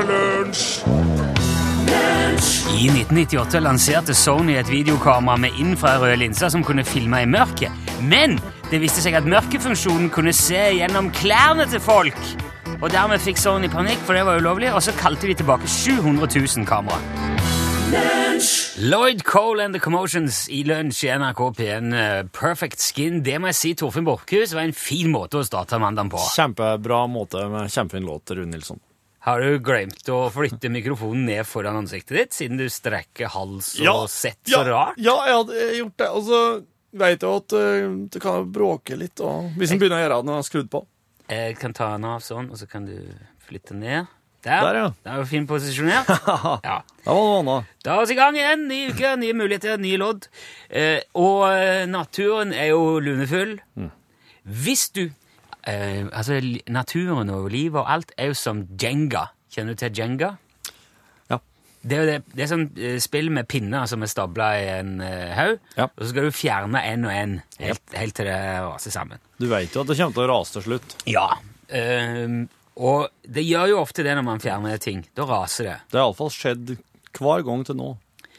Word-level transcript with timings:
er 0.00 0.08
det 0.10 0.22
lunsj! 0.44 0.66
I 2.76 2.88
1998 2.92 3.60
lanserte 3.64 4.14
Sony 4.14 4.58
et 4.60 4.68
videokamera 4.68 5.38
med 5.40 5.56
infrarøde 5.58 6.18
linser 6.20 6.50
som 6.52 6.64
kunne 6.64 6.84
filme 6.84 7.22
i 7.24 7.28
mørket. 7.30 7.72
Men 8.04 8.36
det 8.70 8.82
viste 8.82 9.00
seg 9.00 9.16
at 9.16 9.24
mørkefunksjonen 9.28 10.10
kunne 10.12 10.34
se 10.36 10.60
gjennom 10.76 11.08
klærne 11.16 11.64
til 11.72 11.80
folk. 11.80 12.18
Og 12.76 12.90
Dermed 12.92 13.22
fikk 13.24 13.40
Sony 13.40 13.70
panikk, 13.72 14.02
for 14.04 14.12
det 14.12 14.26
var 14.28 14.42
ulovlig, 14.42 14.68
og 14.76 14.82
så 14.84 14.92
kalte 15.00 15.30
de 15.30 15.38
tilbake 15.38 15.68
700 15.70 16.28
000 16.36 16.68
kamera. 16.68 17.00
Lloyd 18.76 19.22
Cole 19.24 19.64
and 19.64 19.72
The 19.74 19.80
Commotions 19.80 20.42
i 20.52 20.60
lunsj 20.68 21.06
i 21.06 21.12
NRK 21.16 21.40
P1. 21.56 21.94
eh, 21.96 22.24
Perfect 22.28 22.82
Skin. 22.82 23.22
Det 23.24 23.38
må 23.40 23.48
jeg 23.48 23.56
si, 23.56 23.72
Torfinn 23.80 24.04
Borchhus, 24.04 24.52
var 24.52 24.66
en 24.66 24.76
fin 24.76 25.08
måte 25.14 25.40
å 25.40 25.46
starte 25.46 25.80
mandagen 25.80 26.12
på. 26.12 26.20
Kjempebra 26.34 27.06
måte 27.08 27.46
med 27.48 27.72
kjempefin 27.72 28.04
låt, 28.04 28.36
Rune 28.36 28.52
Nilsson. 28.52 28.82
Har 29.26 29.42
du 29.42 29.56
glemt 29.58 30.06
å 30.14 30.20
flytte 30.30 30.70
mikrofonen 30.70 31.24
ned 31.26 31.42
foran 31.50 31.80
ansiktet 31.80 32.14
ditt, 32.14 32.34
siden 32.36 32.60
du 32.60 32.68
strekker 32.70 33.32
hals 33.34 33.72
og 33.82 34.04
sett 34.12 34.38
så 34.46 34.60
rart? 34.68 35.00
Ja, 35.02 35.16
jeg 35.26 35.38
hadde 35.40 35.64
gjort 35.80 35.96
det. 35.98 36.10
Og 36.14 36.26
så 36.28 36.42
vet 36.96 37.24
jeg 37.26 37.40
at 37.40 37.56
eh, 37.58 37.88
det 38.14 38.22
kan 38.22 38.46
bråke 38.54 38.98
litt, 38.98 39.18
og 39.18 39.56
hvis 39.58 39.74
en 39.74 39.80
begynner 39.82 39.98
å 39.98 40.04
gjøre 40.04 40.20
det 40.20 40.28
når 40.28 40.36
en 40.36 40.38
har 40.38 40.46
skrudd 40.46 40.70
på. 40.70 40.84
Jeg 41.26 41.58
kan 41.58 41.74
ta 41.74 41.90
den 41.96 42.06
av 42.06 42.22
sånn, 42.22 42.52
og 42.54 42.60
så 42.60 42.70
kan 42.70 42.86
du 42.86 42.94
flytte 43.48 43.74
ned. 43.74 44.06
Der. 44.46 44.62
Der, 44.62 44.78
ja. 44.78 44.88
Det 45.02 45.10
er 45.10 45.18
jo 45.24 45.26
fin 45.26 45.50
posisjonert. 45.50 46.06
Ja. 46.68 46.78
Da 47.02 47.14
var 47.18 47.40
annet. 47.40 47.70
Da 47.82 47.96
er 47.98 48.06
vi 48.06 48.14
i 48.14 48.18
gang 48.20 48.36
igjen. 48.38 48.66
Ny 48.70 48.80
uke, 48.92 49.12
nye 49.18 49.34
muligheter, 49.34 49.78
nye 49.82 49.98
lodd. 49.98 50.28
Eh, 50.70 51.00
og 51.18 51.48
eh, 51.50 51.82
naturen 51.90 52.54
er 52.54 52.70
jo 52.70 53.00
lunefull. 53.02 53.56
Mm. 53.74 53.90
Hvis 54.62 54.86
du 54.94 55.08
eh, 55.66 56.06
Altså, 56.12 56.40
naturen 56.72 57.30
og 57.34 57.50
livet 57.52 57.80
og 57.82 57.90
alt 57.90 58.12
er 58.16 58.30
jo 58.32 58.34
som 58.38 58.64
Jenga. 58.80 59.26
Kjenner 59.52 59.74
du 59.76 59.80
til 59.84 59.94
Jenga? 60.00 60.32
Ja. 61.30 61.38
Det 61.86 61.98
er 62.00 62.06
det, 62.10 62.16
det 62.34 62.44
er 62.46 62.50
sånn 62.50 62.66
eh, 62.76 62.96
spill 63.02 63.30
med 63.34 63.46
pinner 63.50 63.86
som 63.90 64.02
er 64.02 64.10
stabla 64.10 64.48
i 64.60 64.66
en 64.78 64.96
eh, 65.04 65.34
haug, 65.38 65.58
Ja. 65.78 65.86
og 65.90 66.02
så 66.02 66.08
skal 66.12 66.26
du 66.28 66.34
fjerne 66.34 66.82
en 66.92 67.04
og 67.06 67.12
en 67.14 67.36
helt, 67.62 67.82
helt 67.94 68.14
til 68.18 68.26
det 68.30 68.38
raser 68.66 68.94
sammen. 68.94 69.22
Du 69.38 69.46
vet 69.50 69.74
jo 69.74 69.82
at 69.84 69.90
det 69.92 69.98
kommer 70.00 70.16
til 70.16 70.24
å 70.26 70.30
rase 70.32 70.56
til 70.58 70.66
slutt. 70.70 70.96
Ja. 71.10 71.28
ehm, 71.70 72.48
og 72.76 73.06
det 73.24 73.44
gjør 73.46 73.70
jo 73.70 73.78
ofte 73.80 74.02
det 74.04 74.12
når 74.18 74.24
man 74.26 74.42
fjerner 74.42 74.76
ting. 74.82 75.04
Da 75.16 75.24
raser 75.28 75.64
det. 75.70 75.76
Det 75.92 75.96
har 76.00 76.06
iallfall 76.10 76.32
skjedd 76.34 76.74
hver 77.16 77.44
gang 77.46 77.62
til 77.64 77.78
nå, 77.78 77.86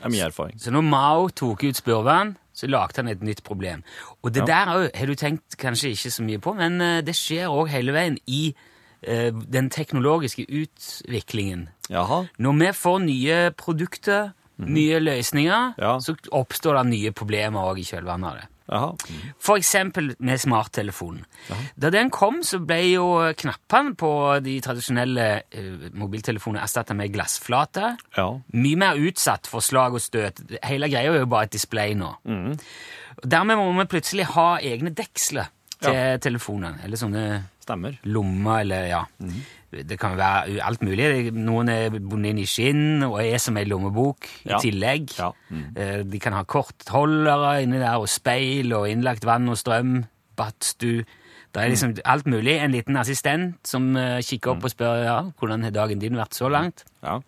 er 0.04 0.12
min 0.14 0.22
erfaring. 0.28 0.60
Så 0.62 0.70
når 0.76 0.84
Mao 0.86 1.24
tok 1.34 1.64
ut 1.66 1.80
spurvann, 1.80 2.36
så 2.58 2.70
lagde 2.70 2.98
han 2.98 3.12
et 3.12 3.22
nytt 3.22 3.44
problem. 3.46 3.84
Og 4.24 4.34
det 4.34 4.42
Ja. 4.42 4.46
der 4.46 4.74
òg 4.74 4.90
har 4.98 5.06
du 5.06 5.14
tenkt 5.16 5.58
kanskje 5.62 5.94
ikke 5.94 6.12
så 6.12 6.24
mye 6.26 6.42
på, 6.42 6.56
men 6.58 6.82
eh, 6.82 7.02
det 7.06 7.14
skjer 7.16 7.52
òg 7.54 7.70
hele 7.70 7.94
veien 7.94 8.18
i 8.26 8.56
uh, 9.08 9.30
den 9.30 9.70
teknologiske 9.70 10.48
utviklingen. 10.50 11.68
Jaha. 11.90 12.26
Når 12.40 12.60
vi 12.60 12.72
får 12.74 13.00
nye 13.06 13.52
produkter, 13.52 14.32
nye 14.58 15.00
løsninger. 15.00 15.74
Ja. 15.78 16.00
så 16.00 16.16
oppstår 16.32 16.80
det 16.82 16.86
nye 16.90 17.12
problemer 17.12 17.62
òg 17.62 17.78
i 17.80 17.86
kjølvannet 17.86 18.32
av 18.32 18.40
det. 18.42 18.48
Jaha. 18.68 18.90
For 19.40 19.58
eksempel 19.62 20.10
med 20.20 20.42
smarttelefonen. 20.42 21.24
Da 21.80 21.90
den 21.94 22.10
kom, 22.12 22.42
så 22.44 22.60
ble 22.60 22.80
jo 22.92 23.06
knappene 23.40 23.96
på 23.96 24.12
de 24.44 24.58
tradisjonelle 24.66 25.28
eh, 25.52 25.88
mobiltelefonene 25.96 26.64
erstatta 26.66 26.96
med 26.98 27.14
glassflate. 27.16 27.94
Ja. 28.18 28.28
Mye 28.54 28.80
mer 28.84 29.00
utsatt 29.00 29.48
for 29.48 29.64
slag 29.64 29.96
og 29.96 30.04
støt. 30.04 30.44
Hele 30.68 30.90
greia 30.92 31.14
er 31.14 31.22
jo 31.24 31.30
bare 31.32 31.48
et 31.48 31.56
display 31.56 31.96
nå. 31.96 32.12
Mm. 32.28 32.58
Dermed 33.24 33.58
må 33.58 33.70
vi 33.80 33.88
plutselig 33.96 34.28
ha 34.36 34.50
egne 34.60 34.92
deksler 34.96 35.48
til 35.80 36.20
telefonen. 36.22 36.80
Eller 36.84 36.98
sånne 37.00 37.24
Stemmer. 37.64 37.98
lommer, 38.04 38.62
eller 38.66 38.86
ja. 38.90 39.06
Mhm. 39.20 39.42
Det 39.72 39.98
kan 40.00 40.16
være 40.18 40.62
alt 40.64 40.82
mulig. 40.82 41.32
Noen 41.36 41.68
er 41.70 41.90
bundet 42.00 42.30
inn 42.32 42.38
i 42.40 42.46
skinn 42.48 43.04
og 43.04 43.18
er 43.20 43.38
som 43.44 43.58
ei 43.60 43.66
lommebok 43.68 44.28
i 44.48 44.60
tillegg. 44.64 45.12
Ja. 45.20 45.32
Eh, 45.76 46.04
De 46.08 46.20
kan 46.24 46.34
ha 46.34 46.44
kortholdere 46.48 47.64
inni 47.66 47.78
der, 47.82 47.98
og 48.00 48.08
speil, 48.08 48.72
og 48.74 48.88
innlagt 48.90 49.26
vann 49.28 49.50
og 49.52 49.58
strøm, 49.60 50.06
badstue. 50.40 51.04
Det 51.52 51.64
er 51.64 51.70
liksom 51.72 51.98
alt 52.06 52.28
mulig. 52.28 52.56
En 52.62 52.72
liten 52.72 52.96
assistent 52.98 53.58
som 53.68 53.96
eh, 53.98 54.22
kikker 54.22 54.52
opp 54.56 54.64
og 54.64 54.72
spør 54.72 55.04
ja, 55.04 55.18
hvordan 55.40 55.64
har 55.68 55.72
dagen 55.76 56.00
din 56.00 56.16
vært 56.16 56.34
så 56.38 56.48
langt. 56.52 56.86
Ja. 57.04 57.20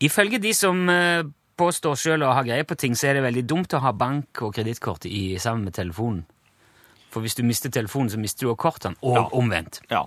Ifølge 0.00 0.38
de 0.42 0.52
som 0.56 0.88
eh, 0.88 1.22
påstår 1.58 1.94
selv 2.00 2.24
å 2.26 2.32
ha 2.34 2.42
greie 2.46 2.64
på 2.64 2.76
ting, 2.80 2.94
så 2.96 3.10
er 3.10 3.18
det 3.18 3.26
veldig 3.26 3.44
dumt 3.46 3.74
å 3.76 3.80
ha 3.84 3.92
bank- 3.92 4.40
og 4.42 4.54
kredittkort 4.56 5.04
i- 5.06 5.36
sammen 5.38 5.64
med 5.68 5.74
telefonen. 5.76 6.24
For 7.12 7.20
hvis 7.20 7.36
du 7.36 7.42
mister 7.44 7.68
telefonen, 7.70 8.08
så 8.10 8.18
mister 8.18 8.46
du 8.46 8.54
også 8.54 8.62
kortene, 8.64 8.96
og 9.02 9.16
Ja. 9.16 9.28
omvendt. 9.36 9.80
Ja. 9.90 10.06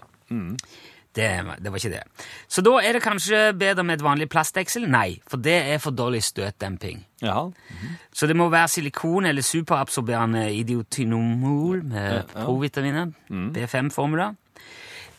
Det, 1.15 1.27
det 1.63 1.71
var 1.71 1.77
ikke 1.79 1.89
det. 1.93 2.01
Så 2.51 2.61
da 2.61 2.73
er 2.83 2.93
det 2.97 3.01
kanskje 3.05 3.53
bedre 3.55 3.83
med 3.87 3.95
et 4.01 4.03
vanlig 4.03 4.27
plastdeksel? 4.29 4.83
Nei, 4.91 5.21
for 5.31 5.37
det 5.39 5.53
er 5.71 5.77
for 5.79 5.95
dårlig 5.95 6.19
støtdemping. 6.27 7.05
Jaha. 7.23 7.45
Så 8.11 8.27
det 8.27 8.35
må 8.35 8.49
være 8.51 8.67
silikon 8.73 9.25
eller 9.29 9.41
superabsorberende 9.41 10.49
idiotinomol 10.55 11.83
med 11.83 12.11
Ja, 12.11 12.21
ja. 12.35 12.43
provitaminer, 12.45 13.11
B5-formula. 13.31 14.33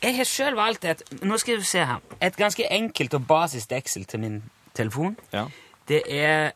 Jeg 0.03 0.17
har 0.17 0.25
selv 0.29 0.57
valgt 0.61 0.85
et, 0.85 1.03
nå 1.25 1.39
skal 1.41 1.57
du 1.57 1.65
se 1.65 1.79
her, 1.89 2.01
et 2.21 2.37
ganske 2.37 2.67
enkelt 2.73 3.15
og 3.15 3.27
basisdeksel 3.27 4.05
til 4.05 4.21
min 4.21 4.43
telefon. 4.77 5.17
Ja. 5.33 5.47
Det 5.89 6.03
er 6.13 6.51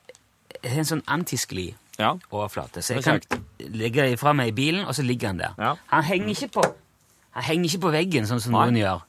en 0.63 0.85
sånn 0.85 1.01
antiskli 1.07 1.71
Ja. 1.99 2.13
overflate, 2.31 2.81
så 2.81 2.93
jeg 2.93 3.03
kan 3.03 3.21
legge 3.59 4.01
det 4.09 4.19
fra 4.19 4.33
meg 4.33 4.47
i 4.47 4.51
bilen, 4.51 4.85
og 4.85 4.93
så 4.95 5.01
ligger 5.03 5.27
den 5.33 5.39
der. 5.39 5.53
Ja. 5.57 5.73
Han 5.87 6.03
henger 6.03 6.29
ikke 6.29 6.47
på, 6.61 6.63
han 7.31 7.43
henger 7.43 7.65
ikke 7.69 7.79
på 7.81 7.91
veggen, 7.91 8.27
sånn 8.29 8.39
som 8.41 8.51
Nei. 8.53 8.65
noen 8.69 8.77
gjør. 8.77 9.01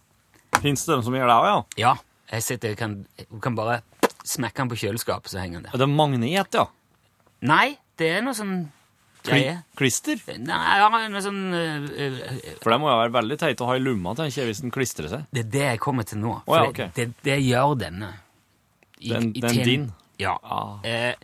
Fins 0.63 0.85
det 0.87 0.95
dem 0.95 1.03
som 1.07 1.15
gjør 1.17 1.29
det 1.31 1.37
òg, 1.39 1.47
ja? 1.51 1.57
Ja, 1.83 1.95
jeg 2.33 2.43
sitter, 2.47 2.73
jeg 2.73 2.79
kan, 2.81 2.95
jeg 3.19 3.27
kan 3.45 3.57
bare 3.59 3.81
smekke 4.25 4.63
den 4.63 4.71
på 4.71 4.79
kjøleskapet, 4.85 5.33
så 5.33 5.41
henger 5.43 5.61
den 5.61 5.67
der. 5.69 5.75
Er 5.77 5.83
det 5.83 5.91
magnet, 5.91 6.31
ja? 6.31 6.67
Nei, 7.43 7.75
det 7.99 8.09
er 8.19 8.23
noe 8.25 8.37
sånn 8.39 8.55
greie. 9.27 9.57
Klister? 9.79 10.19
Nei, 10.39 10.61
ja, 10.79 10.89
noe 11.11 11.23
sånn 11.23 11.41
øh, 11.55 11.85
øh, 11.91 12.17
For 12.63 12.73
det 12.75 12.79
må 12.83 12.91
jo 12.91 12.97
være 13.03 13.15
veldig 13.19 13.39
teit 13.43 13.61
å 13.63 13.69
ha 13.71 13.77
i 13.79 13.83
lomma, 13.83 14.15
tenker 14.19 14.43
jeg, 14.43 14.51
hvis 14.53 14.63
den 14.65 14.75
klistrer 14.75 15.11
seg. 15.11 15.27
Det 15.35 15.45
er 15.47 15.51
det 15.57 15.65
jeg 15.73 15.83
kommer 15.83 16.07
til 16.09 16.23
nå. 16.23 16.39
Å, 16.47 16.57
ja, 16.59 16.65
okay. 16.71 16.89
ok. 16.91 16.97
det, 16.99 17.09
det, 17.13 17.27
det 17.31 17.39
gjør 17.47 17.77
denne. 17.83 18.13
I- 19.03 19.13
Den- 19.17 19.33
den 19.43 19.63
din? 19.67 19.87
Ja. 20.23 20.37
Ah. 20.47 20.77
Eh, 20.87 21.15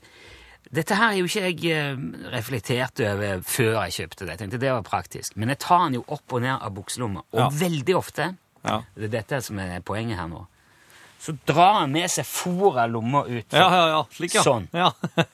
dette 0.74 0.96
her 0.98 1.14
er 1.14 1.20
jo 1.22 1.28
ikke 1.30 1.44
jeg 1.46 1.70
eh, 1.72 2.00
reflektert 2.34 3.00
over 3.06 3.42
før 3.46 3.76
jeg 3.86 3.94
kjøpte 4.00 4.24
det. 4.26 4.32
Jeg 4.34 4.40
tenkte 4.42 4.58
det 4.66 4.72
var 4.74 4.82
praktisk. 4.86 5.36
Men 5.38 5.54
jeg 5.54 5.60
tar 5.62 5.84
den 5.86 6.00
jo 6.00 6.04
opp 6.12 6.34
og 6.34 6.42
ned 6.44 6.56
av 6.58 6.74
bukselomma, 6.74 7.22
og 7.32 7.40
Ja. 7.44 7.48
veldig 7.62 7.94
ofte 7.96 8.26
Ja. 8.64 8.82
Det 8.96 9.04
er 9.04 9.14
dette 9.18 9.42
som 9.44 9.58
er 9.62 9.80
poenget 9.86 10.18
her 10.18 10.28
nå. 10.30 10.44
Så 11.18 11.34
drar 11.46 11.80
han 11.80 11.90
med 11.92 12.06
seg 12.10 12.26
fôr 12.28 12.76
av 12.78 12.90
lomma 12.90 13.24
ut. 13.26 13.52
Ja, 13.52 13.66
ja, 13.74 13.86
ja. 13.94 14.02
Slik, 14.14 14.34
ja. 14.38 14.42
Sånn. 14.46 14.68
Ja. 14.72 14.92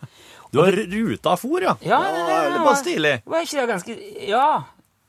Du 0.54 0.60
har 0.62 0.70
ruta 0.70 1.32
fôr, 1.34 1.64
ja. 1.66 1.72
Ja, 1.82 1.96
det, 1.98 2.20
det, 2.28 2.34
det 2.54 2.58
var- 2.62 2.76
stilig. 2.78 3.14
Var 3.26 3.40
ikke 3.42 3.56
det 3.58 3.68
ganske 3.72 3.94
Ja. 4.28 4.44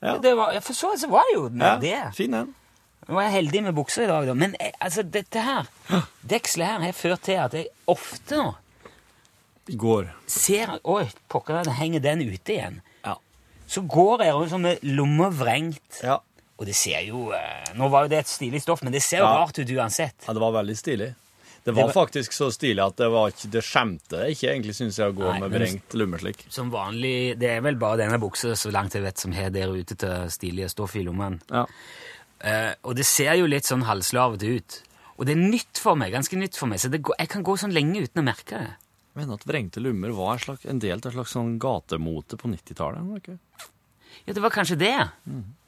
Ja. 0.01 0.15
Det 0.17 0.31
var, 0.37 0.55
for 0.65 0.73
så 0.73 0.89
vidt 0.91 1.01
så 1.03 1.09
var 1.11 1.21
det 1.29 1.35
jo 1.35 1.43
Ja, 1.61 1.75
det. 1.77 1.99
fin 2.17 2.31
den. 2.33 2.49
Nå 3.07 3.19
er 3.21 3.27
jeg 3.27 3.33
heldig 3.35 3.61
med 3.67 3.75
bukser 3.77 4.03
i 4.03 4.09
dag, 4.09 4.25
da. 4.25 4.33
Men 4.33 4.55
eh, 4.59 4.71
altså, 4.81 5.03
dette 5.05 5.43
her, 5.45 5.69
dekselet 6.33 6.65
her, 6.71 6.79
har 6.87 6.97
ført 6.97 7.21
til 7.29 7.37
at 7.43 7.53
jeg 7.53 7.67
ofte 7.93 8.39
nå 8.41 8.55
Går. 9.81 10.09
ser 10.29 10.75
Oi, 10.83 11.05
pokker, 11.29 11.69
henger 11.77 12.01
den 12.03 12.21
ute 12.25 12.53
igjen. 12.53 12.81
Ja. 13.05 13.15
Så 13.69 13.81
går 13.89 14.25
jeg 14.25 14.33
rundt 14.37 14.51
sånn 14.51 14.65
med 14.65 14.83
lomma 14.85 15.29
vrengt. 15.33 16.01
Ja. 16.05 16.19
Og 16.55 16.65
det 16.69 16.75
ser 16.77 17.01
jo 17.03 17.29
eh, 17.35 17.73
Nå 17.75 17.89
var 17.91 18.05
jo 18.05 18.13
det 18.13 18.21
et 18.23 18.31
stilig 18.31 18.61
stoff, 18.63 18.83
men 18.85 18.93
det 18.95 19.01
ser 19.03 19.19
jo 19.23 19.27
Ja. 19.27 19.41
rart 19.43 19.59
ut 19.59 19.69
uansett. 19.75 20.15
Ja, 20.27 20.33
det 20.33 20.43
var 20.43 20.53
veldig 20.55 20.77
stilig. 20.79 21.13
Det 21.65 21.73
var, 21.73 21.87
var- 21.89 21.93
faktisk 22.05 22.31
så 22.31 22.51
stilig 22.53 22.83
at 22.83 22.95
det, 23.01 23.09
var 23.09 23.31
ikke, 23.33 23.49
det 23.51 23.63
skjemte 23.65 24.19
ikke, 24.29 24.51
egentlig, 24.53 24.75
syns 24.77 24.99
jeg, 25.01 25.09
å 25.09 25.15
gå 25.17 25.25
Nei, 25.25 25.39
med 25.41 25.55
vrengt 25.55 25.95
lomme 25.97 26.19
slik. 26.21 26.45
Som 26.53 26.69
vanlig 26.71 27.39
Det 27.41 27.49
er 27.49 27.63
vel 27.65 27.75
bare 27.81 27.97
denne 28.03 28.19
buksa, 28.21 28.53
så 28.53 28.71
langt 28.71 28.93
jeg 28.93 29.01
vet, 29.01 29.17
som 29.17 29.33
har 29.33 29.49
ute 29.49 29.95
til 29.97 30.29
stilige 30.29 30.69
stoff 30.69 30.95
i 30.95 31.03
lommene. 31.03 31.41
Ja. 31.49 31.65
Uh, 32.45 32.73
og 32.83 32.95
det 32.95 33.05
ser 33.09 33.33
jo 33.39 33.47
litt 33.49 33.65
sånn 33.65 33.81
halvslavete 33.87 34.45
ut. 34.59 34.81
Og 35.17 35.25
det 35.25 35.33
er 35.33 35.41
nytt 35.41 35.79
for 35.81 35.95
meg, 35.97 36.13
ganske 36.13 36.37
nytt 36.37 36.55
for 36.59 36.67
meg, 36.69 36.79
så 36.83 36.91
det 36.91 37.01
går, 37.01 37.15
jeg 37.17 37.29
kan 37.31 37.43
gå 37.47 37.55
sånn 37.57 37.73
lenge 37.73 38.03
uten 38.05 38.21
å 38.21 38.27
merke 38.27 38.59
det. 38.59 38.73
Jeg 39.15 39.23
mener 39.23 39.39
at 39.39 39.47
vrengte 39.47 39.81
lummer 39.81 40.11
var 40.13 40.33
en, 40.35 40.43
slags, 40.43 40.65
en 40.69 40.79
del 40.83 40.99
av 40.99 41.07
en 41.07 41.15
slags 41.17 41.33
sånn 41.33 41.55
gatemote 41.57 42.37
på 42.37 42.51
90-tallet. 42.51 43.39
Ja, 44.25 44.33
det 44.33 44.41
var 44.43 44.49
kanskje 44.55 44.77
det. 44.79 44.93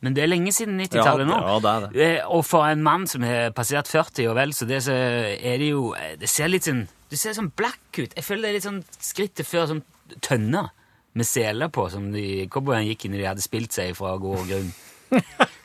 Men 0.01 0.13
det 0.15 0.23
er 0.23 0.29
lenge 0.31 0.51
siden 0.53 0.77
90-tallet 0.79 1.27
nå. 1.27 1.37
ja, 1.41 1.59
det 1.59 1.71
er 1.73 1.85
det. 1.87 2.05
Eh, 2.19 2.27
Og 2.37 2.45
for 2.45 2.65
en 2.69 2.83
mann 2.85 3.07
som 3.07 3.23
har 3.25 3.51
passert 3.57 3.87
40 3.91 4.27
og 4.31 4.35
vel, 4.37 4.53
så 4.53 4.65
det 4.69 4.81
så 4.85 4.93
er 4.93 5.57
det 5.61 5.69
jo 5.71 5.93
eh, 5.97 6.15
Det 6.21 6.29
ser 6.29 6.47
litt 6.53 6.65
sånn 6.69 6.83
Du 7.09 7.15
ser 7.17 7.33
sånn 7.37 7.51
black 7.55 7.79
ut. 7.97 8.13
Jeg 8.15 8.23
føler 8.23 8.41
det 8.41 8.49
er 8.49 8.57
litt 8.59 8.67
sånn 8.67 8.83
skrittet 8.99 9.47
før 9.47 9.67
sånn 9.73 9.83
tønner 10.21 10.69
med 11.17 11.25
seler 11.25 11.69
på, 11.73 11.87
som 11.89 12.11
de 12.13 12.45
cowboyene 12.53 12.91
gikk 12.91 13.05
inn 13.07 13.15
i 13.15 13.21
de 13.23 13.25
hadde 13.25 13.41
spilt 13.41 13.73
seg 13.73 13.95
fra 13.97 14.11
gård 14.21 14.43
og 14.43 14.51
grunn. 14.51 14.67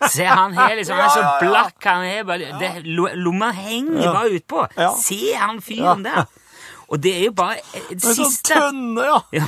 Se, 0.08 0.24
han 0.24 0.54
er 0.56 0.76
liksom 0.78 0.96
Han 0.96 1.04
er 1.04 1.12
så 1.12 1.24
blakk, 1.42 1.82
han 1.84 2.04
er 2.06 2.22
bare 2.24 2.52
det, 2.60 2.70
Lomma 3.18 3.50
henger 3.56 4.06
bare 4.14 4.38
utpå. 4.38 4.64
Se 5.02 5.18
han 5.34 5.60
fyren 5.60 6.04
der! 6.06 6.24
Og 6.92 7.00
det 7.00 7.12
er 7.16 7.22
jo 7.30 7.32
bare 7.32 7.56
eh, 7.72 7.86
det 7.94 8.04
er 8.04 8.16
sånn 8.18 8.34
tønne, 8.44 9.04
ja! 9.08 9.18
ja. 9.38 9.46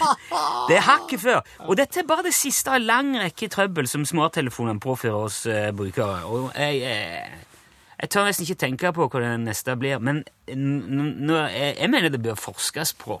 Det 0.70 0.78
er 0.78 0.84
hakket 0.86 1.20
før. 1.20 1.40
Og 1.66 1.76
dette 1.76 2.00
er 2.00 2.06
bare 2.08 2.24
det 2.24 2.32
siste 2.36 2.72
av 2.72 2.78
en 2.80 2.86
lang 2.88 3.10
rekke 3.20 3.50
trøbbel 3.52 3.88
som 3.90 4.06
smarttelefonene 4.08 4.80
påfører 4.80 5.26
oss 5.26 5.42
eh, 5.50 5.68
brukere. 5.76 6.22
Og 6.30 6.50
jeg, 6.56 6.80
eh, 6.88 7.46
Jeg 8.00 8.08
tør 8.14 8.24
nesten 8.30 8.46
ikke 8.46 8.60
tenke 8.62 8.92
på 8.96 9.08
hva 9.12 9.20
den 9.20 9.44
neste 9.44 9.74
blir, 9.76 9.98
men 10.00 10.22
jeg, 10.48 11.74
jeg 11.76 11.90
mener 11.92 12.08
det 12.14 12.22
bør 12.24 12.38
forskes 12.40 12.94
på. 12.96 13.18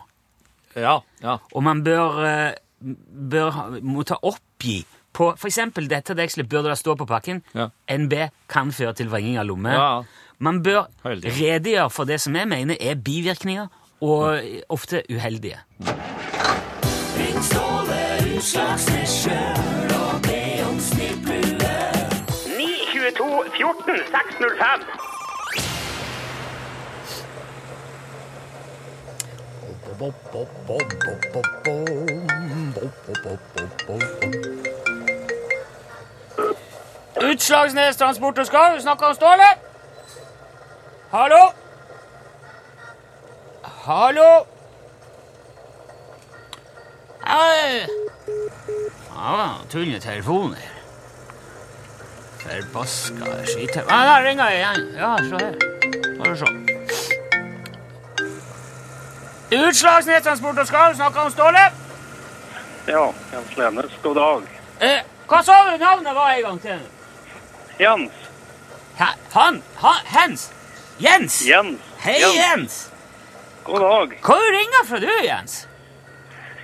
Ja, 0.78 1.00
ja. 1.20 1.34
Og 1.52 1.62
man 1.66 1.82
bør, 1.84 2.16
eh, 2.24 2.54
bør 2.80 3.50
ha- 3.58 3.68
ta 4.08 4.16
oppgi 4.22 4.78
på 5.12 5.32
eksempel 5.34 5.88
dette 5.90 6.14
dekselet 6.16 6.48
burde 6.48 6.70
det 6.70 6.78
stå 6.78 6.94
på 6.96 7.06
pakken. 7.10 7.42
Ja. 7.52 7.68
NB 7.90 8.30
kan 8.48 8.70
føre 8.72 8.94
til 8.96 9.10
vrenging 9.10 9.36
av 9.42 9.48
lomme. 9.50 9.72
Ja. 9.74 9.90
Man 10.42 10.62
bør 10.62 10.82
redegjøre 11.04 11.90
for 11.90 12.04
det 12.04 12.20
som 12.20 12.36
jeg 12.36 12.48
mener 12.48 12.76
er 12.80 12.94
bivirkninger, 12.94 13.66
og 14.00 14.40
ofte 14.68 15.02
uheldige. 15.10 15.58
Ring 17.18 17.44
Ståle 17.44 18.36
Utslagsnes 18.36 19.10
sjøl 19.10 19.92
og 20.00 20.22
be 20.22 20.40
om 20.70 20.80
snipplue. 20.80 21.44
922 22.56 23.44
14 23.56 23.96
605. 24.16 24.80
Utslagsnes 37.30 37.96
Transport 37.96 38.38
og 38.38 38.46
Skau 38.46 38.80
snakker 38.80 39.06
om 39.06 39.14
Ståle. 39.14 39.69
Hallo? 41.10 41.52
Hallo? 43.62 44.46
Hei. 47.26 47.86
Ja, 49.14 49.54
tull 49.70 50.00
telefoner. 50.00 50.58
Forbaska 52.38 53.46
skit... 53.46 53.76
Ah, 53.88 54.04
der 54.06 54.28
ringer 54.28 54.50
jeg 54.50 54.60
igjen. 54.60 54.94
Ja, 54.96 55.16
se 55.16 55.36
her. 55.44 55.54
Bare 56.18 56.36
se. 56.36 56.46
Utslagsnes 59.68 60.22
Transport 60.22 60.58
og 60.58 60.66
Skall 60.66 60.94
snakker 60.94 61.20
om 61.20 61.30
Ståle. 61.30 61.66
Ja, 62.86 63.04
Jens 63.32 63.56
Lenes, 63.56 63.98
god 64.02 64.14
dag. 64.14 64.46
Eh, 64.80 65.02
hva 65.26 65.42
sa 65.42 65.58
du 65.66 65.74
navnet 65.82 66.14
var 66.14 66.30
en 66.30 66.42
gang 66.46 66.62
til? 66.62 66.80
Jens. 67.82 68.24
Ha, 69.02 69.12
Han? 69.34 69.62
Ha, 69.82 69.94
Hens? 70.14 70.52
Jens? 71.00 71.40
Jens. 71.46 71.80
Hei, 72.04 72.18
Jens. 72.20 72.36
Jens. 72.36 72.78
God 73.64 73.80
dag. 73.84 74.14
Hva 74.24 74.36
du 74.40 74.48
ringer 74.56 74.86
fra 74.88 75.00
du, 75.02 75.10
Jens? 75.24 75.54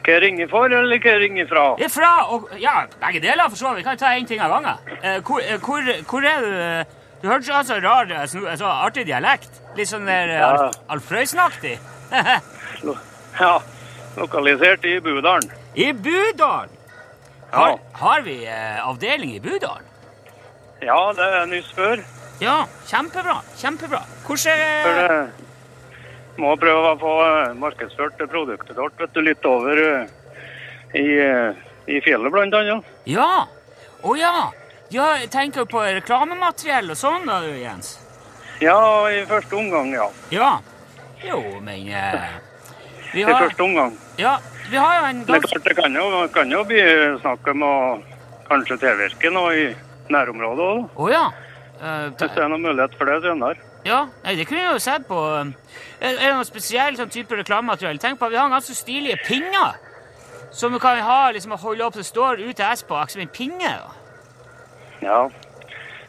Hva 0.05 0.13
jeg 0.15 0.23
ringer 0.23 0.51
for, 0.51 0.71
eller 0.71 1.01
hva 1.03 1.13
jeg 1.15 1.23
ringer 1.25 1.49
fra? 1.51 1.65
Det 1.81 1.89
er 1.89 1.93
fra, 1.95 2.11
og 2.35 2.51
Ja, 2.61 2.75
begge 3.01 3.23
deler, 3.25 3.49
for 3.51 3.57
så 3.61 3.73
vidt. 3.73 3.81
Vi 3.83 3.87
kan 3.89 3.99
ta 4.01 4.13
én 4.17 4.27
ting 4.29 4.41
av 4.45 4.53
gangen. 4.55 4.79
Eh, 5.03 5.19
hvor, 5.27 5.41
eh, 5.43 5.59
hvor, 5.63 5.89
hvor 6.11 6.29
er 6.29 6.45
du 6.45 6.53
eh, 6.53 6.85
Du 7.23 7.29
hørtes 7.31 7.49
ut 7.49 7.67
som 7.67 7.81
rar, 7.83 8.11
så, 8.29 8.43
så 8.61 8.69
artig 8.85 9.07
dialekt. 9.09 9.51
Litt 9.77 9.89
sånn 9.89 10.05
der 10.07 10.29
eh, 10.35 10.41
Ja. 10.41 10.51
Alf, 10.53 10.77
Alf 10.93 11.09
Prøysen-aktig. 11.11 11.79
Ja, 13.41 13.55
lokalisert 14.17 14.85
i 14.85 14.99
Budalen. 15.01 15.51
I 15.75 15.91
Budalen! 15.93 16.71
Har, 17.53 17.71
Ja. 17.71 17.79
har 18.03 18.21
vi 18.27 18.37
eh, 18.45 18.87
avdeling 18.89 19.35
i 19.37 19.41
Budalen? 19.41 19.85
ja, 20.85 20.99
det 21.17 21.25
er 21.25 21.47
nyss 21.49 21.71
før. 21.75 22.03
Ja, 22.43 22.67
kjempebra. 22.87 23.41
Kjempebra. 23.57 24.03
Hvordan 24.27 24.61
eh, 24.61 25.27
det 26.37 26.43
må 26.43 26.53
prøve 26.61 26.93
å 26.93 26.99
få 27.01 27.13
eh, 27.25 27.55
markedsført 27.57 28.21
produktet 28.29 28.77
vårt 28.77 29.01
vet 29.01 29.15
du, 29.17 29.23
litt 29.25 29.47
over 29.49 29.81
eh, 29.81 30.15
i, 31.01 31.07
i 31.97 32.01
fjellet, 32.05 32.33
blant 32.33 32.57
annet. 32.59 32.91
Ja! 33.09 33.47
Å 34.05 34.17
ja! 34.21 34.51
Ja, 34.93 35.07
tenker 35.33 35.65
på 35.67 35.81
reklamemateriell 35.83 36.93
og 36.93 36.99
sånn, 36.99 37.25
da, 37.27 37.41
du, 37.43 37.57
Jens. 37.59 37.97
Ja, 38.63 38.77
i 39.11 39.25
første 39.27 39.57
omgang, 39.59 39.91
ja. 39.97 40.07
Ja. 40.31 40.51
Jo, 41.25 41.41
men 41.65 41.89
eh, 41.89 42.29
vi, 43.15 43.25
I 43.25 43.33
første 43.33 43.65
omgang. 43.65 43.97
ja, 44.21 44.37
vi 44.71 44.77
har 44.77 45.01
jo 45.01 45.09
en 45.09 45.25
ganske 45.27 45.59
det 45.65 45.75
kan 45.79 45.97
jo, 45.97 46.07
kan 46.35 46.53
jo 46.53 46.63
bli 46.69 46.85
snakk 47.23 47.49
om 47.55 47.65
å 47.65 47.75
kanskje 48.47 48.79
tilvirke 48.85 49.33
noe 49.33 49.57
i 49.57 49.67
nærområdet 50.13 50.69
òg, 50.69 50.87
Å 51.03 51.11
ja. 51.11 51.25
Eh, 51.77 52.07
hvis 52.09 52.33
det 52.33 52.43
er 52.43 52.49
noen 52.49 52.65
mulighet 52.65 52.95
for 52.99 53.09
det 53.11 53.23
senere. 53.23 53.57
ja, 53.85 54.07
det 54.25 54.47
kunne 54.49 54.61
vi 54.61 54.73
jo 54.73 54.79
sett 54.79 55.07
på. 55.07 55.19
Er, 56.01 56.17
det 56.17 56.33
noe 56.35 56.47
spesiell 56.49 56.97
sånn 56.97 57.13
type 57.13 57.37
reklamemateriell? 57.37 57.99
Tenk 58.03 58.19
på 58.19 58.29
at 58.29 58.33
vi 58.33 58.41
har 58.41 58.51
ganske 58.51 58.75
stilige 58.75 59.19
pinner. 59.27 59.77
Som 60.57 60.73
vi 60.73 60.81
kan 60.81 60.99
ha 61.05 61.31
liksom 61.31 61.53
å 61.53 61.61
holde 61.61 61.85
opp, 61.85 61.99
så 61.99 62.05
står 62.07 62.41
UTS 62.49 62.87
på 62.89 63.01
som 63.13 63.21
en 63.21 63.29
pinne. 63.29 63.73
da. 63.83 63.91
Ja. 65.03 65.19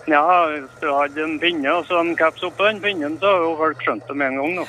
ja, 0.07 0.21
hvis 0.53 0.77
du 0.81 0.87
hadde 0.93 1.23
en 1.25 1.39
pinne 1.39 1.73
og 1.73 1.89
så 1.89 1.99
en 1.99 2.15
caps 2.15 2.45
oppå 2.47 2.69
den 2.69 2.79
pinnen, 2.81 3.17
så 3.19 3.33
hadde 3.33 3.49
jo 3.49 3.57
folk 3.59 3.83
skjønt 3.83 4.07
det 4.07 4.15
med 4.15 4.27
en 4.31 4.39
gang. 4.41 4.55
da. 4.61 4.67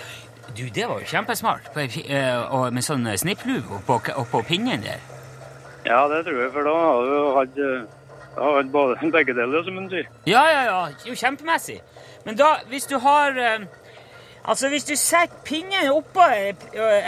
Du, 0.57 0.65
det 0.75 0.89
var 0.89 0.99
jo 0.99 1.07
kjempesmart. 1.07 1.71
Eh, 1.77 2.41
og 2.51 2.73
med 2.75 2.83
sånn 2.83 3.07
snipplue 3.21 3.63
oppå, 3.79 4.01
oppå 4.19 4.43
pinnen 4.49 4.83
der. 4.83 4.99
Ja, 5.87 6.03
det 6.11 6.25
tror 6.27 6.41
jeg, 6.43 6.51
for 6.53 6.67
da 6.67 6.75
hadde 6.83 7.13
du 7.13 7.29
hatt, 7.37 7.95
da 8.39 8.63
både 8.73 9.11
begge 9.19 9.37
deler, 9.37 9.67
som 9.67 9.79
en 9.79 9.91
sier. 9.93 10.09
Ja, 10.27 10.45
ja, 10.53 10.63
ja. 10.71 10.81
Jo, 11.07 11.19
kjempemessig. 11.19 11.81
Men 12.27 12.39
da, 12.39 12.57
hvis 12.71 12.89
du 12.91 12.99
har 13.03 13.37
eh, 13.39 13.69
Altså, 14.49 14.69
hvis 14.69 14.85
du 14.89 14.95
setter 14.97 15.43
pinnen 15.45 15.91
oppå 15.93 16.25
eh, 16.33 16.55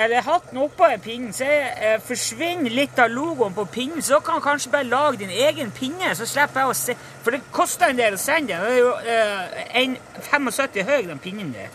Eller 0.04 0.20
hatten 0.20 0.58
oppå 0.60 0.90
pinnen, 1.02 1.32
så 1.32 1.46
eh, 1.48 1.96
forsvinner 2.04 2.68
litt 2.70 2.98
av 3.00 3.08
logoen 3.08 3.54
på 3.56 3.64
pinnen. 3.64 4.02
Så 4.04 4.20
kan 4.20 4.36
du 4.36 4.44
kanskje 4.44 4.72
bare 4.72 4.84
lage 4.84 5.22
din 5.22 5.32
egen 5.32 5.72
pinne, 5.72 6.12
så 6.14 6.28
slipper 6.28 6.60
jeg 6.60 6.72
å 6.72 6.76
se 6.76 6.96
For 7.24 7.32
det 7.32 7.40
koster 7.54 7.88
en 7.88 8.00
del 8.00 8.18
å 8.18 8.20
sende 8.20 8.52
den. 8.52 8.66
Det 8.66 8.74
er 8.74 8.82
jo 8.82 8.92
eh, 9.14 9.62
en 9.82 9.96
75 10.28 10.84
høy, 10.90 11.00
den 11.08 11.22
pinnen 11.24 11.54
der. 11.56 11.72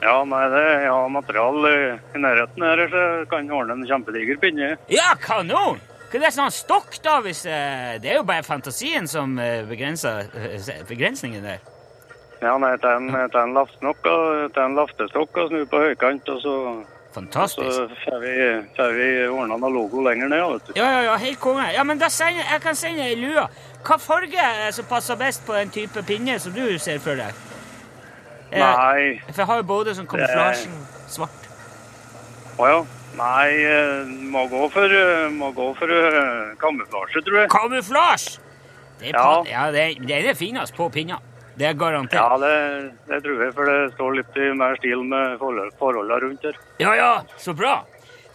Ja, 0.00 0.16
nei, 0.24 0.46
det 0.48 0.60
er 0.64 0.86
ja, 0.86 0.96
material 1.12 1.66
i, 1.68 1.76
nærheten 2.16 2.64
her, 2.64 2.84
så 2.88 3.02
kan 3.28 3.50
ordne 3.52 3.76
en 3.76 3.88
kjempediger 3.88 4.40
pinne. 4.40 4.72
Ja, 4.88 5.12
kanon! 5.20 5.82
Hva 6.10 6.18
er 6.18 6.24
det 6.24 6.30
sånn 6.34 6.50
stokk, 6.50 6.96
da? 7.04 7.20
hvis 7.22 7.44
eh, 7.46 7.98
Det 8.02 8.10
er 8.10 8.16
jo 8.18 8.24
bare 8.26 8.42
fantasien 8.42 9.06
som 9.06 9.36
eh, 9.38 9.60
begrenser 9.68 10.26
eh, 10.34 10.80
begrensningen 10.88 11.44
der. 11.46 11.60
Ja, 12.40 12.56
nei, 12.58 12.72
ta 12.82 12.96
en, 12.96 13.10
ta 13.30 13.44
en 13.44 13.54
og 13.54 14.74
laftestokk 14.74 15.38
og 15.38 15.52
snu 15.52 15.60
på 15.70 15.82
høykant, 15.84 16.28
og 16.32 16.40
så, 16.42 16.54
så 16.80 17.14
Fantastisk. 17.14 17.94
får 18.06 18.18
vi, 18.24 18.32
får 18.78 18.94
vi 18.96 19.08
ordna 19.28 19.58
noe 19.60 19.70
logo 19.74 20.02
lenger 20.02 20.32
ned, 20.32 20.42
vet 20.56 20.70
du. 20.70 20.72
Ja, 20.80 20.88
ja, 20.96 21.02
ja, 21.10 21.16
helt 21.20 21.40
konge. 21.42 21.68
Ja, 21.76 21.84
men 21.86 22.00
da 22.00 22.08
sender, 22.10 22.42
jeg 22.42 22.64
kan 22.64 22.78
sende 22.80 23.06
ei 23.06 23.18
lue. 23.20 23.44
Hva 23.86 23.98
farge 24.02 24.40
er 24.40 24.74
som 24.74 24.88
passer 24.90 25.20
best 25.20 25.44
på 25.46 25.54
den 25.54 25.70
type 25.74 26.02
pinne 26.08 26.40
som 26.42 26.56
du 26.56 26.64
ser 26.82 26.98
for 27.04 27.20
deg? 27.20 27.46
Nei, 28.50 29.20
For 29.28 29.44
jeg 29.44 29.46
har 29.46 29.60
jo 29.60 29.66
både 29.68 29.94
sånn 29.94 30.08
kamuflasje 30.10 30.72
svart. 31.12 31.46
å 32.58 32.66
ja. 32.66 32.80
Nei, 33.20 33.48
eh, 33.68 34.06
må 34.32 34.46
gå 34.48 34.62
for, 34.72 34.88
eh, 34.96 35.28
må 35.36 35.50
gå 35.52 35.66
for 35.76 35.90
eh, 35.92 36.54
kamuflasje, 36.60 37.20
tror 37.26 37.40
jeg. 37.42 37.50
Kamuflasje! 37.52 38.38
Det 39.00 39.10
er, 39.10 39.18
Ja. 39.18 39.42
ja, 39.48 39.70
det, 39.72 39.82
er- 40.00 40.22
det 40.28 40.36
fineste 40.38 40.76
på 40.76 40.88
pinna. 40.92 41.18
Det 41.58 41.66
er 41.68 41.74
garantert. 41.74 42.14
Ja, 42.20 42.36
det, 42.40 42.92
det 43.08 43.22
tror 43.24 43.42
jeg, 43.44 43.52
for 43.54 43.64
det 43.68 43.92
står 43.94 44.14
litt 44.16 44.36
i 44.36 44.52
mer 44.56 44.76
stil 44.80 45.02
med 45.04 45.38
forhold, 45.38 45.72
forholdene 45.78 46.20
rundt 46.22 46.42
her. 46.48 46.56
Ja, 46.80 46.94
ja, 46.96 47.10
så 47.36 47.52
bra. 47.56 47.82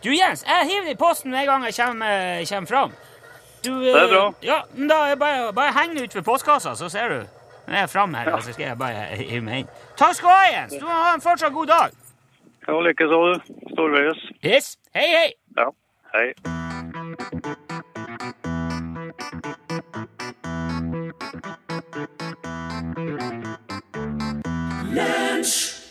Du, 0.04 0.12
Jens, 0.14 0.44
jeg 0.46 0.68
hiver 0.70 0.86
det 0.86 0.92
i 0.94 1.00
posten 1.02 1.34
en 1.34 1.46
gang 1.48 1.64
jeg 1.66 1.74
kommer, 1.80 2.46
kommer 2.50 2.68
fram. 2.70 2.92
Du, 3.66 3.72
Det 3.82 3.96
er 3.96 4.08
bra. 4.14 4.34
Ja, 4.46 4.60
men 4.76 4.88
da 4.88 5.16
bare, 5.16 5.52
bare 5.54 5.72
heng 5.74 5.96
det 5.96 6.04
ut 6.04 6.16
ved 6.16 6.24
postkassa, 6.24 6.76
så 6.78 6.90
ser 6.90 7.10
du. 7.10 7.24
Når 7.66 7.74
jeg 7.74 7.84
er 7.84 7.88
framme 7.90 8.18
her, 8.22 8.42
så 8.42 8.54
skal 8.54 8.66
jeg 8.68 8.78
bare 8.78 9.08
hive 9.18 9.42
meg 9.42 9.64
inn. 9.64 9.70
Takk 9.98 10.14
skal 10.14 10.30
du 10.30 10.36
ha, 10.36 10.46
Jens. 10.60 10.74
Du 10.78 10.86
må 10.86 10.92
ha 10.94 11.14
en 11.16 11.22
fortsatt 11.26 11.54
god 11.54 11.68
dag. 11.68 11.92
Ja, 12.68 12.82
likeså, 12.82 13.26
du. 13.26 13.40
Storveies. 13.72 14.18
Yes. 14.42 14.78
Hei, 14.94 15.08
hei. 15.08 15.34
Ja, 15.56 15.74
hei. 16.14 16.34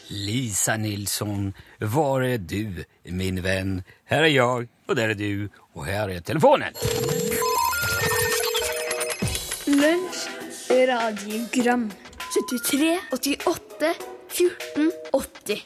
Lisa 0.09 0.77
Nilsson, 0.77 1.55
var 1.81 2.23
är 2.23 2.39
du, 2.39 2.85
min 3.03 3.43
vän? 3.43 3.83
Här 4.05 4.23
är 4.23 4.29
jag, 4.29 4.69
och 4.87 4.97
där 4.97 5.09
är 5.09 5.15
du, 5.15 5.49
och 5.73 5.85
här 5.85 6.09
är 6.09 6.21
telefonen. 6.21 6.73
Lunsj, 9.67 10.87
radiogram 10.87 11.91
73, 12.71 12.99
88, 13.13 13.95
14, 14.29 14.93
80 15.13 15.63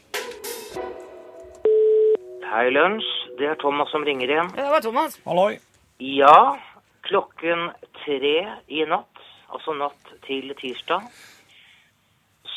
Hei, 2.49 2.71
Lunsj. 2.73 3.09
Det 3.37 3.45
er 3.45 3.59
Thomas 3.61 3.91
som 3.93 4.05
ringer 4.07 4.31
igjen. 4.31 4.47
Ja, 4.57 4.63
det 4.65 4.73
var 4.73 4.81
Thomas. 4.81 5.19
Halloi. 5.27 5.59
Ja, 6.01 6.57
klokken 7.05 7.67
tre 7.99 8.37
i 8.73 8.85
natt, 8.89 9.21
altså 9.53 9.75
natt 9.77 10.13
til 10.25 10.55
tirsdag, 10.57 11.05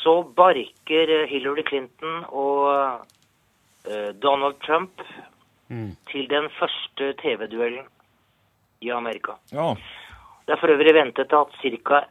så 0.02 0.14
barker 0.38 1.12
eh, 1.18 1.26
Hillary 1.28 1.66
Clinton 1.68 2.22
og 2.30 2.70
eh, 3.84 4.14
Donald 4.24 4.62
Trump 4.64 5.04
til 6.12 6.26
den 6.28 6.50
første 6.58 7.14
TV-duellen 7.22 7.86
i 8.84 8.90
Amerika. 8.92 9.38
Ja. 9.52 9.74
Det 10.48 10.56
er 10.56 10.60
for 10.60 10.72
øvrig 10.74 10.96
ventet 10.96 11.36
at 11.36 11.60
ca. 11.62 12.02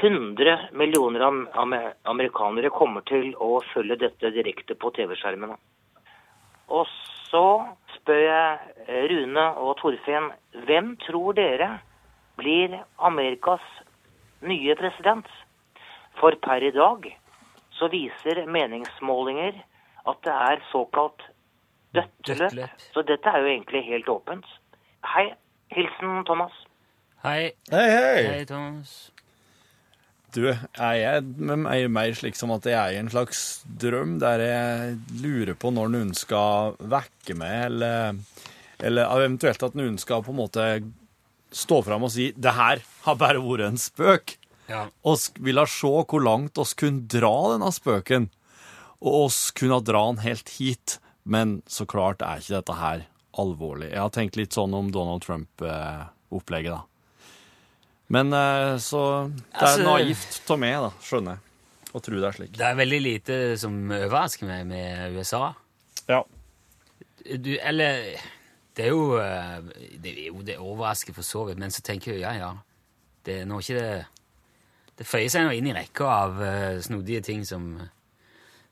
100 0.00 0.72
millioner 0.76 1.22
am 1.24 1.44
amer 1.56 1.94
amerikanere 2.04 2.72
kommer 2.74 3.04
til 3.08 3.30
å 3.40 3.62
følge 3.72 3.96
dette 4.00 4.32
direkte 4.34 4.76
på 4.76 4.90
TV-skjermene. 4.96 5.56
Og 6.68 6.84
så 7.30 7.44
spør 7.96 8.22
jeg 8.22 8.58
eh, 8.86 9.04
Rune 9.10 9.46
og 9.62 9.76
Torfinn, 9.80 10.30
hvem 10.66 10.94
tror 11.06 11.36
dere 11.36 11.78
blir 12.38 12.78
Amerikas 12.98 13.64
nye 14.46 14.76
president? 14.78 15.28
For 16.20 16.36
per 16.42 16.64
i 16.64 16.72
dag 16.72 17.08
så 17.76 17.88
viser 17.92 18.46
meningsmålinger 18.48 19.58
at 20.06 20.22
det 20.24 20.36
er 20.50 20.62
såkalt 20.70 21.26
dødtløp. 21.94 22.12
Dødt 22.26 22.38
løp. 22.40 22.52
løp. 22.60 22.86
Så 22.94 23.02
dette 23.02 23.28
er 23.28 23.38
jo 23.38 23.46
egentlig 23.46 23.84
helt 23.84 24.08
åpent. 24.08 24.46
Hei. 25.14 25.32
Hilsen 25.74 26.24
Thomas. 26.24 26.52
Hei. 27.24 27.50
Hei, 27.70 27.90
hei! 27.90 28.22
Hei, 28.22 28.44
Thomas. 28.44 29.10
Du, 30.36 30.44
jeg 30.44 31.04
er 31.08 31.22
med 31.24 31.62
meg 31.64 31.86
mer 31.88 32.16
slik 32.18 32.36
som 32.36 32.50
at 32.52 32.66
jeg 32.68 32.76
er 32.76 32.92
i 32.92 33.00
en 33.00 33.08
slags 33.12 33.62
drøm 33.80 34.18
der 34.20 34.42
jeg 34.42 34.96
lurer 35.22 35.56
på 35.56 35.70
når 35.72 35.92
noen 35.94 36.10
skal 36.18 36.76
vekke 36.76 37.36
meg, 37.40 37.70
eller, 37.70 38.18
eller 38.84 39.14
eventuelt 39.16 39.64
at 39.64 39.78
noen 39.78 39.96
skal 40.02 40.24
på 40.26 40.34
en 40.34 40.40
måte 40.42 40.66
stå 41.56 41.80
fram 41.86 42.04
og 42.04 42.12
si 42.12 42.32
det 42.36 42.52
her 42.56 42.82
har 43.06 43.16
bare 43.20 43.40
vært 43.40 43.70
en 43.70 43.80
spøk. 43.80 44.36
Ja. 44.66 44.88
oss 45.06 45.28
ville 45.38 45.62
se 45.70 45.86
hvor 45.86 46.22
langt 46.22 46.58
oss 46.58 46.74
kunne 46.74 47.06
dra 47.06 47.52
denne 47.52 47.70
spøken, 47.70 48.28
og 48.98 49.26
oss 49.28 49.38
kunne 49.54 49.78
dra 49.86 50.02
den 50.10 50.24
helt 50.24 50.50
hit. 50.58 50.98
Men 51.26 51.60
så 51.70 51.86
klart 51.86 52.22
er 52.22 52.42
ikke 52.42 52.58
dette 52.58 52.74
her 52.78 53.06
alvorlig. 53.38 53.90
Jeg 53.92 54.02
har 54.02 54.12
tenkt 54.14 54.36
litt 54.38 54.54
sånn 54.54 54.74
om 54.78 54.92
Donald 54.94 55.24
Trump-opplegget, 55.24 56.76
da. 56.76 56.95
Men 58.08 58.32
eh, 58.32 58.76
så 58.78 59.00
Det 59.32 59.42
er 59.54 59.66
Altså- 59.66 59.84
naivt 59.84 60.50
av 60.50 60.58
meg, 60.62 60.74
da, 60.84 60.90
skjønner 61.02 61.36
jeg, 61.36 61.40
å 61.92 62.00
tro 62.04 62.20
det 62.20 62.28
er 62.28 62.36
slik. 62.36 62.52
Det 62.56 62.66
er 62.66 62.74
veldig 62.78 63.00
lite 63.02 63.36
som 63.58 63.78
overrasker 63.90 64.46
meg 64.46 64.66
med 64.66 65.16
USA. 65.16 65.54
Ja. 66.08 66.22
Du, 67.26 67.56
eller 67.58 68.20
Det 68.76 68.84
er 68.84 68.92
jo 68.92 69.16
eh, 69.18 69.58
Det 69.98 70.12
er 70.12 70.26
jo 70.28 70.42
det 70.46 70.58
overrasker 70.60 71.14
for 71.16 71.22
så 71.26 71.46
vidt, 71.48 71.58
men 71.58 71.70
så 71.74 71.82
tenker 71.82 72.12
jeg 72.12 72.20
ja, 72.20 72.34
ja. 72.38 72.52
Det 73.24 73.40
er 73.40 73.46
nå 73.48 73.58
ikke 73.58 73.80
det 73.80 74.04
Det 74.98 75.06
føyer 75.06 75.28
seg 75.32 75.44
nå 75.48 75.50
inn 75.56 75.66
i 75.66 75.74
rekka 75.74 76.04
av 76.06 76.38
eh, 76.42 76.78
snodige 76.80 77.22
ting 77.24 77.42
som 77.44 77.64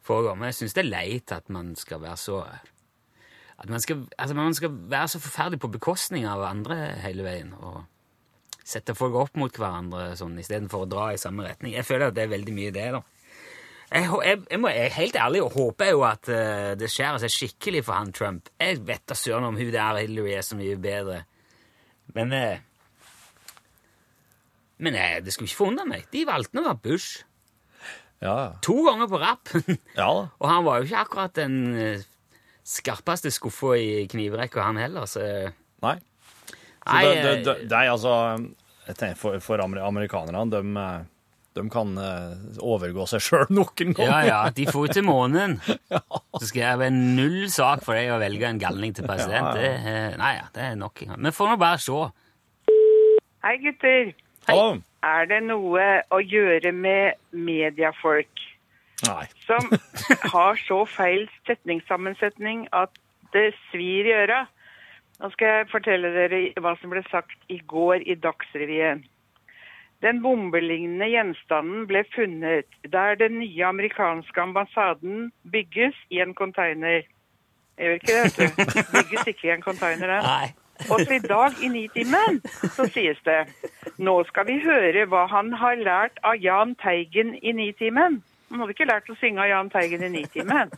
foregår. 0.05 0.37
Men 0.39 0.53
jeg 0.53 0.55
syns 0.61 0.75
det 0.77 0.85
er 0.85 0.91
leit 0.93 1.33
at 1.33 1.49
man 1.51 1.75
skal 1.77 2.01
være 2.01 2.17
så 2.21 2.45
At 3.59 3.69
man 3.69 3.81
skal, 3.81 4.07
altså 4.19 4.35
man 4.37 4.55
skal 4.55 4.71
være 4.71 5.09
så 5.09 5.19
forferdelig 5.19 5.61
på 5.61 5.73
bekostning 5.73 6.27
av 6.29 6.43
andre 6.43 6.95
hele 7.03 7.23
veien. 7.27 7.53
og 7.55 7.85
sette 8.65 8.95
folk 8.97 9.17
opp 9.21 9.35
mot 9.37 9.53
hverandre 9.53 10.15
sånn, 10.19 10.39
istedenfor 10.41 10.87
å 10.87 10.89
dra 10.89 11.11
i 11.13 11.21
samme 11.21 11.45
retning. 11.45 11.75
Jeg 11.77 11.87
føler 11.87 12.09
at 12.09 12.17
det 12.17 12.25
er 12.25 12.33
veldig 12.33 12.55
mye 12.57 12.73
det, 12.75 12.87
da. 12.97 13.03
Jeg, 13.95 14.09
jeg, 14.25 14.39
jeg, 14.51 14.59
må, 14.59 14.71
jeg 14.73 14.93
helt 14.97 15.19
ærlig 15.21 15.43
håper 15.55 15.91
jo 15.93 16.01
at 16.09 16.31
uh, 16.33 16.71
det 16.81 16.89
skjærer 16.91 17.21
seg 17.23 17.35
skikkelig 17.35 17.85
for 17.87 17.99
han 17.99 18.15
Trump. 18.17 18.49
Jeg 18.59 18.81
vet 18.89 19.05
da 19.07 19.17
søren 19.19 19.47
om 19.47 19.59
hun 19.61 19.71
der 19.71 20.01
Hillary 20.01 20.33
er 20.39 20.47
så 20.47 20.57
mye 20.59 20.79
bedre. 20.81 21.21
Men 22.17 22.33
uh, 22.35 22.57
Men 24.83 24.97
uh, 24.99 25.21
det 25.23 25.37
skulle 25.37 25.47
ikke 25.53 25.61
forundre 25.61 25.87
meg. 25.87 26.09
De 26.11 26.25
valgte 26.27 26.57
nå 26.57 26.65
å 26.65 26.71
være 26.73 26.83
Bush. 26.89 27.23
Ja, 28.25 28.57
To 28.65 28.81
ganger 28.89 29.13
på 29.13 29.21
rapp. 29.21 29.53
ja 30.01 30.09
og 30.09 30.49
han 30.49 30.65
var 30.65 30.81
jo 30.81 30.89
ikke 30.89 31.05
akkurat 31.05 31.37
den 31.37 32.03
skarpeste 32.65 33.31
skuffa 33.35 33.77
i 33.77 34.07
knivrekka, 34.11 34.65
han 34.65 34.81
heller. 34.81 35.05
Så 35.11 35.21
Nei. 35.85 35.99
Så 36.85 36.93
Nei, 36.93 37.03
det, 37.09 37.17
det, 37.17 37.33
eh, 37.33 37.43
det, 37.45 37.57
det 37.71 37.81
er 37.81 37.91
altså 37.95 38.15
jeg 38.85 38.97
tenker 39.01 39.17
For, 39.17 39.39
for 39.41 39.63
amerikanerne, 39.65 40.43
de, 40.53 40.61
eh, 40.77 41.05
de 41.57 41.63
kan 41.73 41.95
eh, 41.97 42.59
overgå 42.61 43.07
seg 43.09 43.23
sjøl 43.25 43.47
noen 43.49 43.95
Ja, 43.95 43.97
ganger. 43.97 44.27
ja, 44.29 44.41
de 44.53 44.67
får 44.69 44.93
til 44.99 45.07
månen. 45.07 45.57
Så 46.41 46.51
skal 46.51 46.61
jeg 46.65 46.81
være 46.83 46.97
null 46.97 47.47
sak 47.53 47.85
for 47.87 47.97
deg 47.97 48.11
å 48.13 48.19
velge 48.21 48.51
en 48.51 48.61
galning 48.61 48.93
til 48.97 49.07
president. 49.09 49.55
Ja, 49.57 49.63
ja. 49.63 49.79
Det, 49.87 50.19
nei, 50.21 50.33
ja, 50.37 50.51
det 50.53 50.67
er 50.67 50.77
nok 50.81 51.01
en 51.07 51.15
gang. 51.15 51.23
Vi 51.25 51.33
får 51.39 51.53
nå 51.55 51.57
bare 51.63 51.81
se. 51.81 52.03
Hei, 53.45 53.55
gutter. 53.63 54.13
Hallo. 54.49 54.75
Er 55.05 55.27
det 55.29 55.41
noe 55.45 55.87
å 56.13 56.19
gjøre 56.21 56.71
med 56.73 57.17
mediefolk 57.33 58.45
Nei. 59.05 59.25
som 59.45 59.67
har 60.35 60.61
så 60.65 60.83
feil 60.89 61.27
setningssammensetning 61.49 62.67
at 62.77 62.93
det 63.37 63.51
svir 63.71 64.09
i 64.09 64.15
øra? 64.17 64.45
Nå 65.25 65.31
skal 65.33 65.49
jeg 65.49 65.69
fortelle 65.73 66.11
dere 66.13 66.39
hva 66.61 66.75
som 66.77 66.91
ble 66.93 67.01
sagt 67.09 67.47
i 67.49 67.57
går 67.65 68.03
i 68.05 68.13
Dagsrevyen. 68.21 68.99
Den 70.05 70.19
bombelignende 70.21 71.07
gjenstanden 71.09 71.87
ble 71.89 72.03
funnet 72.13 72.75
der 72.93 73.17
den 73.17 73.39
nye 73.41 73.65
amerikanske 73.65 74.43
ambassaden 74.43 75.31
bygges 75.49 75.97
i 76.13 76.21
en 76.21 76.35
container. 76.37 77.09
Jeg 77.81 77.87
gjør 77.87 77.95
ikke 77.95 78.13
det, 78.13 78.19
vet 78.21 78.37
du. 78.37 78.83
Bygges 78.99 79.31
ikke 79.33 79.49
i 79.49 79.55
en 79.55 79.65
container, 79.65 80.13
den. 80.13 80.29
Nei. 80.29 80.53
Og 80.91 81.01
så 81.01 81.17
i 81.17 81.23
dag 81.25 81.57
i 81.65 81.73
Nitimen 81.73 82.43
så 82.77 82.85
sies 82.93 83.25
det 83.25 83.41
nå 83.97 84.19
skal 84.29 84.45
vi 84.51 84.59
høre 84.61 85.07
hva 85.09 85.25
han 85.33 85.55
har 85.57 85.81
lært 85.81 86.21
av 86.21 86.37
Jahn 86.37 86.77
Teigen 86.85 87.33
i 87.41 87.57
Nitimen. 87.57 88.21
Han 88.51 88.61
hadde 88.61 88.77
ikke 88.77 88.93
lært 88.93 89.09
å 89.09 89.17
synge 89.23 89.41
av 89.41 89.49
Jahn 89.49 89.73
Teigen 89.73 90.05
i 90.05 90.13
Nitimen. 90.19 90.75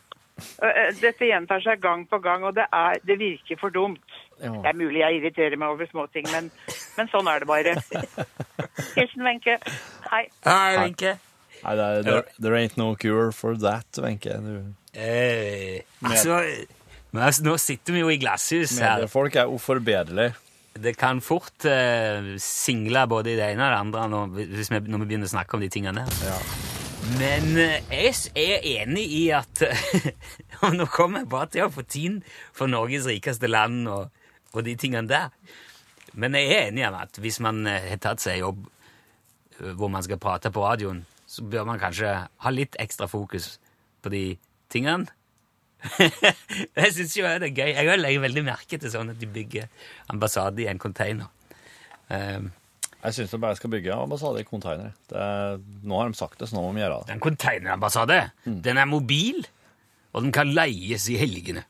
Øh, 0.63 0.69
øh, 0.69 0.95
Dette 1.01 1.27
gjentar 1.27 1.61
seg 1.65 1.81
gang 1.81 2.07
på 2.09 2.19
gang, 2.19 2.45
og 2.45 2.55
det, 2.55 2.69
er, 2.73 3.03
det 3.09 3.19
virker 3.19 3.59
for 3.61 3.75
dumt. 3.75 4.16
Ja. 4.43 4.51
Det 4.53 4.69
er 4.73 4.77
mulig 4.77 5.01
jeg 5.01 5.21
irriterer 5.21 5.57
meg 5.61 5.73
over 5.73 5.89
småting, 5.89 6.27
men, 6.33 6.51
men 6.99 7.09
sånn 7.13 7.29
er 7.33 7.41
det 7.41 7.49
bare. 7.49 7.77
Hilsen 8.97 9.25
Wenche. 9.25 9.57
Hei. 10.11 10.27
Hei, 10.45 10.77
Wenche. 10.83 11.15
Nei, 11.63 11.73
det 11.79 11.85
er, 11.87 12.03
there, 12.05 12.25
there 12.39 12.59
ain't 12.61 12.77
no 12.77 12.91
cure 13.01 13.31
for 13.33 13.57
that, 13.65 13.87
Wenche. 14.03 14.37
Du- 14.45 14.75
Eh, 14.97 15.83
altså, 16.09 16.39
men 17.13 17.23
altså, 17.27 17.43
nå 17.45 17.59
sitter 17.61 17.93
vi 17.93 18.01
jo 18.01 18.09
i 18.09 18.17
glasshus 18.17 18.79
her. 18.81 18.95
Mediefolk 19.03 19.35
er 19.37 19.51
uforbederlige. 19.53 20.33
Det 20.81 20.95
kan 20.97 21.21
fort 21.21 21.67
uh, 21.69 22.31
single 22.41 23.03
både 23.09 23.35
i 23.35 23.37
det 23.37 23.45
ene 23.53 23.67
og 23.67 23.75
det 23.75 23.81
andre 23.83 24.07
når, 24.09 24.33
hvis 24.57 24.71
vi, 24.73 24.81
når 24.89 25.03
vi 25.03 25.09
begynner 25.11 25.29
å 25.29 25.33
snakke 25.35 25.57
om 25.59 25.61
de 25.65 25.69
tingene 25.73 26.07
der. 26.07 26.31
Ja. 26.31 26.39
Men 27.21 27.53
eh, 27.61 27.93
jeg 27.93 28.57
er 28.57 28.65
enig 28.81 29.05
i 29.19 29.23
at 29.37 29.61
Og 30.65 30.73
nå 30.81 30.89
kommer 30.89 31.21
jeg 31.27 31.29
bare 31.37 31.51
til 31.53 31.67
å 31.67 31.71
få 31.77 31.85
tid 31.85 32.23
for 32.57 32.73
Norges 32.73 33.05
rikeste 33.13 33.53
land 33.53 33.85
og, 33.93 34.09
og 34.55 34.65
de 34.67 34.77
tingene 34.77 35.09
der. 35.11 35.31
Men 36.15 36.35
jeg 36.39 36.53
er 36.55 36.69
enig 36.71 36.85
i 36.85 36.89
at 36.89 37.19
hvis 37.21 37.41
man 37.45 37.67
eh, 37.67 37.91
har 37.91 38.01
tatt 38.03 38.23
seg 38.25 38.39
jobb 38.41 38.63
eh, 39.61 39.73
hvor 39.77 39.91
man 39.93 40.03
skal 40.07 40.19
prate 40.23 40.51
på 40.55 40.63
radioen, 40.65 41.05
så 41.27 41.43
bør 41.45 41.65
man 41.67 41.81
kanskje 41.83 42.13
ha 42.27 42.51
litt 42.55 42.77
ekstra 42.81 43.09
fokus 43.11 43.57
på 44.03 44.13
de 44.13 44.25
tingene. 44.73 45.09
jeg 46.01 46.93
syns 46.95 47.17
jo 47.19 47.27
det 47.27 47.51
er 47.51 47.57
gøy. 47.57 47.73
Jeg 47.77 47.99
legger 48.01 48.23
veldig 48.25 48.45
merke 48.47 48.79
til 48.81 48.91
sånn 48.93 49.11
at 49.13 49.19
de 49.21 49.29
bygger 49.31 49.67
ambassade 50.13 50.63
i 50.65 50.69
en 50.71 50.81
container. 50.83 51.29
Um, 52.09 52.53
Jeg 53.03 53.15
syns 53.19 53.31
de 53.35 53.39
bare 53.43 53.59
skal 53.59 53.71
bygge 53.71 53.93
ambassade 53.95 54.41
i 54.41 54.47
container. 54.49 54.95
Det 55.11 55.19
er- 55.21 55.61
Nå 55.87 55.99
har 56.01 56.09
de 56.09 56.17
sagt 56.19 56.39
det, 56.41 56.49
så 56.49 56.57
nå 56.57 56.63
må 56.65 56.73
de 56.75 56.81
gjøre 56.81 57.03
det. 57.05 57.13
En 57.15 57.21
containerambassade. 57.23 58.17
Den 58.47 58.79
er 58.79 58.89
mobil, 58.91 59.45
og 60.13 60.23
den 60.25 60.33
kan 60.33 60.49
leies 60.55 61.09
i 61.13 61.19
helgene. 61.21 61.63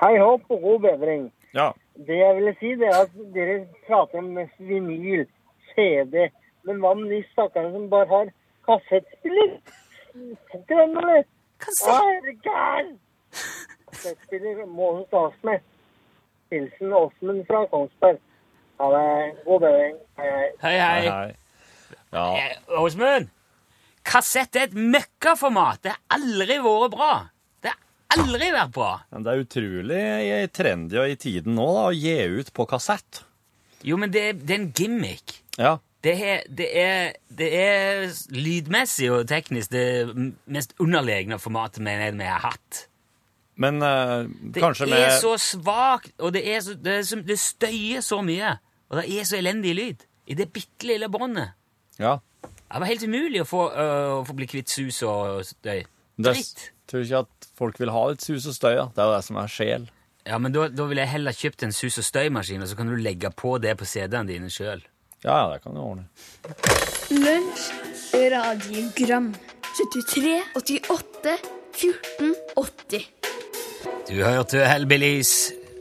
Hei 0.00 0.14
Håp 0.20 0.46
og 0.54 0.62
god 0.62 0.80
bedring. 0.86 1.26
Ja. 1.54 1.72
Det 2.06 2.18
jeg 2.18 2.36
ville 2.36 2.54
si, 2.60 2.74
det 2.80 2.90
er 2.90 3.00
at 3.06 3.16
dere 3.34 3.56
prater 3.86 4.20
om 4.20 4.36
vinyl, 4.58 5.24
CD. 5.72 6.28
Men 6.68 6.82
hva 6.82 6.94
med 6.98 7.10
de 7.14 7.22
stakkarene 7.32 7.74
som 7.74 7.88
bare 7.90 8.08
har 8.12 8.30
kassettspiller? 8.68 9.56
Ikke 10.14 10.62
den, 10.68 10.96
eller? 11.00 11.24
Herregud! 11.64 12.94
Kassettspiller 13.88 14.66
må 14.66 14.92
hun 14.98 15.04
tas 15.10 15.36
med. 15.48 15.64
Hilsen 16.52 16.92
Åsmund 16.92 17.44
fra 17.46 17.64
Kongsberg. 17.72 18.20
Ha 18.78 18.92
det. 18.94 19.34
God 19.44 19.60
bedring. 19.60 19.98
Hei, 20.18 20.30
hei. 20.30 20.48
Hei, 20.62 20.76
hei. 20.78 21.00
Hei, 21.00 21.10
hei. 21.10 21.34
Ja. 22.12 22.36
Eh, 22.36 22.80
Åsmund! 22.80 23.28
Kassett 24.08 24.56
er 24.56 24.68
et 24.68 24.76
møkkaformat. 24.76 25.82
Det 25.84 25.92
har 25.92 26.16
aldri 26.16 26.56
vært 26.64 26.94
bra. 26.94 27.12
Det 28.08 28.22
aldri 28.22 28.46
vært 28.54 28.72
bra. 28.72 28.92
Men 29.12 29.24
det 29.24 29.32
er 29.32 29.42
utrolig 29.44 30.04
trendy 30.56 30.96
og 30.96 31.10
i 31.12 31.18
tiden 31.20 31.58
nå 31.58 31.66
da, 31.76 31.88
å 31.90 31.96
gi 31.96 32.16
ut 32.40 32.52
på 32.56 32.64
kassett. 32.70 33.22
Jo, 33.84 33.98
men 34.00 34.10
det, 34.14 34.24
det 34.42 34.54
er 34.54 34.62
en 34.62 34.72
gimmick. 34.74 35.36
Ja. 35.58 35.76
Det 36.02 36.14
er, 36.14 36.44
det, 36.48 36.68
er, 36.78 37.16
det 37.28 37.48
er 37.58 38.04
lydmessig 38.32 39.10
og 39.12 39.26
teknisk 39.28 39.72
det 39.74 39.84
mest 40.46 40.72
underlegne 40.80 41.40
formatet 41.42 41.82
jeg 41.84 42.14
vi 42.14 42.28
har 42.30 42.44
hatt. 42.46 42.84
Men 43.58 43.80
Det 43.82 44.62
kanskje 44.62 44.86
er 44.86 44.94
med 44.94 45.16
så 45.18 45.34
svakt, 45.42 46.14
og 46.22 46.32
det, 46.32 46.44
er 46.46 46.62
så, 46.62 46.76
det, 46.78 46.94
er 47.00 47.02
så, 47.02 47.18
det 47.26 47.38
støyer 47.42 48.00
så 48.06 48.22
mye. 48.22 48.54
Og 48.88 49.00
det 49.02 49.06
er 49.18 49.26
så 49.26 49.36
elendig 49.36 49.74
lyd 49.74 50.06
i 50.30 50.36
det 50.38 50.48
bitte 50.54 50.86
lille 50.86 51.10
båndet. 51.10 51.56
Ja. 51.98 52.18
Det 52.40 52.80
var 52.80 52.88
helt 52.88 53.04
umulig 53.04 53.42
å 53.42 53.48
få, 53.48 53.66
øh, 53.72 54.10
å 54.20 54.24
få 54.28 54.36
bli 54.38 54.46
kvitt 54.48 54.70
sus 54.70 55.02
og 55.02 55.42
støy. 55.44 55.82
Det 56.18 56.32
Dritt. 56.34 56.64
tror 56.90 57.04
ikke 57.04 57.20
at 57.24 57.48
folk 57.58 57.78
vil 57.80 57.92
ha 57.94 58.02
litt 58.10 58.24
sus 58.24 58.46
og 58.50 58.54
støy. 58.56 58.74
Ja. 58.74 58.86
Det 58.94 59.02
er 59.04 59.08
jo 59.10 59.16
det 59.16 59.24
som 59.28 59.36
er 59.38 59.50
sjel. 59.54 59.88
Ja, 60.28 60.38
men 60.42 60.52
da, 60.52 60.66
da 60.68 60.84
ville 60.90 61.00
jeg 61.04 61.12
heller 61.14 61.32
kjøpt 61.36 61.62
en 61.64 61.72
sus- 61.72 61.96
og 62.02 62.04
støymaskin, 62.04 62.60
og 62.64 62.68
så 62.68 62.76
kan 62.76 62.90
du 62.90 62.96
legge 63.00 63.30
på 63.32 63.54
det 63.62 63.76
på 63.80 63.86
CD-ene 63.88 64.28
dine 64.28 64.50
sjøl. 64.52 64.82
Ja, 65.24 65.36
ja, 65.38 65.54
det 65.54 65.62
kan 65.64 65.74
du 65.74 65.80
ordne. 65.80 66.04
Lunsj, 67.14 67.70
radiogram 68.34 69.30
73, 69.78 70.42
88, 70.58 71.38
14, 71.78 72.34
80 72.58 73.06
Du 74.10 74.14
hørte 74.24 74.66
Hellbillies 74.68 75.32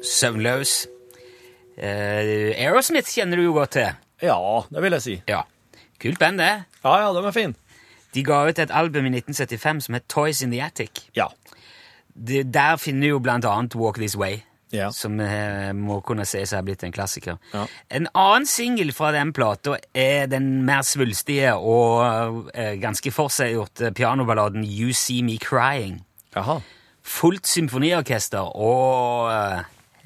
Søvnløs. 0.05 0.85
Eh, 1.77 2.53
Aerosmith 2.57 3.09
kjenner 3.13 3.37
du 3.41 3.47
jo 3.49 3.53
godt 3.57 3.75
til. 3.77 3.89
Ja, 4.23 4.37
det 4.71 4.81
vil 4.83 4.95
jeg 4.97 5.03
si. 5.05 5.15
Ja. 5.29 5.43
Kult 6.01 6.19
band, 6.21 6.39
det. 6.41 6.51
Ja, 6.83 6.93
ja, 7.03 7.09
de 7.13 7.25
er 7.25 7.35
fine. 7.35 7.55
De 8.15 8.23
ga 8.23 8.43
ut 8.47 8.59
et 8.59 8.71
album 8.71 9.05
i 9.05 9.11
1975 9.19 9.81
som 9.87 9.97
het 9.97 10.07
Toys 10.07 10.41
in 10.41 10.51
the 10.51 10.61
Attic. 10.63 11.03
Ja. 11.15 11.27
De, 12.15 12.43
der 12.43 12.77
finner 12.81 13.01
du 13.07 13.15
jo 13.15 13.19
blant 13.21 13.45
annet 13.45 13.75
Walk 13.77 13.99
This 14.01 14.15
Way, 14.17 14.39
Ja. 14.73 14.89
som 14.91 15.19
eh, 15.23 15.71
må 15.73 16.01
kunne 16.03 16.25
sies 16.27 16.51
å 16.51 16.57
ha 16.57 16.61
blitt 16.65 16.81
en 16.83 16.91
klassiker. 16.91 17.37
Ja. 17.53 17.65
En 17.93 18.07
annen 18.17 18.45
singel 18.49 18.89
fra 18.91 19.11
den 19.15 19.31
plata 19.33 19.77
er 19.95 20.25
den 20.27 20.65
mer 20.67 20.81
svulstige 20.83 21.53
og 21.55 22.49
eh, 22.53 22.73
ganske 22.81 23.11
forseggjorte 23.15 23.93
pianoballaden 23.95 24.65
You 24.65 24.91
See 24.97 25.21
Me 25.23 25.37
Crying. 25.39 26.01
Aha. 26.35 26.57
Fullt 27.07 27.47
symfoniorkester 27.47 28.49
og 28.59 29.29
eh, 29.31 29.61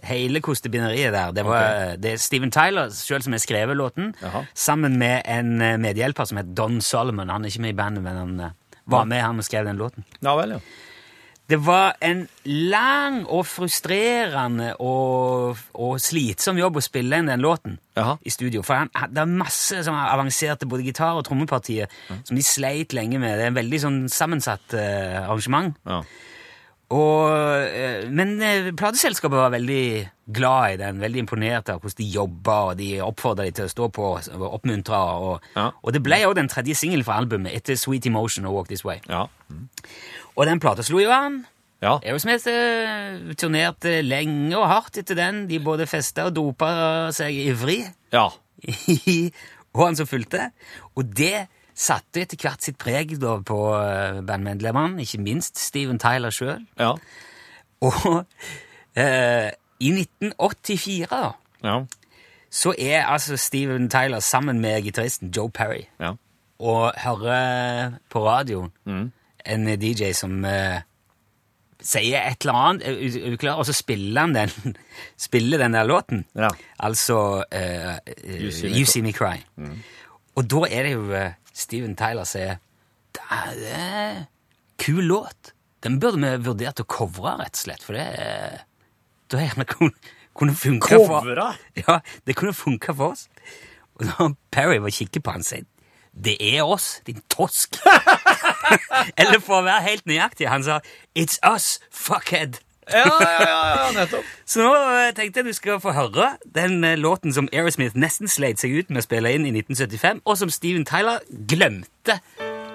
hele 0.07 0.41
kostebineriet 0.43 1.13
der. 1.13 1.31
Det, 1.35 1.45
var, 1.45 1.95
det 2.01 2.13
er 2.15 2.21
Steven 2.21 2.51
Tyler 2.51 2.89
selv 2.95 3.25
som 3.25 3.35
har 3.35 3.43
skrevet 3.43 3.77
låten, 3.77 4.13
Aha. 4.23 4.45
sammen 4.53 4.97
med 5.01 5.21
en 5.25 5.61
eh, 5.61 5.77
medhjelper 5.81 6.29
som 6.29 6.41
heter 6.41 6.55
Don 6.57 6.81
Solomon. 6.81 7.29
Han 7.29 7.45
er 7.45 7.53
ikke 7.53 7.65
med 7.67 7.75
i 7.75 7.79
bandet, 7.81 8.03
men 8.05 8.21
han 8.21 8.39
eh, 8.39 8.55
var 8.91 9.05
med 9.09 9.21
han 9.21 9.39
og 9.39 9.45
skrev 9.47 9.67
den 9.67 9.81
låten. 9.81 10.07
Ja 10.23 10.35
vel, 10.39 10.57
ja. 10.57 10.63
Det 11.51 11.57
var 11.65 11.97
en 11.99 12.27
lang 12.45 13.25
og 13.27 13.43
frustrerende 13.49 14.69
og, 14.79 15.57
og 15.75 15.97
slitsom 15.99 16.55
jobb 16.61 16.79
å 16.79 16.83
spille 16.85 17.17
inn 17.19 17.27
den 17.27 17.43
låten 17.43 17.75
Aha. 17.99 18.13
i 18.23 18.31
studio. 18.31 18.63
For 18.63 18.85
han, 18.85 18.91
det 19.11 19.19
er 19.19 19.33
masse 19.41 19.81
som 19.83 19.97
avanserte 19.99 20.69
både 20.69 20.85
gitar- 20.87 21.19
og 21.19 21.25
trommepartier 21.27 21.91
som 22.07 22.39
de 22.39 22.45
sleit 22.45 22.95
lenge 22.95 23.19
med. 23.19 23.35
Det 23.35 23.49
er 23.49 23.51
en 23.51 23.59
veldig 23.59 23.81
sånn 23.83 23.99
sammensatt 24.11 24.77
uh, 24.77 25.25
arrangement. 25.25 25.75
ja. 25.89 26.03
Og, 26.91 27.31
eh, 27.71 28.09
men 28.11 28.33
eh, 28.43 28.71
plateselskapet 28.75 29.39
var 29.39 29.53
veldig 29.53 29.83
glad 30.35 30.73
i 30.73 30.79
den, 30.81 30.99
veldig 30.99 31.21
imponert 31.23 31.69
av 31.71 31.79
hvordan 31.79 31.99
de 32.01 32.07
jobba, 32.11 32.57
og 32.71 32.77
de 32.81 32.89
oppfordra 33.05 33.45
de 33.47 33.53
til 33.55 33.67
å 33.69 33.71
stå 33.71 33.87
på 33.95 34.09
og 34.17 34.47
oppmuntra. 34.49 34.99
Og, 35.23 35.47
Ja. 35.55 35.69
og 35.81 35.93
det 35.95 36.03
ble 36.03 36.19
jo 36.23 36.33
den 36.35 36.49
tredje 36.51 36.75
singelen 36.75 37.05
fra 37.07 37.17
albumet 37.21 37.55
etter 37.55 37.79
Sweet 37.79 38.05
Emotion 38.11 38.45
og 38.45 38.55
Walk 38.57 38.67
This 38.67 38.83
Way. 38.83 38.99
Ja. 39.09 39.27
Og 40.35 40.45
den 40.47 40.59
plata 40.59 40.83
slo 40.83 40.99
jo 40.99 41.11
an. 41.15 41.45
Ja. 41.81 41.95
Aerosmith 42.03 42.45
eh, 42.47 43.33
turnerte 43.39 44.01
lenge 44.05 44.53
og 44.59 44.67
hardt 44.69 44.99
etter 45.01 45.17
den. 45.17 45.45
De 45.49 45.57
både 45.63 45.87
festa 45.89 46.27
og 46.29 46.35
dopa 46.35 47.09
seg 47.15 47.33
ivrig 47.47 47.85
ja. 48.13 48.27
i 49.07 49.31
årene 49.73 49.97
som 49.97 50.07
fulgte. 50.11 50.51
Og 50.95 51.07
det 51.17 51.47
satte 51.75 52.21
etter 52.25 52.37
hvert 52.41 52.61
sitt 52.65 52.77
preg 52.81 53.15
da, 53.21 53.37
på 53.45 53.57
eh, 53.79 54.19
bandmedlemmene, 54.27 55.01
ikke 55.05 55.21
minst 55.23 55.57
Steven 55.59 55.99
Tyler 56.01 56.29
sjøl. 56.35 56.65
Ja. 56.79 56.93
Og 57.81 58.25
eh, 58.95 59.49
i 59.81 59.89
1984 59.95 61.07
da, 61.11 61.31
Ja. 61.63 61.79
så 62.51 62.73
er 62.77 63.05
altså 63.07 63.37
Steven 63.37 63.89
Tyler 63.89 64.19
sammen 64.19 64.59
med 64.61 64.81
gitaristen 64.83 65.31
Joe 65.35 65.49
Perry 65.49 65.85
Ja. 65.99 66.13
og 66.59 66.93
hører 66.97 67.91
på 68.09 68.25
radioen 68.27 68.71
Mm. 68.85 69.11
en 69.45 69.65
DJ 69.79 70.11
som 70.13 70.45
eh, 70.45 70.81
sier 71.81 72.21
et 72.29 72.41
eller 72.45 72.53
annet 72.53 73.23
uklar, 73.33 73.55
og 73.57 73.65
så 73.65 73.73
spiller 73.73 74.21
han 74.21 74.35
den, 74.35 74.75
spiller 75.17 75.57
den 75.57 75.73
der 75.73 75.83
låten. 75.83 76.25
Ja. 76.35 76.49
Altså 76.79 77.43
eh, 77.51 77.95
eh, 78.05 78.75
You 78.77 78.85
See 78.85 79.01
Me 79.01 79.11
Cry. 79.13 79.37
Cry. 79.57 79.71
Og 80.35 80.45
da 80.51 80.61
er 80.69 80.83
det 80.83 80.91
jo 80.93 81.07
eh, 81.13 81.31
Steven 81.53 81.95
Tyler 81.99 82.27
sier 82.27 82.59
Det 83.15 83.23
er 83.31 83.63
er 83.75 84.21
kul 84.81 85.03
låt. 85.03 85.53
Den 85.83 85.99
burde 85.99 86.21
vi 86.21 86.45
vurdert 86.45 86.79
å 86.81 86.87
covre, 86.87 87.35
rett 87.41 87.57
og 87.57 87.63
slett, 87.65 87.83
for 87.83 87.97
det 87.97 88.05
da 89.31 89.39
gjerne 89.39 89.65
kunne, 89.65 89.95
kunne 90.37 90.55
funka 90.55 90.97
for 91.07 91.29
Ja, 91.79 91.99
det 92.27 92.35
kunne 92.35 92.53
funka 92.53 92.93
for 92.97 93.15
oss. 93.15 93.27
Og 93.99 94.07
da 94.09 94.31
Perry 94.53 94.79
var 94.83 94.93
kikker 94.93 95.23
på 95.23 95.35
han 95.37 95.45
sier 95.45 95.67
det 96.11 96.35
er 96.43 96.65
oss, 96.67 96.99
din 97.07 97.21
tosk. 97.31 97.77
Eller 99.19 99.39
for 99.39 99.61
å 99.61 99.63
være 99.63 99.85
helt 99.85 100.09
nøyaktig, 100.09 100.49
han 100.51 100.65
sa 100.65 100.81
It's 101.15 101.39
us, 101.47 101.79
fuckhead. 101.87 102.59
Ja, 102.91 103.07
ja, 103.21 103.41
ja, 103.47 103.57
ja, 103.75 103.89
nettopp. 103.95 104.29
Så 104.45 104.61
nå 104.63 104.71
eh, 104.75 105.09
tenkte 105.17 105.41
jeg 105.41 105.51
du 105.51 105.57
skal 105.57 105.81
få 105.83 105.93
høre 105.95 106.33
den 106.57 106.83
eh, 106.87 106.97
låten 106.99 107.33
som 107.35 107.49
Aerosmith 107.53 107.97
nesten 107.99 108.31
sleit 108.31 108.61
seg 108.61 108.75
ut 108.75 108.91
med 108.91 109.03
å 109.03 109.07
spille 109.07 109.31
inn 109.35 109.47
i 109.47 109.53
1975, 109.55 110.23
og 110.25 110.39
som 110.39 110.53
Steven 110.53 110.85
Tyler 110.87 111.23
glemte 111.29 112.19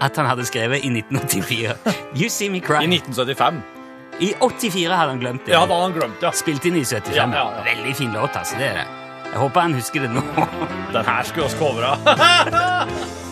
at 0.00 0.18
han 0.20 0.28
hadde 0.28 0.44
skrevet 0.48 0.84
i 0.84 0.90
1984. 0.92 1.76
You 2.16 2.28
See 2.32 2.50
Me 2.52 2.60
Cry. 2.60 2.84
I 2.84 2.90
1975. 2.98 3.62
I 4.20 4.32
84 4.40 4.96
hadde 4.96 5.10
han 5.12 5.20
glemt 5.20 5.44
det. 5.44 5.52
Ja, 5.52 5.66
da 5.66 5.76
hadde 5.76 5.90
han 5.90 5.98
glemt 5.98 6.22
det. 6.24 6.32
Spilt 6.36 6.64
inn 6.68 6.78
i 6.80 6.84
75. 6.84 7.12
Ja, 7.16 7.26
ja, 7.28 7.44
ja. 7.58 7.66
Veldig 7.68 7.96
fin 7.96 8.16
låt, 8.16 8.36
altså. 8.36 8.56
Det 8.60 8.70
er 8.70 8.80
det. 8.80 8.88
Jeg 9.26 9.42
håper 9.42 9.60
han 9.66 9.76
husker 9.76 10.06
det 10.06 10.10
nå. 10.14 10.24
Den 10.94 11.04
her 11.04 11.22
skulle 11.28 11.50
oss 11.50 11.56
covra. 11.60 11.96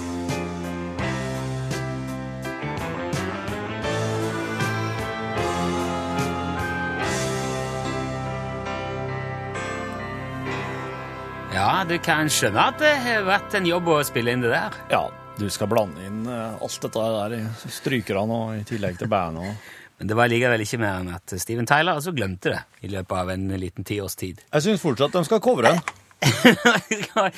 Ja, 11.64 11.84
du 11.88 11.94
kan 12.04 12.28
skjønne 12.28 12.60
at 12.74 12.80
det 12.82 12.90
har 13.00 13.22
vært 13.24 13.54
en 13.56 13.64
jobb 13.68 13.86
å 13.94 14.02
spille 14.04 14.34
inn 14.36 14.42
det 14.44 14.50
der. 14.52 14.74
ja, 14.92 15.06
du 15.38 15.46
skal 15.50 15.66
blande 15.70 16.02
inn 16.04 16.26
eh, 16.28 16.58
alt 16.62 16.80
dette 16.84 17.00
der 17.14 17.32
i 17.38 17.40
strykerne 17.72 18.36
og 18.36 18.52
i 18.58 18.64
tillegg 18.68 18.98
til 19.00 19.08
bandet. 19.10 19.48
og- 19.48 19.54
Men 19.98 20.06
det 20.10 20.16
var 20.18 20.28
likevel 20.28 20.60
ikke 20.60 20.78
mer 20.82 21.00
enn 21.00 21.14
at 21.14 21.34
Steven 21.40 21.64
Tyler 21.66 21.94
altså 21.96 22.12
glemte 22.14 22.50
det 22.52 22.60
i 22.82 22.88
løpet 22.92 23.16
av 23.16 23.30
en 23.30 23.48
liten 23.58 23.84
tiårs 23.88 24.16
tid. 24.20 24.42
Jeg 24.52 24.62
syns 24.66 24.80
fortsatt 24.82 25.12
de 25.16 25.24
skal 25.24 25.40
covre 25.40 25.72
den. 25.72 25.80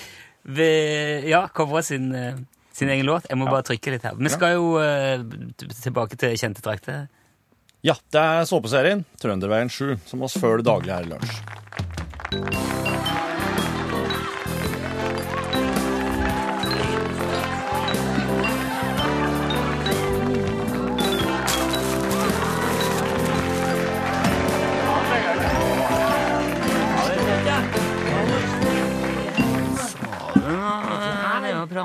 Ja, 1.26 1.48
covre 1.54 1.82
sin, 1.82 2.14
eh, 2.14 2.34
sin 2.72 2.88
egen 2.88 3.06
låt. 3.06 3.26
Jeg 3.30 3.38
må 3.38 3.44
bare 3.50 3.62
trykke 3.66 3.90
litt 3.94 4.02
her. 4.06 4.14
Vi 4.18 4.28
skal 4.30 4.52
jo 4.56 4.76
eh, 4.78 5.18
t- 5.58 5.66
tilbake 5.82 6.16
til 6.20 6.36
kjente 6.38 6.62
trakter. 6.62 7.06
Ja, 7.82 7.94
det 8.10 8.20
er 8.22 8.44
såpeserien 8.48 9.04
Trønderveien 9.22 9.68
7, 9.70 9.96
som 10.06 10.22
oss 10.26 10.36
følger 10.38 10.62
daglig 10.66 10.92
her 10.94 11.02
i 11.06 11.10
lunsj. 11.14 11.34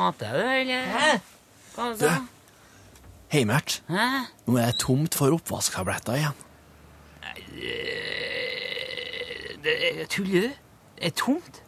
Prater 0.02 0.34
du, 0.34 0.46
eller? 0.50 1.20
Hva 1.76 1.90
sa 1.96 2.14
du? 2.18 2.30
Hei, 3.32 3.44
Mert. 3.48 3.82
Hæ? 3.88 4.08
Nå 4.48 4.58
er 4.60 4.72
det 4.74 4.80
tomt 4.82 5.16
for 5.16 5.32
oppvasktabletter 5.38 6.18
igjen. 6.18 6.40
Det 9.62 9.76
er 10.02 10.08
tuller 10.10 10.48
du? 10.48 10.56
Det 10.98 11.12
er 11.12 11.14
tomt? 11.16 11.62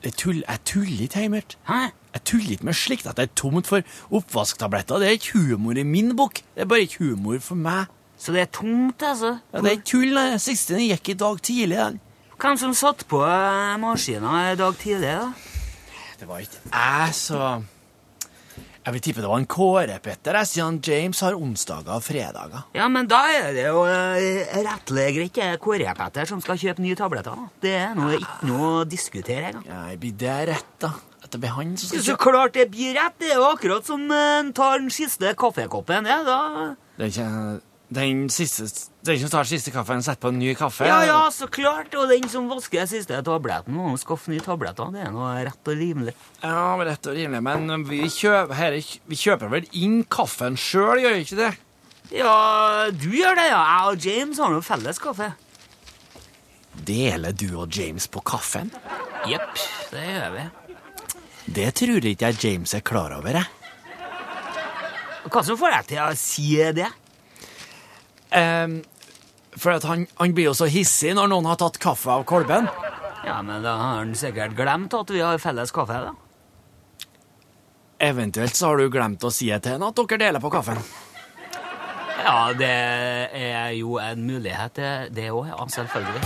Jeg 0.00 0.14
tull, 0.16 0.38
jeg 0.46 0.60
tuller 0.64 1.02
ikke, 1.04 1.18
Heimert. 1.20 1.58
Hæ? 1.68 1.90
Jeg 2.14 2.22
tuller 2.24 2.54
ikke 2.54 2.64
med 2.70 2.78
slikt 2.78 3.06
at 3.10 3.18
det 3.18 3.26
er 3.28 3.34
tomt 3.36 3.68
for 3.68 3.84
oppvasktabletter. 4.16 5.02
Det 5.02 5.08
er 5.08 5.18
ikke 5.18 5.42
humor 5.42 5.76
i 5.76 5.84
min 5.84 6.14
bok. 6.16 6.40
Det 6.54 6.64
er 6.64 6.70
bare 6.70 6.86
ikke 6.86 7.10
humor 7.10 7.38
for 7.44 7.60
meg. 7.60 7.90
Så 8.16 8.32
det 8.32 8.40
er 8.40 8.50
tomt, 8.52 9.02
altså? 9.02 9.36
Ja, 9.52 9.60
det 9.60 9.72
er 9.74 9.84
tull. 9.84 10.16
Den 10.16 10.40
siste 10.40 10.78
den 10.78 10.86
gikk 10.88 11.12
i 11.12 11.18
dag 11.20 11.42
tidlig. 11.42 11.76
Den. 11.76 12.00
Hvem 12.40 12.56
som 12.56 12.72
satt 12.74 13.04
på 13.08 13.20
eh, 13.26 13.76
maskinen 13.80 14.52
i 14.54 14.56
dag 14.56 14.76
tidlig, 14.80 15.12
da? 15.20 15.59
Det 16.20 16.28
var 16.28 16.42
ikke 16.44 16.58
jeg, 16.68 17.14
så 17.16 17.62
Jeg 18.80 18.94
vil 18.96 19.02
tippe 19.04 19.22
det 19.22 19.28
var 19.28 19.40
en 19.40 19.46
Kåre-Petter, 19.48 20.36
jeg, 20.40 20.48
siden 20.48 20.78
James 20.84 21.20
har 21.20 21.36
onsdager 21.36 21.92
og 21.92 22.02
fredager. 22.04 22.62
Ja, 22.76 22.86
men 22.88 23.08
da 23.10 23.20
er 23.28 23.50
det 23.56 23.66
jo 23.66 23.82
uh, 23.84 24.16
rettelig 24.64 25.26
ikke 25.26 25.50
Kåre-Petter 25.60 26.28
som 26.28 26.40
skal 26.44 26.60
kjøpe 26.60 26.84
nye 26.84 26.96
tabletter. 26.96 27.36
da. 27.36 27.60
Det 27.60 27.74
er 27.76 27.92
noe, 27.96 28.16
ikke 28.16 28.48
noe 28.48 28.70
å 28.78 28.84
diskutere 28.88 29.52
engang. 29.52 29.68
Ja, 29.68 29.82
blir 30.00 30.16
det 30.24 30.38
rett, 30.54 30.72
da? 30.80 30.94
At 31.20 31.28
det 31.34 31.42
blir 31.42 31.52
han 31.58 31.76
som 31.76 31.92
skal 31.92 32.06
Så 32.08 32.16
klart 32.20 32.56
det 32.56 32.70
blir 32.72 32.96
rett. 32.96 33.18
Det 33.20 33.34
er 33.34 33.40
jo 33.42 33.50
akkurat 33.50 33.84
som 33.86 34.06
eh, 34.08 34.38
en 34.40 34.54
tar 34.56 34.80
den 34.80 34.88
siste 34.92 35.36
kaffekoppen. 35.38 36.08
Ja, 36.08 36.22
da... 36.24 36.38
Det 36.96 37.10
er 37.10 37.12
ikke 37.12 37.69
den 37.90 38.28
siste 38.30 38.68
Den 39.02 39.18
som 39.18 39.30
tar 39.32 39.48
siste 39.48 39.72
kaffen, 39.74 40.02
setter 40.04 40.20
på 40.20 40.28
en 40.30 40.38
ny 40.38 40.52
kaffe? 40.54 40.86
ja, 40.86 41.00
ja, 41.08 41.20
så 41.32 41.46
klart. 41.50 41.94
Og 41.96 42.08
den 42.10 42.28
som 42.28 42.46
vasker 42.50 42.82
den 42.84 42.90
siste 42.90 43.16
tabletten, 43.26 43.74
må 43.74 43.94
skaffe 43.98 44.30
nye 44.30 44.44
tabletter. 44.44 44.92
Det 44.94 45.00
er 45.06 45.10
noe 45.14 45.32
rett 45.46 45.70
og 45.72 45.78
rimelig. 45.80 46.14
Ja, 46.42 46.76
rett 46.76 47.08
og 47.08 47.16
rimelig, 47.16 47.40
men 47.42 47.84
vi 47.88 48.02
kjøper, 48.06 48.54
her, 48.54 48.76
vi 49.10 49.16
kjøper 49.18 49.50
vel 49.56 49.66
inn 49.72 50.02
kaffen 50.04 50.58
sjøl, 50.60 51.00
gjør 51.00 51.16
vi 51.16 51.24
ikke 51.24 51.40
det? 51.40 51.50
Ja, 52.12 52.90
du 52.92 53.08
gjør 53.14 53.38
det, 53.40 53.48
ja. 53.50 53.62
Jeg 53.64 53.88
og 53.94 54.06
James 54.10 54.38
har 54.42 54.52
noe 54.52 54.66
felles 54.66 54.98
kaffe. 55.02 55.30
Deler 56.86 57.32
du 57.32 57.48
og 57.60 57.72
James 57.74 58.06
på 58.10 58.20
kaffen? 58.26 58.70
Jepp, 59.28 59.56
det 59.92 60.04
gjør 60.06 60.36
vi. 60.36 60.46
Det 61.50 61.68
tror 61.80 62.06
ikke 62.12 62.30
jeg 62.30 62.44
James 62.44 62.74
er 62.76 62.84
klar 62.86 63.16
over, 63.16 63.40
jeg. 63.40 63.48
Hva 65.30 65.42
som 65.44 65.58
får 65.60 65.74
deg 65.74 65.88
til 65.90 66.00
å 66.04 66.10
si 66.18 66.48
det? 66.76 66.88
Ehm, 68.30 68.80
for 69.56 69.74
at 69.74 69.84
han, 69.88 70.06
han 70.20 70.34
blir 70.34 70.50
jo 70.50 70.54
så 70.54 70.68
hissig 70.70 71.14
når 71.18 71.30
noen 71.32 71.48
har 71.50 71.58
tatt 71.60 71.78
kaffe 71.82 72.10
av 72.14 72.24
kolben. 72.28 72.68
Ja, 73.26 73.40
men 73.42 73.62
da 73.66 73.74
har 73.76 73.96
han 74.00 74.14
sikkert 74.16 74.54
glemt 74.56 74.94
at 74.96 75.10
vi 75.12 75.20
har 75.20 75.38
felles 75.42 75.72
kaffe, 75.74 75.98
da. 76.08 76.14
Eventuelt 78.00 78.56
så 78.56 78.70
har 78.70 78.80
du 78.80 78.88
glemt 78.88 79.24
å 79.26 79.32
si 79.34 79.50
til 79.52 79.74
henne 79.74 79.90
at 79.90 79.98
dere 79.98 80.20
deler 80.22 80.40
på 80.40 80.52
kaffen. 80.54 80.78
Ja, 82.20 82.52
det 82.56 82.70
er 83.36 83.70
jo 83.76 83.98
en 84.00 84.24
mulighet, 84.28 84.74
det, 84.76 84.92
det 85.16 85.28
òg. 85.32 85.50
Ja, 85.50 85.66
selvfølgelig. 85.72 86.24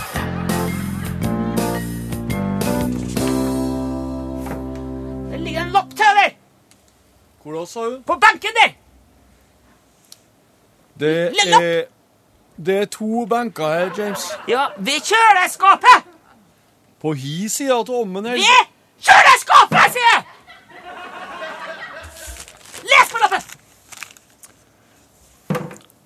Det 5.30 5.38
ligger 5.42 5.60
en 5.64 5.72
lapp 5.74 5.94
til 5.98 6.18
deg 6.20 6.36
Hvor 7.42 7.56
da, 7.58 7.64
sa 7.68 7.84
hun? 7.88 8.00
på 8.06 8.16
benken 8.22 8.58
der! 8.60 8.74
Det 11.00 11.12
er 11.42 11.93
Det 12.56 12.76
er 12.78 12.84
to 12.86 13.24
benker 13.26 13.66
her, 13.66 13.90
James. 13.98 14.28
Ja, 14.48 14.68
ved 14.78 15.02
kjøleskapet! 15.02 16.06
På 17.02 17.12
hi 17.18 17.48
sida 17.50 17.80
av 17.80 17.90
ommen 17.90 18.28
her. 18.30 18.38
Ved 18.38 18.70
kjøleskapet, 19.02 19.96
sier 19.96 20.06
jeg! 20.12 20.22
Les 22.92 23.10
på 23.10 23.22
lappen! 23.24 23.50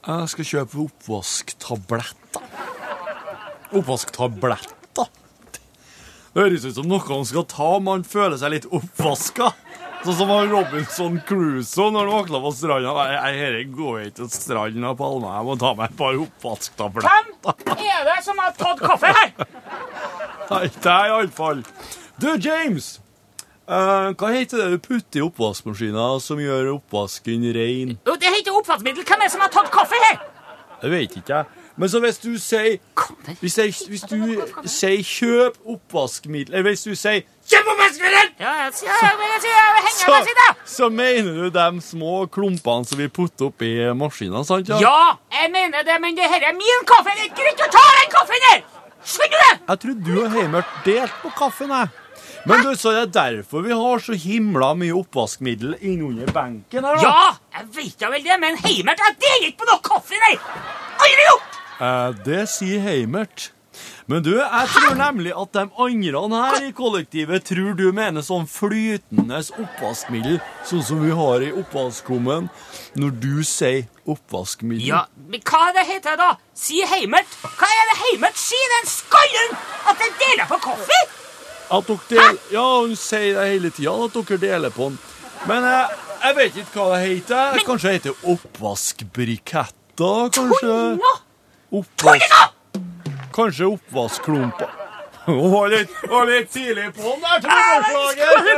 Jeg 0.09 0.33
skal 0.33 0.49
kjøpe 0.55 0.83
oppvasktabletter. 0.87 2.43
Oppvasktabletter? 3.77 5.13
Det 6.29 6.45
høres 6.45 6.65
ut 6.65 6.77
som 6.79 6.89
noe 6.89 7.05
man 7.11 7.27
skal 7.29 7.45
ta 7.51 7.67
om 7.77 7.89
han 7.91 8.05
føler 8.09 8.39
seg 8.41 8.55
litt 8.55 8.67
oppvaska. 8.73 9.51
Sånn 10.05 10.15
som 10.15 10.31
Robinson 10.31 11.17
Crusoe 11.27 11.91
når 11.91 12.07
han 12.07 12.15
våkna 12.15 12.41
på 12.45 12.53
stranda. 12.55 12.93
Nei, 12.95 13.33
Dette 13.35 13.65
går 13.75 14.05
ikke 14.05 14.15
til 14.21 14.31
stranda 14.31 14.93
på 14.95 15.01
Palma. 15.03 15.35
Jeg 15.41 15.49
må 15.49 15.57
ta 15.59 15.73
meg 15.75 15.91
et 15.91 15.99
par 15.99 16.21
oppvasktabletter. 16.23 17.27
Hvem 17.65 17.83
er 17.89 18.07
det 18.07 18.17
som 18.27 18.39
har 18.39 18.55
tatt 18.59 18.81
kaffe 18.85 19.11
her? 19.17 19.35
Nei, 20.49 20.63
det 20.71 20.95
er 20.95 21.11
iallfall 21.13 21.61
Du, 22.23 22.31
James! 22.41 22.97
Uh, 23.69 24.15
hva 24.17 24.31
heter 24.33 24.63
det 24.63 24.69
du 24.73 24.79
putter 24.81 25.21
i 25.21 25.25
oppvaskmaskina 25.27 26.07
som 26.25 26.39
gjør 26.41 26.71
oppvasken 26.79 27.43
rein? 27.53 27.99
Det 28.07 28.31
heter 28.39 28.55
oppvaskmiddel. 28.57 29.05
Hvem 29.05 29.21
er 29.21 29.27
det 29.27 29.35
som 29.35 29.45
har 29.45 29.53
tatt 29.53 29.69
kaffe 29.75 29.99
her? 30.07 30.23
Det 30.81 30.93
vet 30.95 31.19
ikke 31.19 31.35
jeg. 31.35 31.65
Men 31.79 31.91
så 31.91 32.01
hvis 32.03 32.19
du 32.19 32.33
sier 32.43 32.79
Hvis, 33.41 33.59
jeg, 33.59 33.75
hvis 33.89 34.03
du 34.11 34.17
sier 34.65 35.03
'kjøp 35.03 35.59
oppvaskmiddel' 35.75 36.55
Eller 36.55 36.71
hvis 36.71 36.83
du 36.83 36.95
sier 36.95 37.23
'kjøp 37.49 37.69
oppvaskmiddel', 37.73 38.33
Ja, 38.39 38.51
jeg 38.67 38.75
sier 38.77 38.93
så, 39.99 40.49
så 40.69 40.89
mener 40.93 41.33
du 41.33 41.47
de 41.51 41.67
små 41.83 42.27
klumpene 42.31 42.85
som 42.87 43.01
vi 43.01 43.09
putter 43.09 43.49
oppi 43.49 43.71
maskina, 43.97 44.45
sant? 44.45 44.69
Ja, 44.69 45.17
jeg 45.33 45.51
mener 45.55 45.87
det, 45.87 45.97
men 46.03 46.17
det 46.19 46.29
her 46.29 46.51
er 46.51 46.57
min 46.57 46.85
kaffe. 46.89 47.15
Det 47.15 47.25
er 47.25 47.31
ikke 47.31 47.47
greit 47.47 47.65
å 47.65 47.71
ta 47.73 47.87
den 48.01 48.13
kaffen 48.13 48.47
her! 48.51 48.61
Skjønner 49.09 49.41
du? 49.41 49.65
Jeg 49.71 49.81
trodde 49.85 50.05
du 50.05 50.21
og 50.21 50.31
Heimert 50.37 50.77
delte 50.85 51.23
på 51.23 51.33
kaffen, 51.39 51.73
jeg. 51.73 51.89
Men 52.49 52.63
du, 52.65 52.71
så 52.79 52.93
det 52.95 53.01
er 53.07 53.13
derfor 53.17 53.65
vi 53.65 53.75
har 53.77 54.03
så 54.03 54.17
himla 54.17 54.71
mye 54.79 54.95
oppvaskmiddel 54.97 55.77
innunder 55.81 56.31
benken 56.33 56.85
her, 56.87 57.01
da. 57.01 57.05
Ja, 57.05 57.59
jeg 57.59 57.71
vet 57.77 58.01
da 58.01 58.11
vel 58.13 58.25
det, 58.25 58.39
men 58.45 58.59
Heimert 58.63 59.03
jeg 59.05 59.17
deler 59.25 59.49
ikke 59.51 59.65
på 59.65 59.71
noe 59.73 59.85
kaffe, 59.89 60.21
nei! 60.27 60.35
Aldri 60.99 61.29
gjort! 61.31 61.59
Eh, 61.79 62.11
det 62.27 62.43
sier 62.53 62.85
Heimert. 62.85 63.51
Men 64.09 64.23
du, 64.25 64.31
jeg 64.41 64.69
tror 64.73 64.95
nemlig 64.97 65.35
at 65.37 65.51
de 65.53 65.63
andre 65.69 66.39
her 66.41 66.63
i 66.65 66.71
kollektivet 66.73 67.45
tror 67.45 67.75
du 67.77 67.91
mener 67.93 68.25
sånn 68.25 68.47
flytende 68.49 69.43
oppvaskmiddel, 69.61 70.39
sånn 70.65 70.85
som 70.87 71.03
vi 71.05 71.13
har 71.13 71.45
i 71.45 71.51
oppvaskkummen, 71.53 72.49
når 72.97 73.13
du 73.21 73.45
sier 73.45 73.85
oppvaskmiddel. 74.09 74.87
Ja, 74.89 75.03
men 75.29 75.45
hva 75.45 75.61
er 75.69 75.77
det 75.77 75.85
heter 75.91 76.17
da? 76.17 76.31
Si 76.57 76.81
Heimert. 76.89 77.37
Hva 77.45 77.69
er 77.69 77.93
det 77.93 78.01
Heimert 78.07 78.41
sier, 78.41 78.75
den 78.79 78.89
skallen? 78.95 79.57
At 79.93 80.01
den 80.01 80.17
deler 80.25 80.49
på 80.49 80.63
kaffe? 80.71 81.01
At 81.69 81.93
dere 81.93 82.09
del... 82.09 82.43
Ja, 82.57 82.67
hun 82.81 82.97
sier 82.97 83.37
det 83.37 83.49
hele 83.53 83.77
tida, 83.77 83.93
at 83.93 84.21
dere 84.23 84.41
deler 84.49 84.73
på 84.73 84.89
den. 84.89 85.01
Men 85.53 85.69
jeg, 85.69 86.05
jeg 86.25 86.41
vet 86.41 86.63
ikke 86.65 86.81
hva 86.81 86.95
det 86.97 87.05
heter. 87.05 87.61
Kanskje 87.69 87.93
det 87.93 87.99
heter 88.01 88.31
oppvaskbriketter? 88.39 90.31
Kanskje 90.33 90.79
Nå! 90.97 91.19
oppvask... 91.77 92.57
Kanskje 93.39 93.67
oppvaskklumper? 93.71 94.67
Hun 95.29 95.51
var 95.53 95.69
litt, 95.69 95.91
var 96.09 96.25
litt 96.27 96.49
tidlig 96.51 96.87
på 96.97 97.03
den 97.05 97.21
der 97.21 97.41
trommeslageren! 97.45 98.49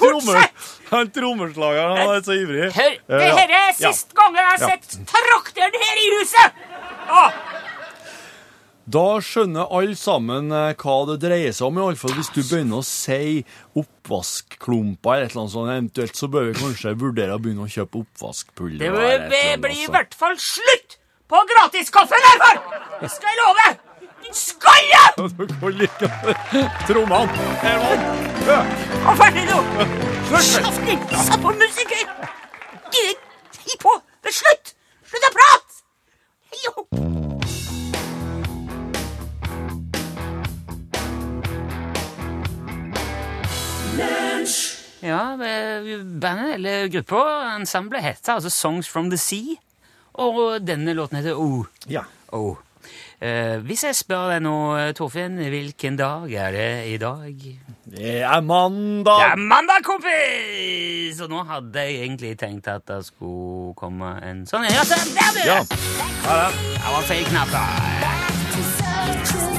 Fortsett! 0.00 0.52
Han 0.90 1.10
trommeslageren 1.12 1.96
han 2.00 2.08
er 2.16 2.20
så 2.24 2.32
ivrig. 2.40 2.70
Hør, 2.72 2.94
det 3.06 3.26
Ja. 3.28 3.36
her 3.36 3.50
er 3.50 3.54
Ja. 3.78 3.92
gang 4.16 4.34
jeg 4.34 4.44
har 4.46 4.58
Ja. 4.58 4.66
sett 4.68 4.88
trakteren 5.12 5.72
her 5.84 5.96
i 6.00 6.08
huset! 6.18 6.52
Ah. 7.08 7.30
Da 8.88 9.20
skjønner 9.20 9.66
alle 9.70 9.94
sammen 9.94 10.50
eh, 10.50 10.74
hva 10.74 11.06
det 11.06 11.20
dreier 11.28 11.52
seg 11.52 11.66
om, 11.68 11.78
i 11.78 11.82
alle 11.82 11.96
fall 12.00 12.10
hvis 12.16 12.30
du 12.34 12.42
begynner 12.42 12.76
å 12.80 12.84
si 12.84 13.44
oppvaskklumper 13.76 15.12
eller 15.14 15.24
et 15.28 15.32
eller 15.36 15.42
annet 15.44 15.52
sånt. 15.52 15.70
Eventuelt 15.76 16.16
så 16.18 16.26
bør 16.32 16.44
vi 16.50 16.54
kanskje 16.58 16.96
vurdere 16.98 17.34
å 17.36 17.38
begynne 17.38 17.62
å 17.68 17.70
kjøpe 17.70 17.96
oppvaskpulver. 18.02 19.28
det 19.30 19.60
blir 19.60 19.84
i 19.84 19.86
hvert 19.86 20.14
fall 20.14 20.36
slutt 20.36 20.96
på 21.32 21.40
gratiskaffen 21.50 22.20
derfor! 22.28 22.54
Det 23.00 23.10
skal 23.10 23.28
jeg 23.32 23.38
love! 23.42 23.68
Din 24.22 24.34
skalle! 24.34 25.02
Du 25.16 25.54
kan 25.60 25.72
like 25.80 26.08
trommene. 26.88 27.36
Herman, 27.64 28.00
øk! 28.56 28.68
Og 29.08 29.16
ferdig 29.20 29.44
nå! 29.50 29.58
Kjeft 30.28 30.82
din! 30.86 31.00
Satt 31.26 31.40
på 31.44 31.54
musiker! 31.62 32.04
Gidder 32.92 33.16
ikke 33.64 33.78
på! 33.86 33.96
Det 34.22 34.34
er 34.34 34.38
slutt! 34.42 34.74
Slutt 35.08 35.28
å 35.30 35.32
prate! 35.38 35.70
Jo. 36.66 36.74
Ja, 45.02 45.22
eh, 45.34 45.98
bandet, 46.20 46.54
eller 46.54 46.88
gruppa, 46.88 47.24
ensemblet, 47.56 48.02
heter 48.02 48.32
altså 48.36 48.50
Songs 48.50 48.88
from 48.88 49.10
the 49.10 49.18
Sea. 49.18 49.56
Og 50.20 50.60
denne 50.66 50.92
låten 50.96 51.16
heter 51.20 51.38
O. 51.38 51.64
Ja. 51.88 52.02
O. 52.32 52.58
Eh, 53.22 53.60
hvis 53.62 53.84
jeg 53.86 53.94
spør 53.94 54.32
deg 54.32 54.40
nå, 54.42 54.54
Torfinn, 54.98 55.36
hvilken 55.38 55.94
dag 56.00 56.32
er 56.32 56.50
det 56.56 56.70
i 56.90 56.96
dag? 56.98 57.44
Det 57.86 58.16
er 58.26 58.40
mandag. 58.42 59.22
Det 59.22 59.28
er 59.28 59.44
mandag, 59.52 59.84
kompis! 59.86 61.22
Og 61.22 61.30
nå 61.30 61.44
hadde 61.46 61.86
jeg 61.86 62.02
egentlig 62.02 62.34
tenkt 62.40 62.66
at 62.72 62.82
det 62.90 63.04
skulle 63.06 63.76
komme 63.78 64.16
en 64.26 64.42
sånn 64.50 64.66
Ja, 64.66 64.82
se, 64.82 64.98
der, 65.14 65.32
du! 65.38 65.42
Ja. 65.46 65.62
Det 65.62 66.90
var 66.90 67.08
feil 67.08 67.24
knapp. 67.30 67.54
da. 67.54 69.51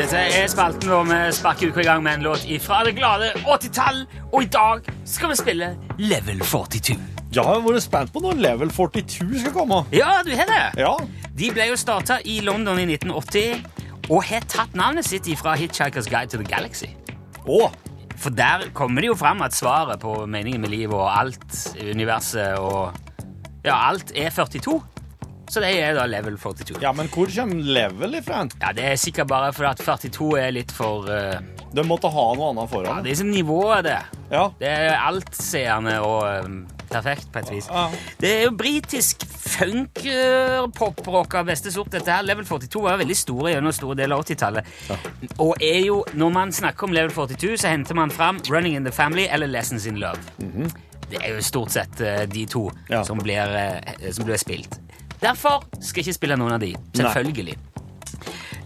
Dette 0.00 0.16
er 0.16 0.46
spalten 0.48 0.88
hvor 0.88 1.02
vi 1.04 1.16
sparker 1.36 1.68
uka 1.68 1.82
i 1.82 1.84
gang 1.84 2.00
med 2.00 2.14
en 2.16 2.22
låt 2.24 2.46
fra 2.64 2.78
det 2.86 2.94
glade 2.96 3.26
80-tall. 3.44 3.98
Og 4.32 4.46
i 4.46 4.48
dag 4.48 4.86
skal 5.04 5.28
vi 5.28 5.36
spille 5.36 5.66
Level 6.00 6.38
42. 6.40 6.94
Jeg 7.36 7.44
har 7.44 7.60
vært 7.60 7.84
spent 7.84 8.12
på 8.14 8.22
når 8.24 8.40
Level 8.40 8.72
42 8.72 9.42
skal 9.42 9.52
komme. 9.52 9.82
Ja, 9.92 10.22
du 10.24 10.30
har 10.32 10.48
det. 10.48 10.62
Ja. 10.80 10.94
De 11.36 11.50
ble 11.52 11.66
jo 11.68 11.76
starta 11.76 12.16
i 12.24 12.38
London 12.46 12.80
i 12.80 12.86
1980 12.94 14.08
og 14.08 14.24
har 14.30 14.48
tatt 14.48 14.72
navnet 14.72 15.04
sitt 15.04 15.28
fra 15.36 15.52
Hitchhiker's 15.60 16.08
Guide 16.08 16.32
to 16.32 16.40
the 16.40 16.48
Galaxy. 16.48 16.88
Åh. 17.44 17.68
For 18.16 18.32
der 18.32 18.70
kommer 18.72 19.04
det 19.04 19.12
jo 19.12 19.18
fram 19.20 19.44
at 19.44 19.52
svaret 19.52 20.00
på 20.00 20.22
meningen 20.24 20.64
med 20.64 20.72
livet 20.72 20.96
og 20.96 21.10
alt 21.12 21.76
universet 21.76 22.56
og 22.56 22.96
Ja, 23.66 23.76
alt 23.90 24.16
er 24.16 24.32
42. 24.32 24.80
Så 25.50 25.58
det 25.62 25.70
er 25.82 25.94
da 25.98 26.04
level 26.06 26.36
42. 26.38 26.78
ja, 26.82 26.92
men 26.94 27.08
hvor 27.10 27.26
kommer 27.34 27.54
Level 27.74 28.14
ifra? 28.20 28.44
Ja, 28.60 28.70
Det 28.76 28.84
er 28.86 28.94
sikkert 29.00 29.26
bare 29.32 29.50
fordi 29.52 29.68
at 29.72 29.80
42 30.14 30.38
er 30.38 30.50
litt 30.54 30.70
for 30.74 31.08
uh, 31.10 31.40
De 31.74 31.82
måtte 31.86 32.08
ha 32.10 32.26
noe 32.38 32.50
annet 32.52 32.70
Ja, 32.86 33.00
det 33.02 33.10
er 33.10 33.14
som 33.18 33.30
nivået, 33.34 33.84
det. 33.88 33.98
Ja. 34.30 34.44
Det 34.60 34.68
er 34.70 34.94
altseende 35.00 35.96
og 36.06 36.22
um, 36.46 36.60
perfekt 36.90 37.28
på 37.32 37.38
et 37.42 37.50
vis. 37.50 37.66
Ja. 37.70 37.88
Det 38.22 38.30
er 38.30 38.42
jo 38.48 38.52
britisk 38.58 39.22
funk-poprock 39.26 41.34
av 41.38 41.44
beste 41.50 41.70
sort. 41.74 41.90
Dette 41.94 42.10
her, 42.10 42.22
Level 42.26 42.44
42 42.46 42.82
var 42.84 42.98
veldig 43.00 43.16
store 43.18 43.50
gjennom 43.54 43.72
store 43.74 43.96
deler 44.02 44.14
av 44.18 44.22
80-tallet. 44.26 44.64
Og 45.42 45.52
er 45.62 45.80
jo, 45.86 45.96
når 46.18 46.30
man 46.34 46.52
snakker 46.54 46.86
om 46.88 46.94
Level 46.96 47.12
42, 47.14 47.56
så 47.62 47.66
henter 47.72 47.94
man 47.98 48.10
fram 48.14 48.36
Running 48.50 48.74
in 48.78 48.84
the 48.86 48.94
Family 48.94 49.24
eller 49.30 49.46
Lessons 49.50 49.86
in 49.90 49.96
Love. 50.02 50.20
Det 51.10 51.18
er 51.18 51.30
jo 51.34 51.40
stort 51.42 51.70
sett 51.74 52.00
eh, 52.06 52.22
de 52.30 52.44
to 52.46 52.68
Ja. 52.90 53.02
som, 53.04 53.18
blir, 53.18 53.42
eh, 53.58 54.10
som 54.14 54.24
blir 54.28 54.38
spilt. 54.38 54.76
Derfor 55.20 55.64
skal 55.80 56.00
jeg 56.00 56.08
ikke 56.08 56.16
spille 56.16 56.36
noen 56.40 56.54
av 56.56 56.62
de, 56.62 56.72
selvfølgelig. 56.96 57.56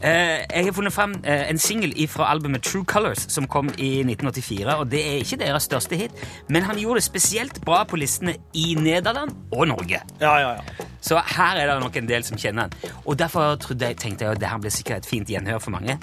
Eh, 0.04 0.42
jeg 0.52 0.66
har 0.66 0.72
funnet 0.76 0.92
fram 0.92 1.14
eh, 1.24 1.46
en 1.48 1.58
singel 1.58 1.94
fra 2.12 2.26
albumet 2.28 2.62
True 2.66 2.84
Colors, 2.84 3.22
som 3.32 3.46
kom 3.48 3.70
i 3.80 4.02
1984. 4.04 4.74
og 4.76 4.90
Det 4.92 5.00
er 5.00 5.22
ikke 5.22 5.38
deres 5.40 5.62
største 5.64 5.96
hit, 5.96 6.10
men 6.52 6.62
han 6.66 6.76
gjorde 6.78 7.00
det 7.00 7.06
spesielt 7.06 7.60
bra 7.64 7.84
på 7.88 7.96
listene 7.96 8.34
i 8.52 8.74
Nederland 8.76 9.32
og 9.52 9.68
Norge. 9.70 10.02
Ja, 10.20 10.34
ja, 10.42 10.50
ja. 10.58 10.84
Så 11.04 11.18
her 11.36 11.56
er 11.60 11.68
det 11.68 11.78
nok 11.80 11.96
en 12.00 12.06
del 12.08 12.24
som 12.24 12.36
kjenner 12.40 12.68
han. 12.68 12.92
Og 13.04 13.18
derfor 13.20 13.56
jeg, 13.80 13.96
tenkte 14.00 14.24
jeg 14.24 14.32
at 14.36 14.40
det 14.40 14.48
her 14.48 14.60
blir 14.60 14.72
sikkert 14.72 15.02
et 15.04 15.08
fint 15.08 15.28
gjenhør 15.28 15.58
for 15.60 15.70
mange. 15.74 15.98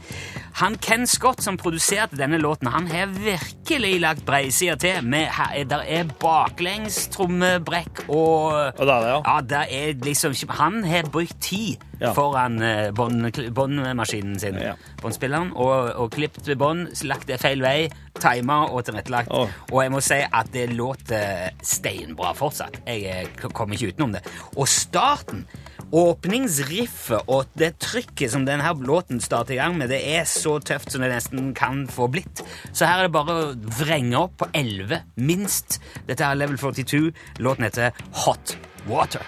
Han 0.62 0.76
Ken 0.82 1.08
Scott 1.10 1.42
som 1.46 1.58
produserte 1.58 2.18
denne 2.20 2.38
låten, 2.42 2.70
han 2.74 2.88
har 2.92 3.10
virkelig 3.14 3.96
lagt 4.02 4.26
breisida 4.26 4.76
til. 4.82 5.02
Med, 5.06 5.26
her, 5.38 5.54
er- 5.58 5.70
der 5.72 5.86
er 5.88 6.10
baklengs 6.22 7.08
trommebrekk 7.14 8.04
og 8.10 8.54
Og 8.78 8.86
der, 8.88 8.94
er 8.94 9.08
ja. 9.10 9.22
Ja, 9.26 9.42
der 9.42 9.66
er 9.70 9.94
liksom 10.06 10.34
Han 10.50 10.84
har 10.84 11.04
brukt 11.10 11.38
tid 11.42 11.78
Ja. 12.02 12.12
foran 12.18 12.56
eh, 12.66 12.90
bånd- 12.98 13.52
båndmaskinen 13.54 14.40
sin, 14.42 14.56
Ja. 14.58 14.74
båndspilleren, 15.02 15.52
og, 15.54 15.92
og 16.02 16.12
klippet 16.16 16.50
bånd, 16.58 16.90
lagt 17.06 17.28
det 17.30 17.38
feil 17.42 17.62
vei, 17.62 17.90
tima 18.18 18.64
og 18.72 18.84
tilrettelagt. 18.88 19.30
Oh. 19.30 19.48
Og 19.72 19.84
jeg 19.84 19.92
må 19.94 20.02
si 20.02 20.18
at 20.26 20.50
det 20.54 20.70
låter 20.74 21.52
steinbra 21.62 22.34
fortsatt. 22.34 22.82
Jeg 22.88 23.06
eh, 23.06 23.50
kommer 23.54 23.78
ikke 23.78 23.94
utenom 23.94 24.16
det. 24.18 24.24
Og 24.58 24.66
starten, 24.68 25.46
åpningsriffet 25.92 27.28
og 27.32 27.50
det 27.60 27.74
trykket 27.84 28.32
som 28.34 28.46
denne 28.48 28.72
låten 28.88 29.20
starter 29.22 29.54
i 29.56 29.60
gang 29.60 29.78
med, 29.78 29.90
det 29.92 30.02
er 30.16 30.24
så 30.30 30.58
tøft 30.64 30.92
som 30.94 31.02
det 31.04 31.12
nesten 31.12 31.54
kan 31.58 31.84
få 31.92 32.08
blitt. 32.12 32.42
Så 32.74 32.88
her 32.90 33.02
er 33.04 33.10
det 33.10 33.16
bare 33.16 33.36
å 33.36 33.52
vrenge 33.82 34.18
opp 34.26 34.38
på 34.42 34.50
11, 34.58 35.02
minst. 35.22 35.80
Dette 36.08 36.26
er 36.26 36.40
Level 36.40 36.58
42. 36.58 37.12
Låten 37.44 37.68
heter 37.68 37.92
Hot 38.26 38.56
Water. 38.90 39.22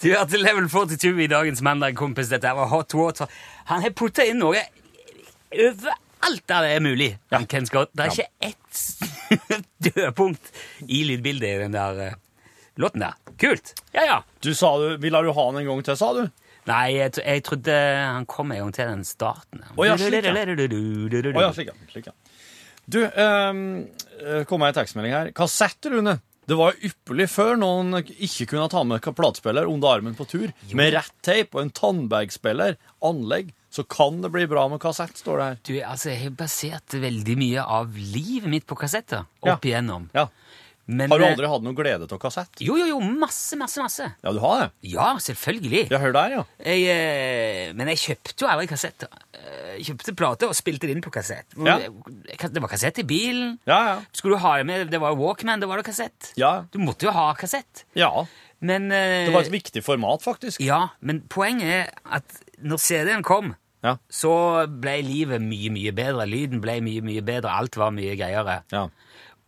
Du 0.00 0.08
hørte 0.08 0.38
Level 0.40 0.64
42 0.68 1.18
i 1.20 1.26
dagens 1.28 1.60
mandag, 1.60 1.92
kompis. 1.92 2.30
Dette 2.32 2.48
var 2.56 2.70
Hot 2.72 2.94
Water. 2.96 3.28
Han 3.68 3.82
har 3.84 3.92
putta 3.92 4.24
inn 4.24 4.38
noe 4.40 4.62
overalt 5.50 6.46
der 6.48 6.64
det 6.64 6.70
er 6.72 6.80
mulig. 6.84 7.08
Ja. 7.32 7.42
Ken 7.44 7.66
Scott. 7.68 7.92
Det 7.92 8.06
er 8.06 8.14
ikke 8.14 8.30
ett 8.48 9.66
dødpunkt 9.90 10.52
i 10.86 11.02
lydbildet 11.04 11.50
i 11.50 11.60
den 11.66 11.76
der 11.76 12.00
uh, 12.00 12.16
låten 12.80 13.04
der. 13.04 13.18
Kult. 13.40 13.74
Ja, 13.92 14.06
ja. 14.06 14.16
Du 14.40 14.54
sa 14.56 14.72
du, 14.80 14.94
Ville 15.02 15.20
du 15.20 15.34
ha 15.36 15.46
den 15.50 15.60
en 15.66 15.68
gang 15.68 15.84
til, 15.84 16.00
sa 16.00 16.14
du? 16.16 16.22
Nei, 16.70 16.86
jeg, 16.94 17.12
jeg 17.20 17.44
trodde 17.44 17.76
han 17.76 18.28
kom 18.30 18.56
en 18.56 18.64
gang 18.64 18.74
til 18.78 18.88
den 18.94 19.04
starten. 19.04 19.66
Å, 19.74 19.84
ja, 19.84 20.00
slik, 20.00 20.24
ja. 20.24 20.32
Oh, 20.32 21.44
ja, 21.44 21.52
slik, 21.56 21.72
ja. 21.72 21.92
Slik, 21.92 22.08
ja. 22.08 22.16
Du, 22.90 23.02
um, 23.04 23.62
kom 24.48 24.64
med 24.64 24.72
en 24.72 24.80
tekstmelding 24.80 25.12
her. 25.12 25.32
Kassett, 25.36 25.92
Rune. 25.92 26.22
Det 26.50 26.56
var 26.58 26.74
ypperlig 26.82 27.28
før 27.30 27.54
noen 27.60 28.00
ikke 28.02 28.48
kunne 28.50 28.66
ta 28.72 28.82
med 28.82 29.04
platespiller 29.14 29.68
under 29.70 29.92
armen 30.00 30.16
på 30.18 30.26
tur. 30.26 30.50
Med 30.74 30.92
rett 30.96 31.14
teip 31.22 31.54
og 31.54 31.62
en 31.62 31.70
tannbergspiller, 31.78 32.74
anlegg, 33.06 33.52
så 33.70 33.84
kan 33.86 34.18
det 34.24 34.32
bli 34.34 34.48
bra 34.50 34.64
med 34.72 34.80
kassett, 34.82 35.14
står 35.20 35.38
det 35.38 35.44
her. 35.46 35.58
Du, 35.68 35.72
altså, 35.86 36.10
Jeg 36.10 36.22
har 36.24 36.30
basert 36.40 36.96
veldig 37.04 37.36
mye 37.38 37.62
av 37.62 37.94
livet 37.94 38.50
mitt 38.50 38.66
på 38.66 38.74
kassetter 38.80 39.22
Ja. 39.44 39.54
opp 39.54 39.62
igjennom. 39.70 40.08
Ja. 40.12 40.26
Men, 40.90 41.06
Har 41.12 41.20
du 41.20 41.24
eh, 41.24 41.30
aldri 41.36 41.46
hatt 41.52 41.62
noe 41.62 41.76
glede 41.78 42.08
av 42.10 42.18
kassett? 42.22 42.58
Jo, 42.66 42.74
jo, 42.80 42.86
jo. 42.90 42.98
Masse, 43.20 43.54
masse, 43.60 43.78
masse. 43.84 44.08
Ja, 44.24 44.32
du 44.34 44.40
har 44.42 44.64
det? 44.64 44.68
Ja, 44.90 45.12
selvfølgelig. 45.22 45.84
Ja, 45.92 46.00
hør 46.02 46.14
der, 46.16 46.34
ja. 46.34 46.44
Jeg, 46.66 46.86
eh, 46.90 47.72
men 47.78 47.92
jeg 47.92 48.00
kjøpte 48.02 48.42
jo 48.42 48.48
aldri 48.50 48.66
kassetter. 48.72 49.12
Eh, 49.36 49.76
Jeg 49.78 49.84
kjøpte 49.92 50.14
plater 50.18 50.50
og 50.50 50.56
spilte 50.58 50.88
det 50.90 50.96
inn 50.96 51.04
på 51.04 51.12
kassett. 51.14 51.46
Ja. 51.56 51.78
Det 51.86 52.60
var 52.64 52.68
kassett 52.72 52.98
i 52.98 53.06
bilen. 53.06 53.54
Ja, 53.70 53.78
ja. 53.86 53.96
Skulle 54.12 54.34
du 54.36 54.42
ha 54.42 54.56
det 54.58 54.66
med, 54.66 54.90
det 54.90 54.98
var 55.00 55.14
Walkman, 55.16 55.62
da 55.62 55.68
var 55.70 55.78
det 55.80 55.86
kassett. 55.86 56.32
Ja. 56.40 56.64
Du 56.74 56.80
måtte 56.82 57.06
jo 57.08 57.14
ha 57.16 57.30
kassett. 57.38 57.84
ja. 57.94 58.10
Men 58.60 58.90
eh, 58.92 59.24
Det 59.24 59.32
var 59.32 59.46
et 59.46 59.54
viktig 59.54 59.80
format, 59.80 60.20
faktisk. 60.20 60.60
Ja, 60.60 60.90
men 61.00 61.22
poenget 61.32 61.70
er 61.72 61.86
at 62.18 62.34
når 62.60 62.76
CD-en 62.84 63.22
kom, 63.24 63.54
Ja. 63.80 63.94
så 64.12 64.66
ble 64.68 64.98
livet 65.06 65.40
mye, 65.40 65.70
mye 65.72 65.94
bedre. 65.96 66.26
Lyden 66.28 66.60
ble 66.60 66.74
mye, 66.84 67.00
mye 67.00 67.22
bedre. 67.24 67.48
Alt 67.48 67.78
var 67.80 67.94
mye 67.96 68.12
greiere. 68.20 68.58
Ja. 68.74 68.82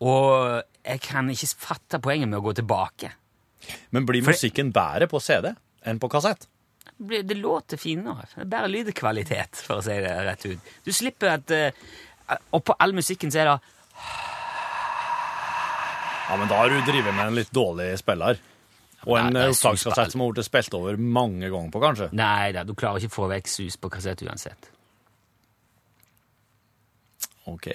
Og 0.00 0.62
jeg 0.82 1.02
kan 1.04 1.28
ikke 1.30 1.48
fatte 1.62 2.00
poenget 2.02 2.30
med 2.30 2.40
å 2.40 2.46
gå 2.46 2.54
tilbake. 2.58 3.12
Men 3.94 4.06
blir 4.08 4.24
musikken 4.26 4.72
bedre 4.74 5.06
på 5.10 5.20
CD 5.22 5.52
enn 5.86 6.00
på 6.02 6.10
kassett? 6.10 6.48
Det 7.02 7.36
låter 7.38 7.78
finere. 7.80 8.26
Det 8.34 8.42
er 8.44 8.50
bare 8.50 8.70
lydkvalitet, 8.70 9.62
for 9.66 9.80
å 9.80 9.84
si 9.84 9.94
det 10.02 10.12
rett 10.26 10.46
ut. 10.46 10.72
Du 10.84 10.92
slipper 10.94 11.32
at 11.36 11.50
eh, 11.54 11.84
Og 12.54 12.62
på 12.64 12.76
all 12.78 12.94
musikken 12.94 13.32
så 13.32 13.42
er 13.42 13.50
det 13.50 13.56
Ja, 16.28 16.36
men 16.38 16.48
da 16.50 16.60
har 16.62 16.70
du 16.70 16.78
drevet 16.86 17.14
med 17.14 17.26
en 17.26 17.38
litt 17.38 17.50
dårlig 17.54 17.90
spiller. 18.00 18.38
Og 19.02 19.16
en 19.18 19.34
er 19.34 19.48
eh, 19.48 19.54
opptakskassett 19.54 20.14
som 20.14 20.22
har 20.22 20.34
blitt 20.34 20.46
spilt 20.46 20.76
over 20.78 20.96
mange 20.96 21.50
ganger 21.50 21.72
på, 21.74 21.82
kanskje. 21.82 22.10
Nei 22.18 22.52
da, 22.54 22.62
du 22.66 22.74
klarer 22.78 23.02
ikke 23.02 23.12
å 23.12 23.16
få 23.18 23.30
vekk 23.34 23.50
sus 23.50 23.78
på 23.82 23.90
kassett 23.92 24.22
uansett. 24.26 24.70
Ok. 27.50 27.68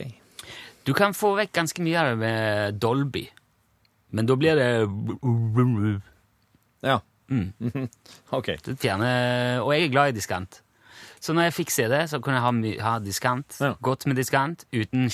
Du 0.87 0.93
kan 0.95 1.15
få 1.15 1.33
vekk 1.35 1.51
ganske 1.57 1.83
mye 1.83 1.99
av 1.99 2.13
det 2.13 2.19
med 2.21 2.77
Dolby, 2.79 3.25
men 4.15 4.27
da 4.29 4.37
blir 4.39 4.55
det 4.55 4.69
Ja. 6.85 7.01
Mm. 7.27 7.51
ok. 8.37 8.53
Det 8.63 8.77
fjerner, 8.79 9.59
og 9.65 9.73
jeg 9.75 9.89
er 9.89 9.91
glad 9.91 10.13
i 10.13 10.15
diskant. 10.15 10.61
Så 11.19 11.33
når 11.35 11.49
jeg 11.49 11.57
fikk 11.57 11.73
CD, 11.75 11.97
så 12.07 12.21
kunne 12.23 12.39
jeg 12.39 12.45
ha, 12.45 12.87
ha 12.87 12.93
diskant. 13.03 13.57
Ja. 13.59 13.73
Godt 13.83 14.05
med 14.07 14.15
diskant, 14.15 14.63
uten 14.71 15.09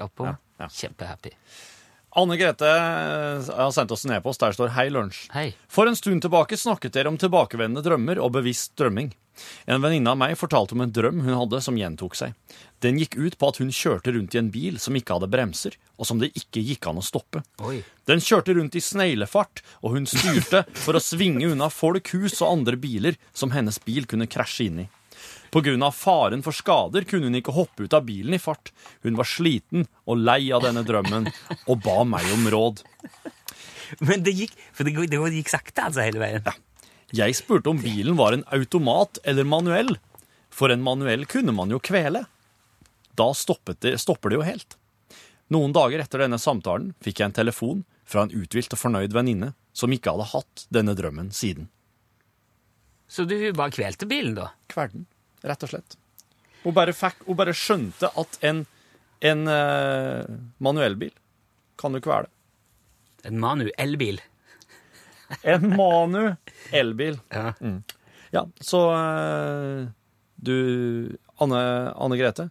oppå. 0.00 0.30
Ja, 0.30 0.38
ja. 0.62 0.70
Kjempehappy. 0.72 1.34
Anne 2.14 2.36
Grete 2.36 2.68
eh, 2.68 3.56
har 3.56 3.72
sendt 3.72 3.92
oss 3.94 4.04
en 4.04 4.12
e-post 4.12 4.42
der 4.42 4.52
det 4.52 4.58
står 4.58 4.74
'Hei, 4.74 4.90
lunsj'. 4.92 5.30
Hei. 5.32 5.54
For 5.68 5.88
en 5.88 5.96
stund 5.96 6.20
tilbake 6.24 6.58
snakket 6.60 6.92
dere 6.92 7.08
om 7.08 7.16
tilbakevendende 7.16 7.84
drømmer 7.84 8.20
og 8.20 8.34
bevisst 8.36 8.76
drømming. 8.76 9.14
En 9.64 9.80
venninne 9.80 10.12
av 10.12 10.18
meg 10.20 10.36
fortalte 10.36 10.76
om 10.76 10.82
en 10.84 10.92
drøm 10.92 11.22
hun 11.24 11.38
hadde 11.38 11.62
som 11.64 11.78
gjentok 11.78 12.16
seg. 12.18 12.34
Den 12.84 12.98
gikk 13.00 13.16
ut 13.16 13.38
på 13.40 13.48
at 13.48 13.62
hun 13.62 13.72
kjørte 13.72 14.12
rundt 14.12 14.36
i 14.36 14.40
en 14.42 14.50
bil 14.52 14.76
som 14.82 14.96
ikke 14.98 15.16
hadde 15.16 15.30
bremser, 15.32 15.78
og 15.96 16.04
som 16.04 16.20
det 16.20 16.34
ikke 16.36 16.60
gikk 16.60 16.90
an 16.90 17.00
å 17.00 17.06
stoppe. 17.06 17.40
Oi. 17.64 17.80
Den 18.04 18.20
kjørte 18.20 18.52
rundt 18.58 18.76
i 18.76 18.84
sneglefart, 18.84 19.64
og 19.80 19.96
hun 19.96 20.08
styrte 20.10 20.66
for 20.84 20.98
å 20.98 21.00
svinge 21.00 21.48
unna 21.48 21.70
folk, 21.72 22.12
hus 22.12 22.42
og 22.42 22.58
andre 22.58 22.76
biler 22.76 23.16
som 23.32 23.56
hennes 23.56 23.80
bil 23.80 24.04
kunne 24.10 24.28
krasje 24.28 24.68
inn 24.68 24.84
i. 24.84 24.90
Av 25.52 25.92
faren 25.92 26.40
for 26.40 26.56
skader 26.56 27.04
kunne 27.04 27.28
hun 27.28 27.36
ikke 27.36 27.52
hoppe 27.52 27.84
ut 27.84 27.92
av 27.92 28.06
bilen 28.06 28.32
i 28.32 28.40
fart. 28.40 28.72
Hun 29.04 29.18
var 29.18 29.28
sliten 29.28 29.84
og 30.08 30.22
lei 30.24 30.48
av 30.48 30.64
denne 30.64 30.80
drømmen, 30.86 31.28
og 31.68 31.82
ba 31.84 32.04
meg 32.08 32.24
om 32.32 32.48
råd. 32.48 32.80
Men 34.00 34.24
det 34.24 34.32
gikk, 34.32 34.54
for 34.72 34.88
det, 34.88 34.96
det 35.12 35.20
gikk 35.36 35.52
sakte 35.52 35.84
altså 35.84 36.06
hele 36.06 36.22
veien. 36.22 36.48
Jeg 37.12 37.36
spurte 37.36 37.68
om 37.68 37.82
bilen 37.82 38.16
var 38.16 38.32
en 38.32 38.46
automat 38.48 39.20
eller 39.28 39.44
manuell, 39.44 39.98
for 40.48 40.72
en 40.72 40.84
manuell 40.84 41.26
kunne 41.28 41.52
man 41.52 41.72
jo 41.72 41.82
kvele. 41.84 42.24
Da 43.12 43.28
det, 43.28 43.98
stopper 44.00 44.32
det 44.32 44.38
jo 44.38 44.46
helt. 44.46 44.78
Noen 45.52 45.74
dager 45.76 46.00
etter 46.00 46.24
denne 46.24 46.40
samtalen 46.40 46.94
fikk 47.04 47.20
jeg 47.20 47.28
en 47.28 47.36
telefon 47.36 47.84
fra 48.08 48.24
en 48.24 48.32
uthvilt 48.32 48.72
og 48.72 48.80
fornøyd 48.80 49.12
venninne 49.12 49.52
som 49.76 49.92
ikke 49.92 50.14
hadde 50.14 50.30
hatt 50.32 50.66
denne 50.72 50.96
drømmen 50.96 51.28
siden. 51.36 51.68
Så 53.12 53.26
du 53.28 53.36
bare 53.52 53.74
kvelte 53.74 54.08
bilen, 54.08 54.32
da? 54.38 54.54
Kverden, 54.72 55.04
rett 55.46 55.66
og 55.66 55.72
slett. 55.72 55.96
Hun 56.62 56.74
bare, 56.76 56.94
fikk, 56.94 57.24
hun 57.26 57.38
bare 57.38 57.54
skjønte 57.56 58.10
at 58.18 58.38
en, 58.46 58.62
en 59.26 59.42
uh, 59.50 60.36
manuellbil 60.62 61.14
kan 61.80 61.96
være 61.96 62.28
det? 62.28 62.32
En 63.30 63.40
Manu-elbil. 63.42 64.20
En 65.48 65.64
manuellbil. 65.72 67.18
Ja. 67.32 67.52
Ja. 67.58 67.74
Ja, 68.32 68.42
så 68.64 68.80
uh, 68.92 69.88
du 70.36 70.56
Anne, 71.40 71.62
Anne 71.92 72.16
Grete, 72.20 72.48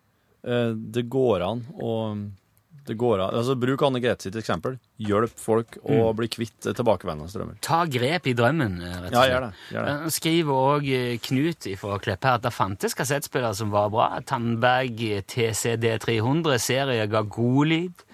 uh, 0.47 0.71
det 0.73 1.07
går 1.09 1.45
an 1.45 1.63
å 1.73 1.93
det 2.91 2.97
går 2.99 3.21
av. 3.23 3.33
altså 3.39 3.55
Bruk 3.59 3.81
Anne 3.87 4.01
Grete 4.03 4.27
sitt 4.27 4.35
eksempel. 4.39 4.75
Hjelp 5.01 5.33
folk 5.39 5.77
å 5.87 6.11
bli 6.17 6.27
kvitt 6.31 6.67
eh, 6.67 6.75
tilbakevendende 6.77 7.31
strømmer. 7.31 7.57
Ta 7.63 7.81
grep 7.89 8.27
i 8.27 8.35
drømmen, 8.37 8.75
eh, 8.83 8.97
rett 9.05 9.09
og 9.09 9.15
Ja, 9.15 9.21
slett. 9.23 9.31
gjør 9.31 9.45
det, 9.47 9.51
gjør 9.75 9.87
det. 9.87 9.95
Eh, 9.95 10.13
Skriver 10.17 10.61
òg 10.75 10.91
Knut 11.27 11.67
fra 11.79 11.97
Kleppe 12.03 12.33
at 12.35 12.43
det 12.45 12.53
fantes 12.53 12.95
kassettspillere 12.97 13.55
som 13.55 13.71
var 13.73 13.89
bra. 13.93 14.07
Tandberg 14.27 14.99
TCD300 15.31 16.57
serie 16.59 17.07
ga 17.07 17.21
god 17.23 17.67
lyd. 17.71 18.07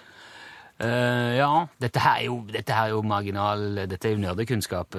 Uh, 0.77 1.33
ja, 1.33 1.49
dette 1.81 1.97
her, 2.03 2.19
er 2.19 2.25
jo, 2.27 2.35
dette 2.53 2.69
her 2.69 2.91
er 2.91 2.93
jo 2.93 2.99
marginal 3.01 3.63
Dette 3.89 4.05
er 4.05 4.13
jo 4.13 4.19
nerdekunnskap. 4.21 4.93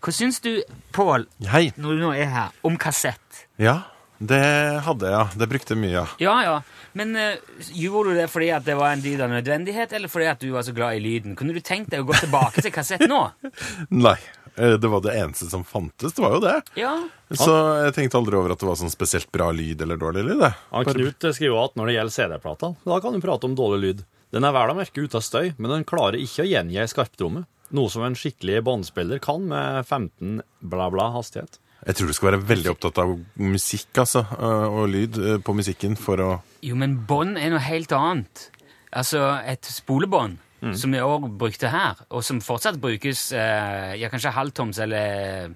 Hva 0.00 0.14
syns 0.16 0.40
du, 0.40 0.54
Pål, 0.96 1.26
når 1.44 1.76
du 1.76 2.00
nå 2.00 2.14
er 2.16 2.30
her, 2.32 2.54
om 2.64 2.78
kassett? 2.80 3.42
Ja, 3.60 3.82
det 4.18 4.80
hadde 4.82 5.06
jeg, 5.06 5.14
ja. 5.14 5.26
Det 5.38 5.46
brukte 5.50 5.74
jeg 5.74 5.80
mye, 5.82 5.94
ja. 5.94 6.06
Ja, 6.22 6.34
ja. 6.42 6.54
Men 6.98 7.14
uh, 7.14 7.60
gjorde 7.70 8.14
du 8.14 8.18
det 8.18 8.26
fordi 8.32 8.48
at 8.54 8.66
det 8.66 8.74
var 8.78 8.94
en 8.94 9.02
dyd 9.04 9.20
av 9.22 9.30
nødvendighet, 9.30 9.92
eller 9.94 10.10
fordi 10.10 10.26
at 10.32 10.42
du 10.42 10.50
var 10.54 10.66
så 10.66 10.74
glad 10.74 10.98
i 10.98 11.02
lyden? 11.04 11.36
Kunne 11.38 11.54
du 11.54 11.60
tenkt 11.62 11.92
deg 11.94 12.02
å 12.02 12.08
gå 12.08 12.16
tilbake 12.18 12.64
til 12.64 12.74
kassett 12.74 13.04
nå? 13.06 13.20
Nei, 14.06 14.16
eh, 14.56 14.74
det 14.80 14.90
var 14.90 15.04
det 15.04 15.14
eneste 15.20 15.46
som 15.52 15.62
fantes. 15.66 16.16
Det 16.16 16.24
var 16.24 16.34
jo 16.34 16.42
det. 16.42 16.56
Ja. 16.80 16.96
Så 17.30 17.52
jeg 17.84 17.94
tenkte 17.94 18.18
aldri 18.18 18.40
over 18.40 18.56
at 18.56 18.62
det 18.62 18.66
var 18.70 18.80
sånn 18.80 18.92
spesielt 18.92 19.30
bra 19.34 19.52
lyd 19.54 19.84
eller 19.86 20.00
dårlig 20.00 20.26
lyd. 20.32 20.42
det. 20.42 20.52
Han 20.72 20.88
Knut 20.88 21.28
skriver 21.28 21.60
at 21.62 21.78
når 21.78 21.90
det 21.90 21.98
gjelder 21.98 22.16
CD-plata, 22.16 22.72
da 22.88 22.98
kan 23.04 23.14
du 23.14 23.22
prate 23.22 23.46
om 23.46 23.54
dårlig 23.58 23.84
lyd. 23.84 24.02
Den 24.34 24.44
er 24.44 24.52
vel 24.52 24.74
å 24.74 24.76
merke 24.76 25.04
uten 25.04 25.24
støy, 25.24 25.54
men 25.56 25.70
den 25.72 25.86
klarer 25.88 26.18
ikke 26.20 26.42
å 26.42 26.50
gjengi 26.50 26.82
skarptrommet. 26.90 27.46
skarptromme. 27.46 27.46
Noe 27.78 27.92
som 27.92 28.04
en 28.04 28.16
skikkelig 28.16 28.62
båndspiller 28.64 29.20
kan 29.20 29.44
med 29.48 29.86
15 29.86 30.40
bla 30.72 30.88
bla 30.92 31.10
hastighet. 31.14 31.60
Jeg 31.86 31.94
tror 31.94 32.10
du 32.10 32.12
skal 32.16 32.32
være 32.32 32.42
veldig 32.48 32.70
opptatt 32.72 32.98
av 32.98 33.12
musikk, 33.38 33.88
altså, 34.02 34.24
øh, 34.34 34.66
og 34.80 34.88
lyd 34.90 35.18
øh, 35.18 35.36
på 35.46 35.54
musikken 35.54 35.94
for 35.96 36.20
å 36.20 36.30
Jo, 36.66 36.74
men 36.76 36.96
bånd 37.06 37.38
er 37.38 37.52
noe 37.54 37.62
helt 37.62 37.92
annet. 37.94 38.48
Altså, 38.90 39.20
et 39.46 39.64
spolebånd, 39.68 40.38
som 40.74 40.90
vi 40.90 40.98
òg 40.98 41.28
brukte 41.38 41.70
her, 41.70 42.00
og 42.10 42.24
som 42.26 42.40
fortsatt 42.42 42.80
brukes 42.82 43.28
eh, 43.30 43.92
ja, 44.00 44.08
kanskje 44.10 44.32
halvtoms 44.34 44.80
eller 44.82 45.52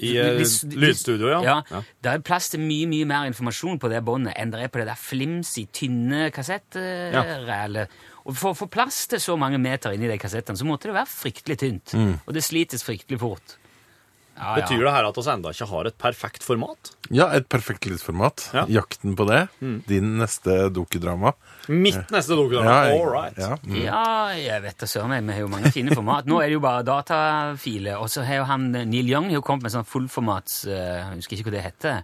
I 0.00 0.14
eh, 0.16 0.40
lydstudio, 0.80 1.28
ja. 1.28 1.40
Ja, 1.44 1.56
Ja. 1.68 1.82
Det 2.00 2.14
er 2.14 2.22
plass 2.24 2.48
til 2.54 2.62
mye 2.64 2.88
mye 2.88 3.04
mer 3.10 3.28
informasjon 3.28 3.76
på 3.82 3.90
det 3.92 4.00
båndet 4.06 4.32
enn 4.40 4.54
det 4.54 4.62
er 4.64 4.72
på 4.72 4.80
det 4.80 4.88
der 4.88 4.96
flimsy, 4.96 5.66
tynne 5.76 6.30
kassettrælet. 6.32 7.92
Og 8.24 8.36
For 8.36 8.54
å 8.54 8.56
få 8.56 8.70
plass 8.72 9.04
til 9.12 9.20
så 9.20 9.36
mange 9.36 9.58
meter 9.60 9.92
inni 9.92 10.08
de 10.08 10.16
kassettene, 10.20 10.56
så 10.56 10.64
måtte 10.68 10.88
det 10.88 10.96
være 10.96 11.10
fryktelig 11.10 11.58
tynt. 11.60 11.94
Og 12.24 12.32
det 12.36 12.44
slites 12.46 12.84
fryktelig 12.86 13.20
fort. 13.20 13.58
Ja, 14.40 14.54
ja. 14.56 14.62
Betyr 14.62 14.80
det 14.86 14.92
her 14.94 15.04
at 15.10 15.18
vi 15.20 15.24
enda 15.30 15.50
ikke 15.52 15.66
har 15.68 15.86
et 15.90 15.96
perfekt 16.00 16.42
format? 16.46 16.90
Ja, 17.12 17.26
et 17.36 17.48
perfekt 17.52 17.84
lydformat. 17.90 18.46
Ja. 18.56 18.62
Jakten 18.80 19.14
på 19.18 19.26
det. 19.28 19.42
Din 19.60 20.14
neste 20.18 20.70
dokudrama. 20.72 21.34
Mitt 21.68 22.08
neste 22.10 22.38
dokudrama. 22.38 22.64
Ja, 22.64 22.84
jeg- 22.88 23.00
All 23.02 23.10
right. 23.12 23.36
Ja. 23.38 23.56
mm. 23.62 23.76
Ja, 23.84 24.04
jeg 24.38 24.62
vet 24.62 24.78
da 24.78 24.86
søren. 24.86 25.12
Vi 25.26 25.32
har 25.36 25.40
jo 25.44 25.48
mange 25.52 25.70
fine 25.74 25.92
format. 25.94 26.24
Nå 26.26 26.40
er 26.40 26.46
det 26.48 26.56
jo 26.56 26.60
bare 26.64 26.82
datafiler. 26.88 28.00
Og 28.00 28.08
så 28.08 28.24
har 28.24 28.40
jo 28.40 28.44
han 28.48 28.70
Neil 28.72 29.10
Young 29.12 29.30
jo 29.30 29.42
kommet 29.42 29.62
med 29.68 29.72
sånn 29.74 29.84
fullformats 29.86 30.64
uh, 30.70 31.12
husker 31.14 31.36
ikke 31.36 31.50
hva 31.50 31.56
det 31.58 31.66
heter. 31.66 32.00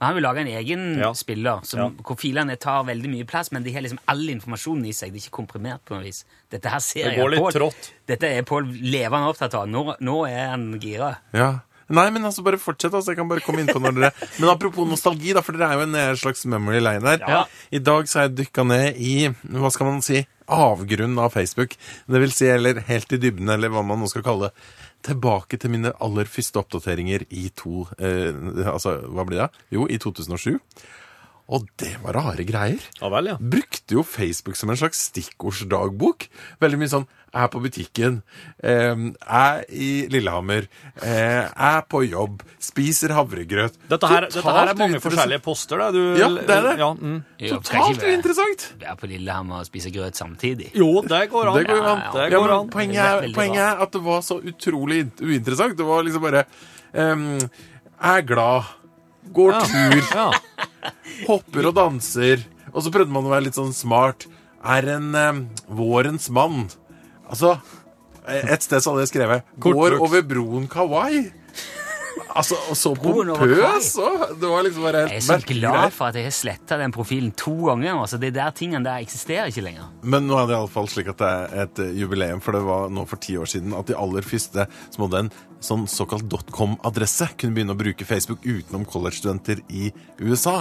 Men 0.00 0.08
han 0.08 0.14
vil 0.16 0.24
lage 0.26 0.40
en 0.42 0.48
egen 0.50 0.98
Ja. 0.98 1.12
spiller 1.14 1.60
som, 1.64 1.78
Ja. 1.80 1.88
hvor 2.02 2.16
filene 2.18 2.56
tar 2.58 2.82
veldig 2.84 3.08
mye 3.12 3.24
plass, 3.26 3.52
men 3.52 3.62
de 3.62 3.72
har 3.72 3.80
liksom 3.84 3.98
all 4.08 4.24
informasjonen 4.28 4.86
i 4.88 4.92
seg. 4.92 5.12
Det 5.12 5.20
er 5.22 5.28
ikke 5.28 5.36
komprimert 5.44 5.84
på 5.86 5.94
noe 5.94 6.02
vis. 6.02 6.24
Dette 6.50 6.66
her 6.68 6.80
ser 6.80 7.10
Det 7.10 7.16
går 7.18 7.30
jeg 7.30 7.30
litt 7.30 7.40
Paul, 7.40 7.52
trått. 7.52 7.92
Dette 8.06 8.24
er 8.26 8.42
Pål 8.42 8.64
levende 8.82 9.28
opptatt 9.30 9.54
av. 9.54 9.68
Nå, 9.68 9.96
nå 10.00 10.16
er 10.28 10.48
han 10.50 10.80
gira. 10.80 11.16
Ja. 11.32 11.60
Nei, 11.94 12.06
men 12.14 12.26
altså, 12.28 12.44
bare 12.46 12.58
fortsett. 12.60 12.92
altså, 12.94 13.12
Jeg 13.12 13.20
kan 13.20 13.30
bare 13.30 13.44
komme 13.44 13.62
inn 13.62 13.70
på 13.70 13.80
når 13.82 13.96
dere 13.98 14.12
Men 14.40 14.50
apropos 14.52 14.88
nostalgi, 14.88 15.34
da, 15.36 15.42
for 15.46 15.56
dere 15.56 15.70
er 15.72 15.80
jo 15.80 15.86
en 15.88 15.98
eh, 16.00 16.12
slags 16.20 16.44
memory 16.50 16.80
lane 16.82 17.14
her. 17.14 17.24
Ja. 17.24 17.42
I 17.74 17.82
dag 17.82 18.08
så 18.10 18.20
har 18.20 18.28
jeg 18.28 18.38
dykka 18.42 18.64
ned 18.68 18.98
i 19.02 19.14
hva 19.54 19.70
skal 19.74 19.90
man 19.90 20.02
si, 20.04 20.24
avgrunnen 20.44 21.20
av 21.22 21.32
Facebook. 21.36 21.76
Det 22.10 22.20
vil 22.20 22.34
si, 22.34 22.48
eller 22.52 22.82
helt 22.88 23.14
i 23.16 23.20
dybden, 23.22 23.48
eller 23.54 23.72
hva 23.72 23.84
man 23.86 24.02
nå 24.02 24.10
skal 24.12 24.26
kalle 24.26 24.50
det. 24.50 24.66
Tilbake 25.04 25.58
til 25.60 25.72
mine 25.72 25.92
aller 26.04 26.28
første 26.32 26.60
oppdateringer 26.62 27.26
i 27.36 27.50
to 27.56 27.84
eh, 27.98 28.32
Altså, 28.70 28.96
hva 29.12 29.26
blir 29.28 29.42
det? 29.44 29.50
Jo, 29.76 29.84
i 29.88 29.98
2007. 30.00 30.56
Og 31.52 31.66
det 31.76 31.96
var 32.00 32.16
rare 32.16 32.44
greier. 32.48 32.80
Ja 33.02 33.10
vel, 33.12 33.26
ja. 33.28 33.36
Brukte 33.36 33.98
jo 33.98 34.02
Facebook 34.06 34.56
som 34.56 34.70
en 34.72 34.78
slags 34.80 35.02
stikkordsdagbok. 35.10 36.24
Veldig 36.62 36.78
mye 36.80 36.88
sånn 36.92 37.04
er 37.34 37.48
på 37.50 37.58
butikken, 37.60 38.20
eh, 38.62 38.94
er 39.26 39.64
i 39.68 40.06
Lillehammer, 40.08 40.68
eh, 41.02 41.50
er 41.50 41.80
på 41.90 42.04
jobb, 42.08 42.44
spiser 42.62 43.10
havregrøt. 43.10 43.74
Dette 43.90 44.06
her, 44.06 44.28
dette 44.30 44.42
her 44.54 44.68
er 44.70 44.78
mange 44.78 45.00
forskjellige 45.02 45.42
poster. 45.42 45.78
Da. 45.82 45.90
Du, 45.90 46.14
Ja, 46.16 46.28
det 46.28 46.48
er 46.48 46.62
det. 46.62 46.78
Ja, 46.78 46.92
mm. 46.94 47.18
Jo, 47.40 47.58
Totalt 47.58 48.02
uinteressant! 48.06 48.68
være 48.80 48.96
på 49.02 49.10
Lillehammer 49.10 49.60
og 49.64 49.66
spise 49.66 49.90
grøt 49.92 50.14
samtidig. 50.14 50.70
Jo, 50.78 51.02
det 51.02 51.24
går 51.30 51.50
an. 51.50 51.58
Det 51.58 51.66
går 51.66 51.82
an. 51.90 51.98
Ja, 52.06 52.12
det 52.12 52.30
Ja, 52.32 52.38
går 52.38 52.46
men 52.48 52.56
an. 52.60 52.70
poenget, 52.70 53.02
er 53.02 53.28
er, 53.28 53.34
poenget 53.34 53.66
er 53.66 53.82
at 53.82 53.92
det 53.92 54.02
var 54.06 54.20
så 54.22 54.38
utrolig 54.40 55.02
uinteressant. 55.20 55.76
Det 55.76 55.84
var 55.84 56.02
liksom 56.06 56.22
bare 56.22 56.44
um, 56.94 57.40
Er 58.00 58.20
glad. 58.22 58.64
Går 59.32 59.52
tur. 59.66 60.00
Ja. 60.14 60.30
Hopper 61.28 61.70
og 61.70 61.76
danser. 61.78 62.44
Og 62.72 62.82
så 62.84 62.92
prøvde 62.94 63.14
man 63.14 63.26
å 63.26 63.32
være 63.32 63.48
litt 63.48 63.58
sånn 63.58 63.74
smart. 63.76 64.26
Er 64.64 64.88
en 64.96 65.14
eh, 65.18 65.40
vårens 65.68 66.30
mann. 66.34 66.66
Altså 67.28 67.58
Et 68.24 68.62
sted 68.64 68.80
så 68.80 68.94
hadde 68.94 69.02
jeg 69.04 69.10
skrevet 69.12 69.42
'Går 69.60 69.98
over 70.00 70.22
broen 70.24 70.64
Kauai'. 70.68 71.28
Altså, 72.34 72.56
og 72.70 72.76
så 72.78 72.90
pompøs 72.98 73.88
og 74.02 74.22
Det 74.40 74.48
var 74.50 74.64
liksom 74.66 74.82
bare 74.86 75.04
Jeg 75.06 75.20
er 75.20 75.24
så 75.26 75.38
glad 75.46 75.92
for 75.94 76.10
at 76.10 76.18
jeg 76.18 76.26
har 76.26 76.34
sletta 76.34 76.78
den 76.80 76.94
profilen 76.94 77.32
to 77.38 77.54
ganger. 77.68 77.94
Altså, 78.00 78.18
de 78.22 78.30
der 78.34 78.54
tingene 78.56 78.84
der 78.86 79.02
eksisterer 79.04 79.50
ikke 79.50 79.64
lenger. 79.66 79.88
Men 80.02 80.26
nå 80.28 80.38
er 80.40 80.50
det 80.50 80.56
iallfall 80.58 80.90
slik 80.90 81.10
at 81.14 81.22
det 81.22 81.30
er 81.30 81.64
et 81.64 81.82
eh, 81.84 81.96
jubileum, 82.00 82.42
for 82.44 82.56
det 82.56 82.62
var 82.66 82.92
nå 82.92 83.06
for 83.10 83.22
ti 83.22 83.36
år 83.38 83.50
siden 83.50 83.74
at 83.78 83.90
de 83.90 83.98
aller 83.98 84.26
første 84.26 84.66
som 84.94 85.06
hadde 85.06 85.24
en 85.24 85.32
sånn 85.64 85.86
såkalt 85.88 86.26
dotcom-adresse, 86.28 87.30
kunne 87.40 87.56
begynne 87.56 87.72
å 87.72 87.78
bruke 87.78 88.04
Facebook 88.04 88.44
utenom 88.44 88.84
college-studenter 88.88 89.62
i 89.72 89.88
USA. 90.20 90.58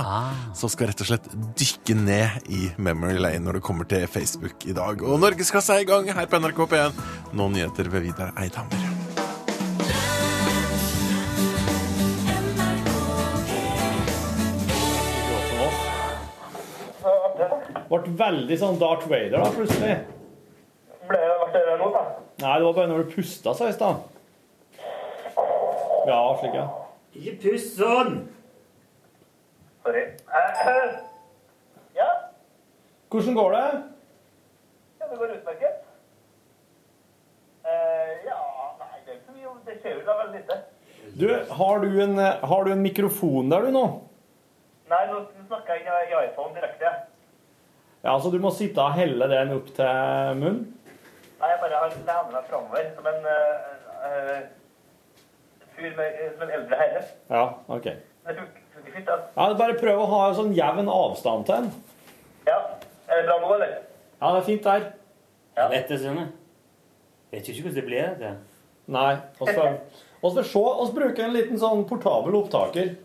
Så 0.55 0.71
skal 0.71 0.93
rett 0.93 1.03
og 1.03 1.09
slett 1.11 1.27
dykke 1.59 1.97
ned 1.99 2.47
i 2.53 2.69
memory 2.77 3.19
lane 3.19 3.43
når 3.43 3.59
det 3.59 3.65
kommer 3.67 3.89
til 3.89 4.07
Facebook 4.07 4.63
i 4.69 4.75
dag. 4.77 5.03
Og 5.03 5.19
Norgesklasse 5.19 5.75
er 5.75 5.83
i 5.83 5.89
gang 5.89 6.07
her 6.07 6.29
på 6.29 6.39
NRK 6.39 6.67
P1. 6.71 7.07
Nå 7.35 7.51
nyheter 7.51 7.91
ved 7.91 8.07
Vidar 8.07 8.31
Eidhammer. 8.39 9.02
Ble 17.93 18.13
veldig 18.17 18.57
sånn 18.57 18.79
Darth 18.81 19.05
Vader 19.09 19.37
da, 19.43 19.49
plutselig. 19.53 19.95
Ble 21.09 21.19
det 21.53 21.61
det 21.67 21.75
nå, 21.77 21.89
da? 21.93 22.01
Nei, 22.41 22.53
det 22.57 22.65
var 22.65 22.73
bare 22.79 22.89
når 22.89 23.03
du 23.03 23.11
pusta 23.13 23.53
seg 23.57 23.69
i 23.69 23.75
stad. 23.75 24.01
Ja, 26.09 26.19
slik, 26.39 26.55
ja. 26.57 26.65
Ikke 27.13 27.35
pust 27.43 27.77
sånn! 27.77 28.15
Sorry. 29.83 30.01
Eh, 30.39 30.93
ja, 31.99 32.09
Hvordan 33.13 33.35
går 33.37 33.53
det? 33.57 33.63
ja, 35.03 35.07
det 35.11 35.17
går 35.19 35.33
utmerket. 35.37 35.79
Eh, 37.67 38.11
ja, 38.25 38.39
nei, 38.79 38.97
det 39.05 39.11
er 39.13 39.17
ikke 39.19 39.27
så 39.29 39.37
mye. 39.37 39.53
Det 39.67 39.77
skjer 39.83 39.99
jo 39.99 40.05
da 40.07 40.17
veldig 40.23 40.41
lite. 40.41 40.57
Du, 41.19 41.27
har 41.59 41.83
du, 41.83 41.89
en, 42.07 42.17
eh, 42.19 42.45
har 42.49 42.63
du 42.65 42.71
en 42.73 42.81
mikrofon 42.83 43.51
der, 43.53 43.67
du, 43.67 43.75
nå? 43.75 43.85
Nei, 44.89 45.03
nå 45.11 45.21
snakker 45.47 45.77
jeg 45.77 45.85
i- 45.85 46.09
i 46.09 46.23
iPhone 46.25 46.55
direkte. 46.57 46.89
Ja, 48.03 48.17
så 48.19 48.29
du 48.33 48.39
må 48.43 48.49
sitte 48.51 48.83
og 48.83 48.97
helle 48.97 49.27
den 49.31 49.53
opp 49.55 49.69
til 49.77 50.39
munnen? 50.39 50.63
Nei, 51.39 51.51
jeg 51.53 51.59
bare 51.61 51.77
har 51.79 51.93
lenet 51.93 52.33
meg 52.33 52.49
framover 52.49 52.89
som 52.97 53.07
en 53.07 53.29
eh, 53.31 53.69
eh, 54.09 54.41
fyr 55.77 55.95
med, 55.95 56.17
som 56.33 56.43
en 56.43 56.53
eldre 56.57 56.79
herre. 56.81 57.03
Ja, 57.31 57.45
ok. 57.71 57.87
Det 58.27 58.35
funker 58.35 58.91
fint, 58.97 59.07
da. 59.07 59.17
Ja, 59.37 59.47
bare 59.59 59.79
prøv 59.79 60.03
å 60.03 60.09
ha 60.11 60.21
en 60.27 60.37
sånn 60.39 60.53
jevn 60.55 60.91
avstand 60.91 61.47
til 61.47 61.63
den. 61.63 61.71
Ja. 62.47 62.59
Er 63.07 63.21
det 63.21 63.25
bra 63.29 63.39
nå, 63.39 63.55
eller? 63.55 63.73
Ja, 64.19 64.29
det 64.33 64.37
er 64.41 64.47
fint 64.47 64.67
der. 64.67 64.87
Dette, 65.71 65.99
Jeg 66.03 66.29
Vet 67.33 67.49
ikke 67.49 67.65
hvordan 67.67 67.75
det 67.79 67.85
blir. 67.87 68.15
det. 68.19 68.33
Nei, 68.93 69.11
Vi 69.39 69.47
så 69.47 70.43
se, 70.43 70.51
så 70.51 70.93
bruker 70.95 71.23
en 71.23 71.35
liten 71.35 71.59
sånn 71.59 71.85
portabel 71.87 72.35
opptaker. 72.39 72.95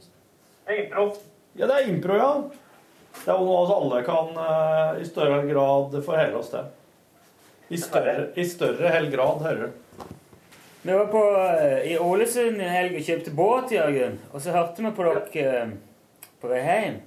Det 0.66 0.74
er 0.74 0.82
impro. 0.84 1.12
Ja, 1.58 1.66
det 1.70 1.76
er 1.76 1.90
impro, 1.90 2.18
ja. 2.18 2.32
Det 3.24 3.32
er 3.32 3.38
jo 3.38 3.46
noe 3.48 3.66
vi 3.66 3.74
alle 3.74 4.00
kan 4.06 4.38
eh, 4.44 5.02
i 5.02 5.06
større 5.08 5.42
grad 5.48 5.96
forholde 6.06 6.38
oss 6.38 6.52
til. 6.52 6.68
I 7.68 7.80
større, 7.80 8.30
i 8.38 8.44
større 8.48 8.92
hel 8.94 9.10
grad, 9.12 9.42
hører 9.44 9.66
du. 9.66 10.06
Vi 10.82 10.94
var 10.94 11.06
på, 11.12 11.22
eh, 11.36 11.92
i 11.92 11.98
Ålesund 12.00 12.62
i 12.62 12.70
helg 12.72 12.96
og 12.96 13.04
kjøpte 13.04 13.34
båt, 13.36 13.74
Jørgen. 13.74 14.18
Og 14.32 14.40
så 14.40 14.54
hørte 14.54 14.84
vi 14.84 14.92
på 14.96 15.08
dere 15.08 15.62
eh, 15.64 15.72
på 16.40 16.52
vei 16.52 16.62
hjem. 16.64 17.00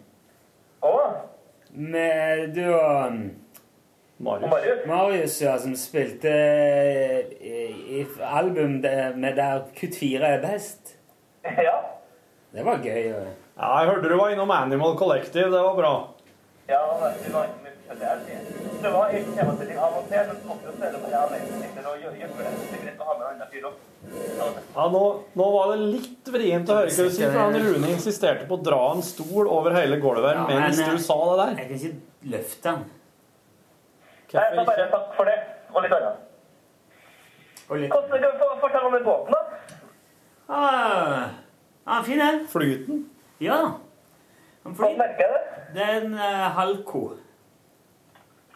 Å, 0.86 0.96
Med 1.72 2.52
du 2.52 2.66
og 2.68 3.14
um, 3.14 3.20
Marius. 4.22 4.52
Marius. 4.52 4.82
Marius, 4.90 5.38
ja, 5.42 5.54
som 5.62 5.76
spilte 5.80 6.34
i, 7.40 7.62
i 8.02 8.02
album 8.28 8.82
med 8.84 9.38
der 9.40 9.64
kutt 9.78 9.96
fire 9.98 10.36
er 10.36 10.44
best. 10.44 10.98
Ja. 11.46 11.78
Det 12.52 12.66
var 12.68 12.84
gøy. 12.84 13.08
ja. 13.08 13.24
Ja, 13.58 13.70
jeg 13.82 13.90
hørte 13.92 14.10
du 14.10 14.18
var 14.18 14.32
innom 14.34 14.52
Animal 14.56 14.98
Collective. 14.98 15.50
Det 15.52 15.64
var 15.68 15.76
bra. 15.76 15.94
Ja, 16.72 16.82
det 17.20 17.34
var 17.34 17.50
ikke 17.50 17.64
mye 17.66 17.72
det. 18.00 18.38
Det 18.82 18.90
var 18.94 19.12
ikke 19.12 19.34
temasetting 19.36 19.78
av 19.78 19.98
og 20.00 20.06
til, 20.10 20.30
men 20.30 20.54
også 20.54 20.72
så 20.78 20.86
er 20.88 20.94
det 20.96 21.02
bare 21.04 21.24
alene 21.26 21.58
sitter 21.60 21.90
og 21.92 21.98
gjør 22.00 22.14
gjør 22.22 22.32
det. 22.38 22.54
Det 22.62 22.78
er 22.78 22.86
greit 22.86 23.02
å 23.04 23.10
ha 23.10 23.16
med 23.18 23.26
en 23.26 23.34
annen 23.34 23.50
fyr 23.52 23.68
også. 23.68 23.82
Ja, 24.78 24.86
nå, 24.96 25.02
nå 25.42 25.50
var 25.58 25.74
det 25.74 25.90
litt 25.98 26.32
vrient 26.34 26.72
å 26.72 26.78
høre 26.80 26.96
hva 26.96 27.06
du 27.10 27.14
sier, 27.18 27.34
for 27.36 27.42
han 27.44 27.60
Rune 27.68 27.92
insisterte 27.92 28.48
på 28.50 28.58
å 28.58 28.64
dra 28.66 28.80
en 28.96 29.04
stol 29.06 29.52
over 29.52 29.76
hele 29.76 30.00
gulvet 30.02 30.40
Ja, 30.40 30.48
mens 30.48 30.80
men, 30.80 30.88
eh, 30.88 30.96
du 30.96 31.04
sa 31.04 31.20
det 31.28 31.38
der. 31.44 31.54
Jeg 31.60 31.68
kan 31.68 31.78
ikke 31.78 32.32
løfte 32.38 32.72
den. 32.72 32.82
Nei, 34.32 34.48
så 34.56 34.66
bare 34.72 34.90
takk 34.96 35.14
for 35.20 35.28
det, 35.30 35.38
og 35.76 35.84
litt 35.84 35.96
annet. 36.00 36.28
Hvordan 37.68 37.90
kan 37.92 38.42
du 38.42 38.60
fortelle 38.64 38.88
om 38.88 38.96
den 38.98 39.06
båten, 39.06 39.36
da? 39.36 39.42
Ah, 40.52 41.30
ah, 41.86 42.02
fin 42.08 42.20
den. 42.20 42.46
Flyten. 42.52 43.06
Ja. 43.42 43.72
Fordi 44.64 44.98
merker 44.98 45.24
jeg 45.26 45.30
det? 45.34 45.62
Det 45.74 45.82
er 45.82 45.96
en 46.02 46.14
eh, 46.14 46.20
uh, 46.20 46.50
halko. 46.58 47.00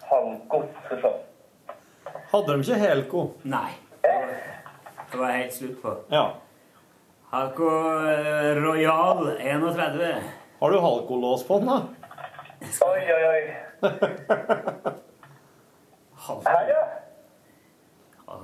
Halko, 0.05 0.59
for 0.87 0.99
faen. 1.01 1.01
Sånn. 1.01 2.19
Hadde 2.29 2.53
de 2.53 2.65
ikke 2.65 2.77
helko? 2.83 3.23
Nei. 3.49 3.71
Det 4.03 5.17
var 5.17 5.33
helt 5.33 5.55
slutt 5.55 5.79
på. 5.81 5.95
Ja. 6.13 6.25
Halko 7.31 7.71
eh, 8.11 8.51
Royal 8.61 9.31
31. 9.39 10.29
Har 10.59 10.71
du 10.71 10.79
halkolås 10.85 11.47
på 11.47 11.59
den, 11.63 11.73
da? 11.73 11.79
Oi, 12.91 13.01
oi, 13.15 13.23
oi. 13.31 13.41
halko. 16.27 16.45
Her, 16.45 16.69
ja. 16.69 16.85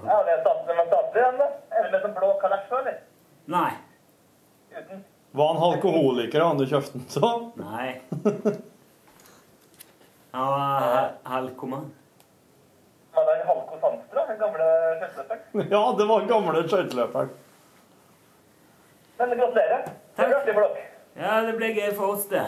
Ja, 0.09 0.17
det 0.25 0.33
er 0.33 0.41
statlig, 0.41 0.73
men 0.75 0.85
statlig, 0.89 1.21
igjen 1.21 1.41
da. 1.45 1.53
Er 1.69 1.85
det 1.85 1.93
med 1.93 2.05
sånn 2.07 2.17
blå 2.17 2.33
kalesj 2.41 2.77
eller? 2.81 3.01
Nei. 3.59 3.71
Uten? 4.73 5.09
Var 5.31 5.53
han 5.53 5.63
alkoholiker, 5.63 6.41
han 6.43 6.57
du 6.59 6.65
kjøpte 6.67 6.99
den 6.99 7.23
av? 7.23 7.43
Nei. 7.55 8.01
Han 10.31 10.47
var 10.47 11.11
halkoman. 11.23 11.85
Var 13.15 13.25
det 13.27 13.37
Halko 13.47 13.77
Sandstra, 13.81 14.25
den 14.27 14.37
gamle 14.39 14.67
skøyteløperen? 14.99 15.71
Ja, 15.73 15.81
det 15.97 16.05
var 16.07 16.27
gamle 16.29 16.63
skøyteløperen. 16.67 17.31
Men 19.19 19.33
gratulerer. 19.37 19.89
Det 20.17 20.27
blir 20.27 20.37
artig 20.37 20.53
for 20.55 20.67
dere. 20.67 20.85
Ja, 21.19 21.33
det 21.45 21.55
ble 21.59 21.71
gøy 21.75 21.89
for 21.97 22.13
oss, 22.15 22.27
det. 22.31 22.45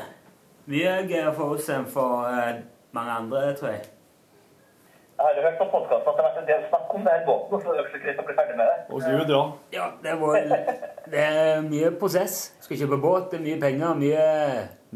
Mye 0.72 0.94
gøyere 1.10 1.34
for 1.36 1.56
oss 1.58 1.68
enn 1.72 1.84
for 1.92 2.24
eh, 2.32 2.62
mange 2.96 3.18
andre, 3.20 3.42
tror 3.60 3.74
jeg. 3.76 3.84
Jeg 5.18 5.26
har 5.26 5.42
hørt 5.46 5.58
på 5.62 5.66
podkasten 5.72 6.10
at 6.10 6.16
det 6.18 6.24
har 6.24 6.30
vært 6.30 6.40
en 6.42 6.48
del 6.50 6.64
snakk 6.70 6.94
om 6.98 7.04
det 7.06 7.12
her 7.14 7.26
båten, 7.28 7.62
så 7.62 7.74
det 7.74 7.82
er 7.84 8.02
greit 8.04 8.20
å 8.20 8.26
bli 8.28 8.36
ferdig 8.38 8.56
med 8.60 8.70
det. 8.70 8.78
Å 8.90 9.02
gud, 9.04 9.34
ja. 9.34 9.42
Ja, 9.76 9.86
det, 10.04 10.14
var, 10.22 10.38
det 11.14 11.26
er 11.26 11.62
mye 11.68 11.92
prosess. 12.02 12.38
Skal 12.66 12.80
kjøpe 12.82 12.98
båt, 13.04 13.28
det 13.32 13.40
er 13.40 13.46
mye 13.46 13.60
penger, 13.62 13.94
mye, 14.02 14.26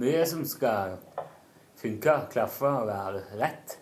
mye 0.04 0.24
som 0.30 0.42
skal 0.50 0.98
funke, 1.78 2.16
klaffe 2.34 2.72
og 2.82 2.90
være 2.90 3.22
rett. 3.44 3.78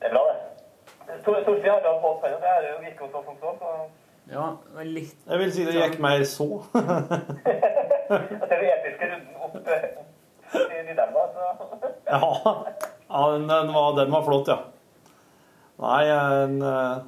Det 0.00 0.08
er 0.08 0.14
bra, 0.14 0.22
det. 0.30 1.18
Tor- 1.26 1.42
Torfinn 1.44 1.66
har 1.74 1.82
hatt 1.82 2.02
båt 2.06 2.22
før, 2.22 2.38
det 2.40 2.52
er 2.54 2.68
jo 2.70 2.76
virker 2.86 3.10
som 3.12 3.34
så. 3.42 3.56
så 3.60 3.74
Ja, 4.30 4.46
var 4.76 4.86
litt 4.86 5.16
Jeg 5.26 5.38
vil 5.42 5.52
si 5.52 5.64
det 5.66 5.74
gikk 5.74 5.98
mer 6.06 6.22
så. 6.28 6.46
Det 8.10 8.46
er 8.46 8.58
den 8.58 8.70
episke 8.74 9.06
runden 9.10 9.34
opp 9.38 9.58
opp 9.58 10.72
i 10.74 10.80
Nidelva, 10.86 11.26
så 11.34 11.40
Ja, 12.10 12.20
ja 13.10 13.30
den, 13.32 13.48
den, 13.48 13.72
var, 13.74 13.96
den 13.98 14.12
var 14.12 14.22
flott, 14.26 14.48
ja. 14.48 14.58
Nei, 15.80 16.04
en, 16.12 16.62
eh, 16.62 16.98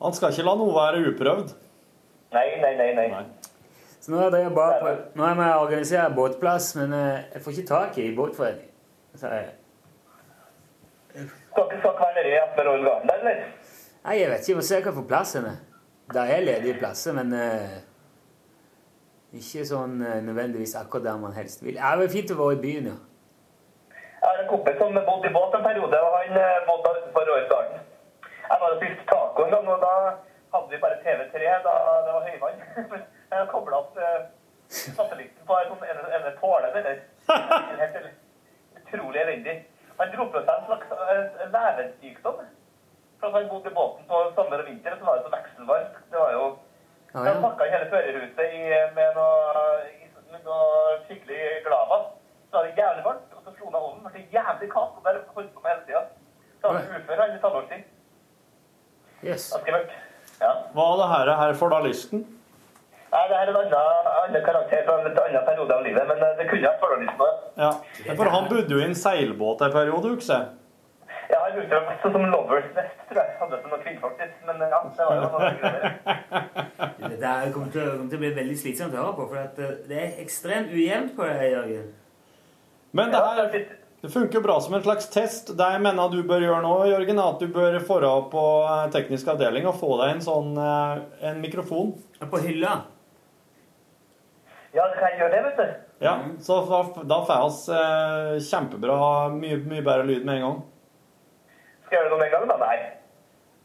han 0.00 0.14
skal 0.16 0.32
ikke 0.32 0.46
la 0.46 0.54
noe 0.58 0.74
være 0.74 1.02
uprøvd. 1.10 1.52
Nei, 2.34 2.46
nei, 2.62 2.72
nei. 2.96 3.08
nei. 3.12 3.24
Så 4.00 4.12
nå 4.12 4.20
er 4.22 4.36
jeg 4.38 4.54
bare 4.54 4.78
på, 4.80 4.90
nå 5.18 5.24
har 5.26 5.40
jeg 5.42 5.62
organisert 5.64 6.14
båtplass, 6.14 6.74
men 6.78 6.92
eh, 6.94 7.24
jeg 7.34 7.42
får 7.42 7.54
ikke 7.56 7.68
tak 7.70 7.96
i 7.98 8.10
båtforening. 8.16 8.68
Så 9.16 9.30
jeg, 9.32 9.48
Skal 11.16 11.24
ikke 11.24 11.78
skal 11.80 11.90
ikke 11.90 12.04
være 12.04 12.14
nede 12.18 12.30
i 12.30 12.38
Asper 12.42 12.68
Royal 12.68 12.84
Garden 12.84 13.08
der, 13.08 13.22
eller? 13.22 13.44
nei, 14.04 14.14
jeg 14.20 14.30
vet 14.30 14.48
ikke, 14.48 14.58
må 14.60 14.64
se 14.68 14.78
hva 14.78 14.90
jeg 14.90 14.96
får 15.00 15.06
plass 15.10 15.34
henne. 15.38 15.54
Det 16.12 16.22
er 16.22 16.44
ledige 16.44 16.78
plasser, 16.78 17.16
men 17.16 17.32
uh, 17.34 17.78
ikke 19.34 19.64
sånn 19.66 19.96
uh, 20.04 20.20
nødvendigvis 20.22 20.76
akkurat 20.78 21.08
der 21.08 21.18
man 21.18 21.34
helst 21.34 21.64
vil. 21.64 21.80
Det 21.80 21.92
det 21.98 22.06
jo 22.06 22.12
fint 22.12 22.34
å 22.36 22.38
være 22.44 22.58
i 22.58 22.62
byen, 22.62 22.90
ja. 22.92 22.98
Har 24.26 24.38
en 24.42 24.48
kompis 24.50 24.78
som 24.78 24.94
bodde 25.10 25.28
i 25.30 25.34
båt 25.36 25.54
en 25.54 25.66
periode, 25.68 25.98
og 26.06 26.16
han 26.18 26.38
eh, 26.42 26.62
bodde 26.68 26.94
utenfor 26.98 27.28
Royal 27.30 27.68
Jeg 28.46 28.58
var 28.62 28.70
og 28.72 28.78
spiste 28.80 29.04
taco 29.10 29.44
en 29.44 29.54
gang, 29.54 29.68
og 29.74 29.78
da 29.84 29.92
hadde 30.54 30.70
vi 30.72 30.80
bare 30.84 30.98
TV3 31.04 31.52
da 31.66 31.74
det 32.06 32.12
var 32.16 32.26
høyvann. 32.28 32.60
Jeg 33.30 33.48
kobla 33.52 33.80
opp 33.82 33.98
eh, 34.08 34.20
satellitten 34.70 35.46
på 35.46 35.56
en 35.60 35.72
sånn 35.72 35.86
ene, 35.90 36.32
påle, 36.42 36.70
tåle, 36.72 36.82
eller 36.82 37.80
helt 37.80 38.12
utrolig 38.82 39.22
elendig. 39.22 39.56
Han 39.98 40.12
dro 40.12 40.26
på 40.34 40.42
seg 40.44 40.54
en 40.58 40.66
slags 40.68 40.94
eh, 41.14 41.46
levensykdom. 41.54 42.40
For 43.20 43.30
at 43.30 43.36
han 43.38 43.48
bodde 43.50 43.70
i 43.70 43.76
båten 43.78 44.08
på 44.10 44.22
sommer 44.36 44.62
og 44.62 44.66
vinter, 44.68 44.96
så 44.98 45.06
var 45.08 45.16
det 45.20 45.26
så 45.28 45.34
vekselvarmt. 45.36 46.00
Det 46.12 46.18
var 46.24 46.32
jo 46.38 46.46
Ja, 47.14 47.22
ja. 47.30 47.36
pakka 47.40 47.64
hele 47.72 47.86
førerhuset 47.88 48.90
med 48.98 49.14
noe, 49.16 49.62
med 50.32 50.42
noe 50.44 50.96
skikkelig 51.06 51.62
glava. 51.64 52.02
Så 52.50 52.58
var 52.58 52.66
det 52.66 52.74
jævlig 52.82 53.04
varmt, 53.06 53.35
slo 53.68 53.82
han. 53.88 54.00
Ble 54.06 54.24
jævlig 54.32 54.70
kaldt, 54.72 54.96
og 54.96 55.02
bare 55.06 55.22
holdt 55.34 55.52
på 55.54 55.64
med 55.64 55.70
hele 55.72 55.84
tida. 55.88 56.02
Så 56.60 56.72
han 56.72 56.78
var 56.78 56.98
ufør 57.00 57.22
han 57.22 57.36
i 57.36 57.42
tannårstid. 57.44 57.84
Yes. 59.26 59.52
Ja. 60.40 60.50
Hva 60.76 60.86
er 60.92 60.98
det 61.00 61.08
her, 61.12 61.30
her 61.40 61.54
for 61.56 61.72
da 61.72 61.80
listen? 61.84 62.26
Nei, 63.12 63.22
det 63.30 63.38
her 63.38 63.48
er 63.48 63.54
en 63.54 63.58
annen, 63.62 64.08
annen 64.12 64.44
karakter 64.44 64.82
fra 64.84 64.98
en 65.00 65.06
annen 65.08 65.44
periode 65.46 65.74
av 65.74 65.84
livet, 65.86 66.06
men 66.10 66.22
eh, 66.26 66.32
det 66.36 66.46
kunne 66.50 66.66
vært 66.66 66.82
forholdsvis 66.82 67.18
noe. 67.20 67.34
Ja, 67.56 67.70
For 68.18 68.30
han 68.34 68.48
bodde 68.50 68.74
jo 68.74 68.80
i 68.82 68.86
en 68.90 68.96
seilbåt 68.98 69.62
en 69.64 69.72
periode, 69.72 70.10
husker 70.16 70.34
jeg. 70.34 70.48
Ja, 71.30 71.38
han 71.42 71.54
brukte 71.56 71.70
det 71.70 71.94
også 71.94 72.10
som 72.12 72.26
lovers 72.34 72.66
nest, 72.76 72.98
tror 73.08 73.22
jeg. 73.22 73.36
Hadde 73.40 73.60
som 73.62 73.72
noe 73.72 73.80
kvinnfolk 73.82 74.20
litt, 74.20 74.34
men 74.46 74.60
ja, 74.66 74.80
det 74.98 75.06
var 75.08 75.22
jo 75.22 75.30
noe 75.32 75.52
greier. 75.62 75.94
Det 77.06 77.20
der 77.22 77.52
kommer 77.54 77.70
til, 77.72 77.86
kommer 77.94 78.10
til 78.10 78.18
å 78.18 78.24
bli 78.24 78.32
veldig 78.40 78.58
slitsomt 78.60 78.98
å 78.98 79.00
høre 79.04 79.16
på, 79.16 79.28
for 79.32 79.40
at 79.42 79.62
eh, 79.62 79.72
det 79.88 80.02
er 80.02 80.20
ekstremt 80.26 80.74
ujevnt 80.74 81.16
på 81.16 81.30
det, 81.30 81.48
Jørgen. 81.54 81.88
Men 82.94 83.10
det 83.10 83.22
her 83.22 83.50
det 84.06 84.12
funker 84.12 84.38
jo 84.38 84.42
bra 84.44 84.60
som 84.60 84.74
en 84.74 84.82
slags 84.82 85.08
test. 85.10 85.48
Det 85.58 85.66
jeg 85.72 85.82
mener 85.82 86.12
du 86.12 86.20
bør 86.28 86.44
gjøre 86.44 86.60
nå, 86.62 86.74
Jørgen, 86.90 87.18
er 87.18 87.30
at 87.32 87.40
du 87.42 87.48
bør 87.50 87.78
dra 87.80 88.12
på 88.30 88.42
eh, 88.62 88.82
teknisk 88.94 89.32
avdeling 89.32 89.66
og 89.66 89.78
få 89.80 89.96
deg 90.02 90.12
en 90.12 90.22
sånn 90.22 90.52
eh, 90.60 91.00
en 91.30 91.40
mikrofon. 91.42 91.94
På 92.20 92.38
hylla? 92.44 92.76
Ja, 94.76 94.84
du 94.92 94.94
kan 95.00 95.16
gjøre 95.16 95.32
det, 95.32 95.40
vet 95.48 95.58
du. 95.58 95.74
Ja, 96.04 96.12
så 96.44 96.60
da, 96.68 96.82
da 97.08 97.18
får 97.24 97.42
vi 97.48 97.80
eh, 97.80 98.30
kjempebra, 98.44 99.00
mye, 99.32 99.58
mye 99.64 99.82
bedre 99.82 100.06
lyd 100.12 100.28
med 100.28 100.38
en 100.38 100.46
gang. 100.46 100.62
Skal 101.86 101.96
jeg 101.96 102.04
gjøre 102.04 102.12
det 102.12 102.20
med 102.20 102.28
en 102.28 102.34
gang, 102.36 102.48
da? 102.52 102.58
Nei. 102.62 102.78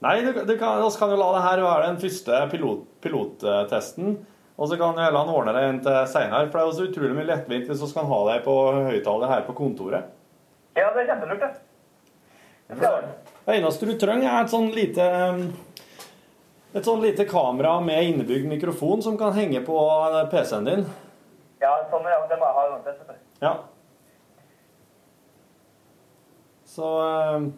Nei, 0.01 0.15
du, 0.25 0.31
du 0.47 0.55
kan, 0.57 0.81
kan 1.03 1.11
jo 1.13 1.19
la 1.19 1.31
det 1.35 1.45
her 1.45 1.65
være 1.67 1.89
den 1.91 2.01
første 2.01 2.41
pilot, 2.55 2.87
pilottesten. 3.03 4.15
Og 4.61 4.69
så 4.69 4.77
kan 4.77 4.97
han 4.97 5.15
ordne 5.33 5.55
det 5.55 5.61
en 5.65 5.79
til 5.81 5.95
seinere, 6.11 6.45
for 6.51 6.59
det 6.59 6.61
er 6.61 6.67
jo 6.69 6.77
så 6.77 6.83
utrolig 6.85 7.15
mye 7.17 7.29
lettvint 7.31 7.65
hvis 7.65 7.79
vi 7.81 7.87
skal 7.89 8.05
ha 8.11 8.19
deg 8.27 8.43
på 8.45 8.53
høyttaler 8.91 9.31
her 9.31 9.41
på 9.47 9.55
kontoret. 9.57 10.11
Ja, 10.77 10.91
det 10.93 11.01
er 11.01 11.07
kjempelurt, 11.09 11.41
det. 11.41 12.77
Det. 12.77 12.91
Det 13.47 13.55
eneste 13.57 13.89
du 13.89 13.95
trenger, 13.99 14.29
er 14.29 14.45
et 14.45 14.53
sånn 14.53 14.69
lite 14.75 15.07
et 16.71 16.85
sånn 16.85 17.01
lite 17.03 17.25
kamera 17.27 17.73
med 17.83 18.11
innebygd 18.11 18.45
mikrofon 18.47 19.01
som 19.03 19.17
kan 19.19 19.33
henge 19.35 19.63
på 19.65 19.79
PC-en 20.31 20.69
din. 20.69 20.85
Ja, 21.59 21.73
sånn, 21.89 22.05
ja, 22.05 22.21
det 22.29 22.37
må 22.37 22.45
jeg 22.45 22.59
ha 22.59 22.69
uansett. 22.69 23.11
Ja. 23.41 23.57
Så 26.69 26.93
eh, 27.09 27.49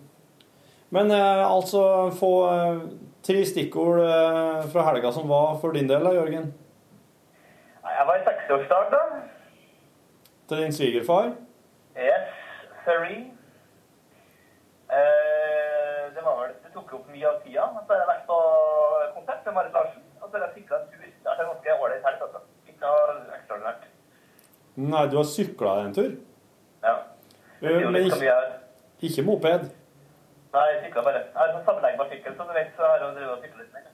Men 0.96 1.12
eh, 1.12 1.46
altså 1.46 1.84
få 2.16 2.34
eh, 2.48 2.82
tre 3.28 3.44
stikkord 3.46 4.02
fra 4.72 4.90
helga 4.90 5.12
som 5.12 5.28
var 5.28 5.58
for 5.62 5.76
din 5.76 5.92
del, 5.92 6.04
da, 6.08 6.16
Jørgen. 6.16 6.54
Jeg 7.84 8.08
var 8.08 8.16
i 8.16 8.24
60-årsdag, 8.28 8.84
da. 8.94 9.02
Til 10.50 10.58
din 10.64 10.74
svigerfar. 10.74 11.26
Yes, 11.98 12.30
sorry. 12.86 13.18
Eh, 14.98 16.04
det 16.16 16.22
var 16.28 16.36
vel, 16.42 16.54
det 16.64 16.72
tok 16.76 16.94
opp 16.98 17.08
mye 17.12 17.28
av 17.30 17.38
tida. 17.44 17.68
Så 17.76 17.94
har 17.94 18.02
jeg 18.04 18.10
vært 18.12 18.26
på 18.30 18.40
konsert 19.18 19.46
med 19.46 19.54
Marit 19.58 19.76
Larsen. 19.78 20.04
Og 20.22 20.30
så 20.30 20.38
har 20.38 20.46
jeg 20.48 20.56
sykla 20.58 20.80
en 20.80 20.90
tur. 20.92 21.06
Det 21.24 21.32
er 21.34 21.44
ganske 21.44 21.78
ålreit 21.86 22.08
helg, 22.08 22.26
altså. 22.28 22.44
Ikke 22.68 22.82
noe 22.88 23.38
ekstraordinært. 23.38 23.88
Nei, 24.76 25.06
du 25.12 25.16
har 25.20 25.30
sykla 25.36 25.78
en 25.86 25.96
tur? 26.00 26.12
Ja. 26.84 26.96
Eh, 27.62 27.80
Men 27.92 28.02
ikke, 28.04 28.36
ikke 29.10 29.26
moped. 29.28 29.70
Nei, 30.54 30.68
jeg 30.72 30.84
sykla 30.88 31.08
bare. 31.08 31.24
Jeg 31.30 31.40
har 31.42 31.56
en 31.58 31.66
sammenleggbar 31.66 32.12
sykkel, 32.12 32.38
så 32.38 32.48
du 32.50 32.54
vet, 32.58 32.76
så 32.78 32.88
har 32.88 33.00
jeg 33.02 33.16
drevet 33.18 33.38
og 33.38 33.44
sykla 33.48 33.64
litt 33.64 33.74
mer. 33.74 33.90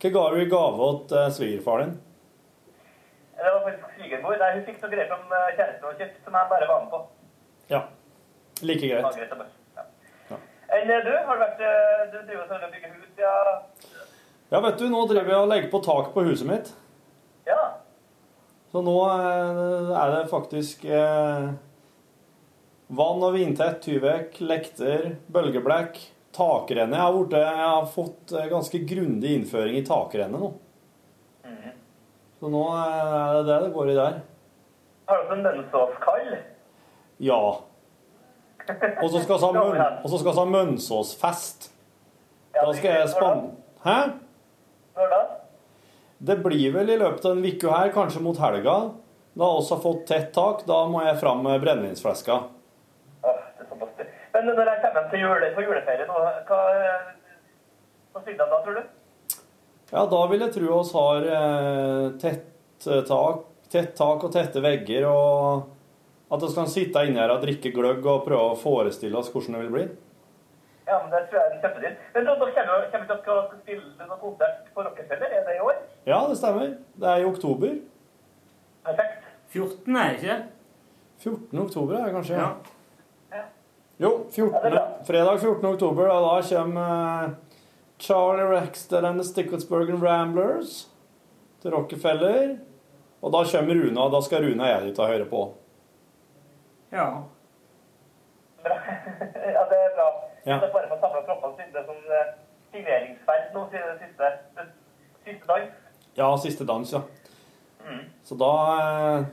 Hva 0.00 0.10
ga 0.16 0.28
du 0.34 0.38
i 0.40 0.48
gave 0.54 0.86
til 1.10 1.34
svigerfaren 1.36 1.36
svigerfar 1.36 1.82
din? 1.84 1.98
Det 3.40 3.52
var 3.54 3.60
faktisk 3.64 3.94
svigermor. 3.96 4.36
Nei, 4.36 4.50
hun 4.58 4.64
fikk 4.66 4.82
noe 4.82 4.92
greier 4.92 5.08
som 5.08 5.32
eh, 5.32 5.46
kjæresten 5.56 5.88
og 5.88 6.02
kjøpt, 6.02 6.18
som 6.26 6.34
jeg 6.36 6.50
bare 6.50 6.66
var 6.68 6.82
med 6.84 6.90
på. 6.92 7.00
Ja. 7.70 7.80
Like 8.60 8.90
greit. 8.90 9.56
Ja. 9.78 10.38
Enn 10.76 10.92
eh, 10.92 11.06
du? 11.06 11.12
Har 11.24 11.38
du 11.38 11.44
vært 11.46 11.64
eh, 11.64 12.02
Du 12.12 12.18
driver 12.28 12.52
og 12.66 12.74
bygger 12.74 12.92
hus, 12.98 13.08
ja? 13.16 13.32
Ja, 14.50 14.60
vet 14.60 14.78
du, 14.82 14.86
nå 14.92 15.06
driver 15.08 15.32
jeg 15.32 15.46
og 15.46 15.50
legger 15.54 15.72
på 15.72 15.80
tak 15.86 16.12
på 16.12 16.26
huset 16.26 16.48
mitt. 16.50 16.70
Ja. 17.48 17.58
Så 18.72 18.84
nå 18.84 18.96
eh, 19.08 19.90
er 20.02 20.14
det 20.18 20.22
faktisk 20.30 20.84
eh, 20.84 21.50
vann- 23.00 23.24
og 23.24 23.36
vindtett, 23.38 23.80
tyvekk, 23.86 24.40
lekter, 24.44 25.14
bølgeblekk, 25.32 25.96
takrenne. 26.36 26.98
Jeg 26.98 27.06
har, 27.06 27.16
vært, 27.16 27.38
jeg 27.40 27.70
har 27.72 27.88
fått 27.94 28.34
eh, 28.36 28.50
ganske 28.52 28.82
grundig 28.92 29.32
innføring 29.38 29.80
i 29.80 29.86
takrenne 29.86 30.42
nå. 30.44 30.52
Så 32.40 32.48
nå 32.48 32.62
eh, 32.72 33.16
er 33.20 33.34
det 33.36 33.42
det 33.48 33.58
det 33.66 33.72
går 33.74 33.90
i 33.92 33.96
der. 33.98 34.20
Har 35.10 35.20
du 35.20 35.32
sånn 35.32 35.42
Mønsåskall? 35.44 36.30
Ja. 37.20 37.40
Og 39.02 39.08
så 39.10 39.20
skal 39.24 39.40
vi 39.42 40.36
ha, 40.38 40.44
Mønsåsfest. 40.54 41.70
Da 42.54 42.70
skal 42.74 42.96
jeg 42.96 43.10
spanne 43.12 43.50
Hæ? 43.84 43.98
Når 44.96 45.12
da? 45.12 45.20
Det 46.30 46.36
blir 46.44 46.72
vel 46.74 46.92
i 46.92 46.98
løpet 47.00 47.24
av 47.24 47.36
en 47.36 47.44
uke 47.44 47.72
her, 47.72 47.92
kanskje 47.94 48.22
mot 48.24 48.40
helga. 48.40 48.76
Da 49.40 49.48
har 49.48 49.60
vi 49.64 49.78
fått 49.84 50.02
tett 50.08 50.32
tak. 50.36 50.64
Da 50.68 50.82
må 50.90 51.04
jeg 51.06 51.20
fram 51.20 51.40
med 51.46 51.62
brennevinsfleska. 51.62 52.40
Men 54.34 54.50
når 54.56 54.68
jeg 54.68 54.82
kommer 54.82 55.00
hjem 55.00 55.08
til 55.12 55.24
jule, 55.24 55.52
på 55.56 55.64
juleferie 55.66 56.08
nå, 56.08 56.24
hva 56.48 56.60
Hva 58.10 58.22
sier 58.24 58.36
de 58.36 58.42
da, 58.42 58.58
tror 58.64 58.76
du? 58.80 58.99
Ja, 59.90 60.04
da 60.06 60.20
vil 60.30 60.44
jeg 60.44 60.54
tro 60.54 60.74
oss 60.76 60.92
har 60.94 61.24
eh, 61.26 62.04
tett 62.22 62.86
eh, 62.86 63.02
tak, 63.08 63.42
tett 63.72 63.96
tak 63.98 64.22
og 64.26 64.30
tette 64.34 64.62
vegger, 64.62 65.08
og 65.10 66.30
at 66.30 66.44
vi 66.44 66.50
kan 66.54 66.70
sitte 66.70 67.02
inne 67.08 67.18
her 67.24 67.32
og 67.34 67.42
drikke 67.42 67.72
gløgg 67.74 68.06
og 68.06 68.22
prøve 68.28 68.52
å 68.52 68.60
forestille 68.60 69.18
oss 69.18 69.32
hvordan 69.34 69.58
det 69.58 69.64
vil 69.64 69.74
bli. 69.74 69.88
Ja, 70.86 71.00
men 71.02 71.10
det 71.10 71.24
tror 71.30 71.40
jeg 71.40 71.50
er 71.50 71.56
en 71.56 71.82
til. 71.82 71.98
Men 72.14 72.28
da, 72.28 72.36
da 72.38 72.50
kommer 72.54 72.78
vi 72.78 73.18
til 73.26 73.34
å 73.34 73.42
spille 73.58 74.06
noen 74.06 74.22
konsert 74.22 74.70
på 74.74 74.86
Rockefeller, 74.86 75.34
er 75.40 75.44
det 75.48 75.58
i 75.58 75.66
år? 75.66 75.82
Ja, 76.06 76.22
det 76.30 76.38
stemmer. 76.38 76.72
Det 77.02 77.10
er 77.10 77.22
i 77.22 77.28
oktober. 77.28 77.76
Perfekt. 78.86 79.28
14. 79.50 79.96
er 79.96 80.08
det 80.14 80.18
ikke? 80.22 80.38
14. 81.20 81.62
oktober 81.66 81.98
er 81.98 82.06
det 82.06 82.14
kanskje? 82.14 82.38
Ja. 82.38 83.44
Jo, 84.00 84.10
14. 84.32 84.78
fredag 85.04 85.42
14. 85.42 85.66
oktober, 85.74 86.06
og 86.08 86.22
da 86.24 86.36
kommer 86.48 87.26
eh, 87.26 87.49
Charlie 88.00 88.48
Rexted 88.48 89.04
and 89.04 89.20
the 89.20 89.24
Sticklesburgen 89.24 90.00
Ramblers 90.00 90.88
til 91.62 91.74
Rockefeller. 91.74 92.56
Og 93.20 93.32
da 93.32 93.44
kommer 93.52 93.74
Runa, 93.74 94.06
da 94.08 94.20
skal 94.24 94.44
Runa 94.46 94.64
og 94.64 94.70
jeg 94.70 94.86
dit 94.86 94.98
og 94.98 95.12
høre 95.12 95.26
på. 95.28 95.42
Ja. 96.92 97.06
ja, 99.56 99.62
det 99.70 99.80
er 99.84 99.92
bra. 99.98 100.08
Ja. 100.46 100.56
Det 100.56 100.70
er 100.70 100.72
bare 100.72 100.88
for 100.88 100.96
å 100.96 101.00
samle 101.02 101.24
kroppene 101.28 101.58
siden 101.58 101.74
det 101.74 101.82
er 101.82 101.90
sånn 101.90 102.14
eh, 102.16 102.30
signeringsferd 102.72 103.52
nå, 103.54 103.66
siden 103.74 103.92
det 103.92 104.06
siste, 104.06 104.30
det 104.56 104.68
siste 105.28 105.52
dans. 105.52 105.76
Ja, 106.16 106.30
siste 106.40 106.68
dans, 106.72 106.94
ja. 106.96 107.02
Så 108.24 108.36
da 108.40 108.54
eh, 108.78 109.28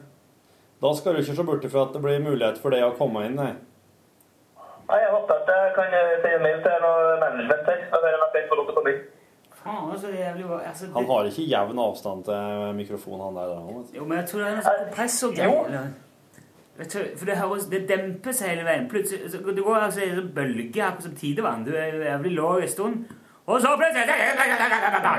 Da 0.82 0.94
skal 0.96 1.16
du 1.16 1.24
ikke 1.24 1.36
se 1.36 1.44
bort 1.44 1.64
ifra 1.66 1.88
at 1.88 1.96
det 1.96 2.04
blir 2.04 2.20
mulighet 2.22 2.60
for 2.62 2.76
deg 2.76 2.84
å 2.86 2.94
komme 3.00 3.24
inn, 3.26 3.40
nei. 3.40 3.56
Nei, 4.88 4.98
jeg 5.04 5.12
håper 5.12 5.34
at 5.36 5.50
jeg 5.52 5.72
kan 5.76 5.94
eh, 6.00 6.12
sende 6.24 6.40
mail 6.46 6.60
til 6.64 6.82
noe 6.86 7.16
management 7.24 7.70
her, 7.70 7.80
og 7.92 8.04
høre 8.06 8.18
om 8.18 8.26
jeg 8.26 8.44
kan 8.44 8.50
få 8.52 8.60
lov 8.60 8.68
til 8.68 8.74
å 8.74 8.78
komme 8.80 8.94
inn. 8.94 9.02
Faen, 9.62 9.94
så 10.00 10.12
jævlig 10.16 10.46
bra. 10.48 10.60
Altså, 10.70 10.90
Han 10.94 11.10
har 11.12 11.30
ikke 11.32 11.48
jevn 11.54 11.82
avstand 11.86 12.24
til 12.30 12.76
mikrofonen, 12.82 13.24
han 13.26 13.40
der. 13.40 13.56
Han, 13.66 13.86
jo, 13.98 14.06
men 14.06 14.22
jeg 14.22 14.30
tror 14.30 14.44
det 14.44 14.48
er 14.48 14.56
noe 14.60 14.68
sånn 14.68 14.84
kompressorgreier. 14.86 15.90
For 16.78 17.26
det, 17.26 17.36
høres, 17.42 17.66
det 17.74 17.82
demper 17.90 18.36
seg 18.38 18.54
hele 18.54 18.66
veien. 18.68 18.88
Plutselig, 18.92 19.32
så, 19.34 19.42
det 19.42 19.64
går 19.66 19.80
altså 19.82 20.04
en 20.06 20.18
sånn 20.22 20.34
bølge, 20.36 20.84
akkurat 20.86 21.08
som 21.08 21.16
tidevann. 21.20 21.66
Du 21.66 21.74
er 21.74 22.00
jævlig 22.06 22.34
lav 22.38 22.62
en 22.62 22.74
stund, 22.76 23.14
og 23.48 23.62
så 23.64 23.74
plutselig 23.80 25.16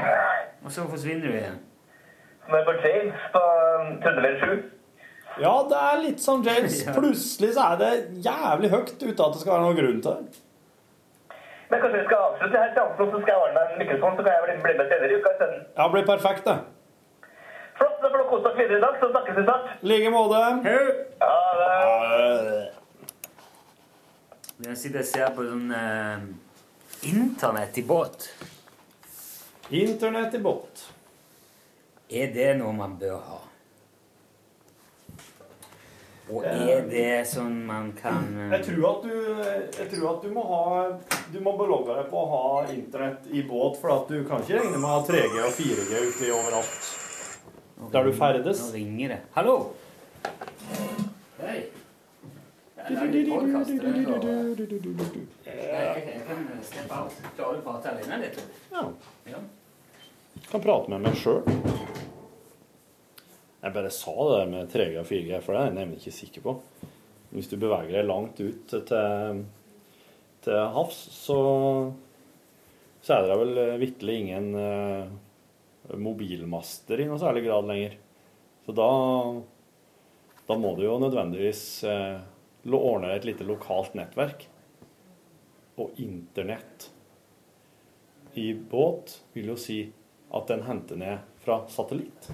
Og 0.64 0.72
så 0.72 0.88
forsvinner 0.88 1.26
du 1.26 1.34
igjen. 1.34 1.60
Som 2.46 2.56
er 2.56 2.64
på 2.64 2.76
James 2.84 3.24
på 3.34 3.40
um, 3.44 3.88
Trøndelag 4.02 4.40
7. 4.44 4.77
Ja, 5.38 5.54
det 5.70 5.78
er 5.78 6.00
litt 6.02 6.20
som 6.22 6.42
James. 6.46 6.80
Plutselig 6.98 7.54
så 7.54 7.70
er 7.72 7.80
det 7.82 7.92
jævlig 8.26 8.70
høyt 8.74 8.94
uten 8.98 9.24
at 9.24 9.34
det 9.34 9.40
skal 9.42 9.54
være 9.54 9.64
noen 9.66 9.78
grunn 9.78 10.00
til 10.04 10.12
det. 10.12 10.44
Men 11.68 11.82
kanskje 11.82 11.98
vi 12.00 12.06
skal 12.08 12.24
avslutte 12.30 12.60
her 12.62 12.70
seansen, 12.74 13.04
og 13.04 13.12
så 13.12 13.18
skal 13.22 13.32
jeg 13.34 13.40
ordne 13.44 13.60
meg 13.60 13.72
en 13.72 13.80
mikrofon, 13.82 14.14
så 14.16 14.24
kan 14.24 14.32
jeg 14.32 14.42
bli, 14.46 14.54
bli 14.64 14.74
med 14.78 14.86
senere 14.92 15.10
i 15.12 15.18
uka 15.20 15.32
isteden. 15.34 15.58
Ja, 15.76 15.82
det 15.82 15.92
blir 15.94 16.06
perfekt, 16.08 16.44
det. 16.48 16.58
Flott, 17.78 17.98
da 18.02 18.06
får 18.08 18.18
du 18.22 18.26
kose 18.30 18.44
dere 18.46 18.58
videre 18.62 18.78
i 18.78 18.84
dag, 18.86 18.94
så 19.00 19.10
snakkes 19.12 19.36
vi 19.36 19.44
snart. 19.44 19.66
I 19.82 19.90
like 19.92 20.10
måte. 20.14 20.38
Ja, 21.24 21.34
det 21.60 21.72
Jeg 24.68 24.76
sitter 24.76 25.04
og 25.04 25.10
ser 25.12 25.28
på 25.36 25.44
sånn 25.46 25.68
eh, 25.70 26.24
internett 27.12 27.76
i 27.78 27.84
båt. 27.86 28.30
Internett 29.70 30.34
i 30.34 30.40
båt. 30.42 30.88
Er 32.08 32.32
det 32.32 32.48
noe 32.58 32.72
man 32.74 32.96
bør 32.98 33.20
ha? 33.28 33.38
Og 36.28 36.44
er 36.44 36.82
det 36.90 37.24
sånn 37.28 37.62
man 37.64 37.92
kan 37.96 38.26
eh, 38.36 38.50
Jeg 38.56 38.64
tror 38.66 38.86
at 38.90 39.06
du, 39.06 39.14
jeg 39.78 39.88
tror 39.94 40.06
at 40.10 40.24
du 40.26 40.32
må 40.34 40.42
ha 40.50 40.62
Du 41.32 41.38
må 41.44 41.54
belogge 41.56 41.96
deg 41.96 42.10
på 42.12 42.20
å 42.20 42.28
ha 42.32 42.42
internett 42.72 43.28
i 43.32 43.42
båt, 43.48 43.78
for 43.80 43.94
at 43.94 44.12
du 44.12 44.20
kan 44.28 44.44
ikke 44.44 44.58
regne 44.60 44.76
med 44.76 44.88
å 44.88 44.94
ha 44.98 45.02
3G 45.08 45.40
og 45.46 45.52
4G 45.56 46.02
ute 46.10 46.30
overalt. 46.36 46.78
Der 47.94 48.08
du 48.08 48.12
ferdes. 48.12 48.62
Nå 48.66 48.72
ringer 48.74 49.14
det. 49.14 49.20
Hallo? 49.36 49.56
Hei. 51.38 51.58
Er 52.78 52.96
er 52.96 53.12
Jeg 53.12 53.26
kan 56.26 56.62
steppe 56.62 56.94
av. 56.94 57.12
Klarer 57.36 57.54
du 57.54 57.60
å 57.60 57.66
prate 57.66 57.92
alene 57.92 58.20
litt? 58.24 58.40
Ja. 58.72 58.88
Kan 60.48 60.64
prate 60.64 60.90
med 60.94 61.06
meg 61.06 61.20
sjøl. 61.20 61.42
Jeg 63.58 63.74
bare 63.74 63.90
sa 63.90 64.12
det 64.14 64.34
der 64.38 64.50
med 64.52 64.68
3G 64.70 64.98
og 65.00 65.06
4G, 65.08 65.38
for 65.42 65.54
det 65.54 65.60
er 65.60 65.70
jeg 65.70 65.76
nemlig 65.80 65.98
ikke 65.98 66.14
sikker 66.14 66.44
på. 66.44 66.52
Hvis 67.34 67.48
du 67.50 67.56
beveger 67.58 67.96
deg 67.96 68.06
langt 68.06 68.38
ut 68.40 68.70
til, 68.70 69.40
til 70.44 70.60
havs, 70.76 70.98
så, 71.12 71.38
så 73.02 73.16
er 73.16 73.26
det 73.26 73.38
vel 73.40 73.62
vitterlig 73.82 74.18
ingen 74.22 74.46
uh, 74.54 75.10
mobilmaster 75.98 77.02
i 77.02 77.08
noe 77.08 77.18
særlig 77.20 77.44
grad 77.48 77.66
lenger. 77.68 77.96
Så 78.64 78.74
da, 78.78 78.88
da 80.48 80.58
må 80.60 80.74
du 80.78 80.84
jo 80.86 80.94
nødvendigvis 81.02 81.64
uh, 81.88 82.22
ordne 82.68 83.10
deg 83.10 83.18
et 83.18 83.28
lite 83.32 83.48
lokalt 83.48 83.98
nettverk. 83.98 84.46
Og 85.82 85.98
internett 85.98 86.92
i 88.38 88.52
båt 88.54 89.18
vil 89.34 89.50
jo 89.50 89.58
si 89.58 89.80
at 90.34 90.46
den 90.50 90.62
henter 90.68 91.00
ned 91.00 91.26
fra 91.42 91.64
satellitt. 91.72 92.30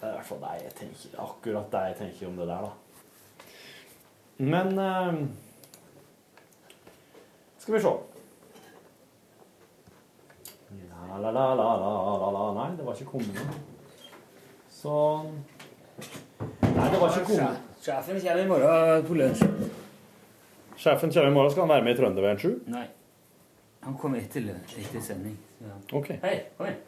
Det 0.00 0.08
er 0.08 0.12
i 0.12 0.16
hvert 0.16 0.28
fall 0.30 0.38
det 0.40 0.52
jeg 0.62 0.74
tenker, 0.78 1.16
akkurat 1.20 1.72
det 1.72 1.80
jeg 1.90 1.96
tenker 1.98 2.28
om 2.30 2.36
det 2.40 2.46
der, 2.48 2.62
da. 2.64 2.70
Men 4.40 4.78
eh, 4.80 5.18
Skal 7.60 7.74
vi 7.74 7.80
se. 7.84 7.92
La, 11.10 11.18
la, 11.18 11.30
la, 11.30 11.44
la, 11.54 11.74
la, 11.76 12.30
la. 12.32 12.44
Nei, 12.56 12.68
det 12.78 12.86
var 12.86 12.96
ikke 12.96 13.10
kommet 13.10 13.34
noe. 13.34 13.58
Så 14.70 14.94
Nei, 16.62 16.86
det 16.88 17.00
var 17.02 17.10
ikke 17.10 17.26
kommet. 17.28 17.66
Sjefen 17.80 18.20
kommer 18.22 18.44
i 18.44 18.48
morgen 18.48 19.04
på 19.08 19.16
lunsj. 19.18 19.44
Sjefen 20.80 21.12
kommer 21.12 21.28
i 21.28 21.34
morgen. 21.34 21.52
Skal 21.52 21.66
han 21.66 21.72
være 21.74 21.84
med 21.84 21.96
i 21.96 22.00
Trønderveien 22.00 22.40
7? 22.40 22.54
Nei. 22.72 22.86
Han 23.84 23.96
kommer 24.00 24.20
etter, 24.20 24.48
etter 24.80 25.04
sending. 25.04 25.36
Ja. 25.60 25.76
Ok. 25.98 26.14
Hei, 26.22 26.36
kom 26.56 26.68
igjen. 26.70 26.80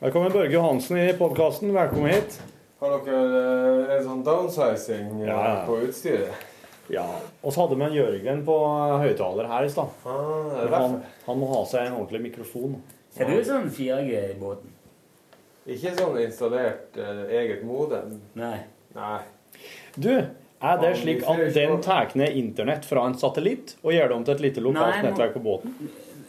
Velkommen, 0.00 0.32
Børge 0.32 0.54
Johansen 0.54 0.96
i 0.98 1.12
podkasten. 1.18 1.72
Velkommen 1.74 2.12
hit. 2.12 2.36
Har 2.78 2.92
dere 3.02 3.38
eh, 3.40 3.96
en 3.96 4.04
sånn 4.04 4.20
downsizing 4.22 5.08
eh, 5.24 5.26
Ja, 5.26 5.40
på 5.66 5.80
utstyret? 5.88 6.44
Ja. 6.86 7.02
Og 7.42 7.50
så 7.50 7.64
hadde 7.64 7.80
vi 7.80 7.86
en 7.88 7.96
Jørgen 7.96 8.44
på 8.46 8.54
høyttaler 9.02 9.50
her 9.50 9.66
i 9.66 9.72
stad. 9.74 9.90
Ah, 10.06 10.62
han, 10.76 10.96
han 11.26 11.42
må 11.42 11.50
ha 11.50 11.64
seg 11.66 11.88
en 11.88 11.98
ordentlig 11.98 12.22
mikrofon. 12.28 12.78
Ser 13.10 13.26
du 13.26 13.42
sånn 13.42 13.66
4G 13.74 14.22
i 14.22 14.38
båten? 14.38 14.70
Ikke 15.66 15.96
sånn 15.98 16.22
installert 16.28 16.94
eh, 17.02 17.26
eget 17.42 17.66
modem? 17.66 18.20
Nei. 18.38 18.54
Nei. 18.94 19.20
Du, 19.98 20.12
er 20.14 20.82
det 20.86 20.96
slik 21.02 21.26
at 21.26 21.48
den 21.58 21.80
tar 21.82 22.14
ned 22.14 22.38
internett 22.38 22.86
fra 22.86 23.02
en 23.10 23.18
satellitt 23.18 23.74
og 23.82 23.96
gjør 23.98 24.12
det 24.14 24.22
om 24.22 24.30
til 24.30 24.38
et 24.38 24.50
lite 24.52 24.62
lokalt 24.62 25.00
Nei, 25.00 25.08
nettverk 25.10 25.34
på 25.34 25.48
båten? 25.50 25.74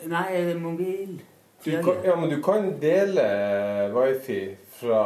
Nei, 0.09 0.55
mobil. 0.57 1.19
Du 1.63 1.71
kan, 1.83 1.99
ja, 2.05 2.15
men 2.15 2.31
du 2.31 2.37
kan 2.43 2.69
dele 2.79 3.25
wifi 3.91 4.55
fra, 4.79 5.03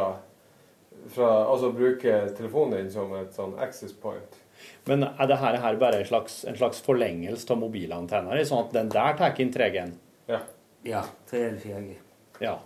fra 1.10 1.30
Altså 1.50 1.72
bruke 1.74 2.20
telefonen 2.38 2.78
din 2.78 2.92
som 2.94 3.10
et 3.18 3.34
sånn 3.34 3.56
access 3.58 3.92
point. 3.92 4.38
Men 4.86 5.02
er 5.08 5.28
det 5.28 5.40
her, 5.40 5.58
her 5.60 5.76
bare 5.80 6.00
en 6.00 6.08
slags, 6.08 6.44
en 6.48 6.56
slags 6.56 6.80
forlengelse 6.84 7.50
av 7.52 7.58
mobilantenner, 7.60 8.44
sånn 8.46 8.66
at 8.68 8.76
den 8.76 8.92
der 8.92 9.18
tar 9.18 9.40
inn 9.42 9.52
3G-en? 9.52 9.96
Ja. 10.30 10.40
Ja. 10.84 11.02
3 11.30 11.44
eller 11.48 11.60
4G. 11.60 11.94
Ja. 12.44 12.58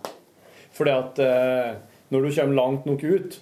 Fordi 0.75 0.93
at 0.93 1.19
eh, 1.23 1.77
når 2.13 2.25
du 2.25 2.31
kommer 2.35 2.55
langt 2.57 2.87
nok 2.89 3.03
ut, 3.03 3.39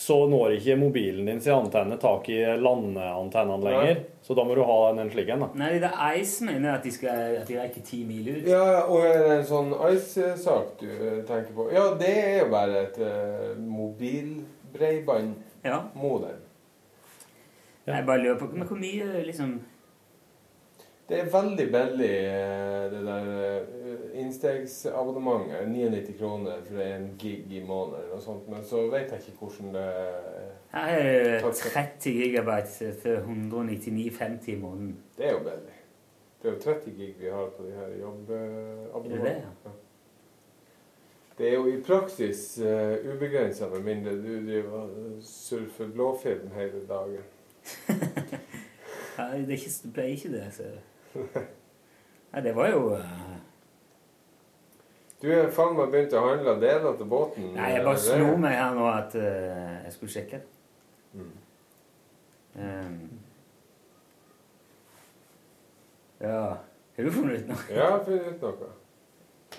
så 0.00 0.24
når 0.32 0.56
ikke 0.56 0.80
mobilen 0.80 1.28
din 1.28 1.42
sin 1.44 1.52
antenne 1.52 2.00
tak 2.00 2.24
i 2.32 2.40
landeantennene 2.56 3.64
lenger. 3.66 3.98
Så 4.24 4.32
da 4.34 4.44
må 4.48 4.54
du 4.56 4.62
ha 4.64 4.88
den 4.88 4.98
en 5.02 5.10
slik 5.12 5.28
en. 5.34 5.44
Nei, 5.60 5.74
det 5.82 5.90
er 5.92 6.16
Ice 6.22 6.40
mener 6.46 6.78
at 6.78 6.84
de, 6.86 6.92
skal, 6.94 7.36
at 7.42 7.48
de 7.50 7.58
rekker 7.58 7.82
ti 7.84 7.98
mil 8.08 8.24
ut. 8.30 8.46
Ja, 8.48 8.88
og 8.88 9.04
en 9.04 9.44
sånn 9.44 9.74
Ice-sak 9.90 10.80
du 10.80 10.88
eh, 10.88 11.20
tenker 11.28 11.52
på? 11.52 11.68
Ja, 11.74 11.92
det 12.00 12.14
er 12.16 12.38
jo 12.38 12.48
bare 12.54 12.80
et 12.86 12.96
uh, 12.96 13.60
mobilbreiband-modem. 13.60 16.40
Jeg 17.90 18.06
bare 18.06 18.22
lurer 18.22 18.38
på 18.40 18.46
Men 18.54 18.68
hvor 18.70 18.78
mye 18.80 19.20
liksom 19.26 19.60
Det 21.10 21.18
er 21.18 21.30
veldig 21.32 21.64
billig, 21.72 22.10
eh, 22.30 22.84
det 22.92 23.00
der 23.02 23.30
eh, 23.34 24.20
innstegsabonnementet. 24.20 25.68
99 25.68 26.18
kroner 26.18 26.60
for 26.68 26.82
en 26.84 27.08
gig 27.18 27.50
i 27.50 27.62
måneden 27.66 28.12
og 28.14 28.22
sånt. 28.22 28.48
Men 28.48 28.62
så 28.64 28.84
vet 28.92 29.10
jeg 29.10 29.24
ikke 29.26 29.38
hvordan 29.40 29.74
det 29.74 29.86
er 30.72 31.42
30 31.42 32.12
gigabyte 32.14 32.92
til 33.02 33.16
199,50 33.16 34.50
i 34.52 34.56
måneden. 34.60 34.96
Det 35.18 35.26
er 35.26 35.32
jo 35.32 35.38
billig. 35.38 35.78
Det 36.42 36.48
er 36.48 36.54
jo 36.54 36.60
30 36.60 36.94
gig 36.96 37.14
vi 37.18 37.26
har 37.26 37.50
på 37.56 37.66
de 37.66 37.72
her 37.72 37.88
Er 37.90 38.00
jobbabonnementene. 38.00 39.74
Det 41.38 41.48
er 41.48 41.54
jo 41.54 41.66
i 41.66 41.80
praksis 41.82 42.60
uh, 42.62 43.14
ubegrensa, 43.14 43.68
med 43.68 43.80
mindre 43.80 44.12
du 44.12 44.46
driver 44.46 44.70
og 44.70 44.90
surfer 45.22 45.88
blåfilm 45.88 46.50
hele 46.54 46.86
dagen. 46.88 47.24
Nei, 49.18 49.38
det, 49.38 49.46
ble 49.46 49.54
ikke, 49.54 49.70
det 49.82 49.92
pleier 49.94 50.16
ikke 50.16 50.32
det. 50.32 50.46
Så. 50.52 50.68
Nei, 51.14 52.42
det 52.44 52.54
var 52.56 52.70
jo 52.70 52.92
uh... 52.94 53.38
Du 55.20 55.26
er 55.28 55.50
faen 55.52 55.74
meg 55.76 55.90
begynt 55.92 56.14
å 56.16 56.22
handle 56.24 56.54
deler 56.62 56.94
til 56.96 57.08
båten. 57.10 57.50
Nei, 57.56 57.74
jeg 57.74 57.84
bare 57.84 58.00
slo 58.00 58.36
meg 58.40 58.54
her 58.56 58.76
nå 58.78 58.86
at 58.88 59.16
uh, 59.20 59.74
jeg 59.84 59.96
skulle 59.96 60.14
sjekke 60.14 60.40
det. 60.40 60.46
Mm. 61.12 61.32
Um, 62.60 63.20
ja 66.20 66.38
Har 66.96 67.06
du 67.06 67.10
funnet 67.14 67.40
ut 67.40 67.50
noe? 67.50 67.66
Ja, 67.70 67.74
jeg 67.74 67.90
har 67.90 68.02
funnet 68.06 68.30
ut 68.30 68.42
noe. 68.44 68.70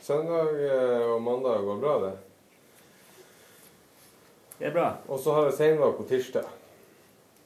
Søndag 0.02 0.56
eh, 0.56 1.04
og 1.12 1.22
mandag 1.22 1.66
går 1.66 1.80
bra, 1.82 1.94
det. 2.06 2.12
Det 4.60 4.68
er 4.70 4.74
bra. 4.74 4.88
Og 5.08 5.20
så 5.20 5.34
har 5.36 5.50
jeg 5.50 5.58
seinvakt 5.58 5.98
på 5.98 6.08
tirsdag. 6.10 6.48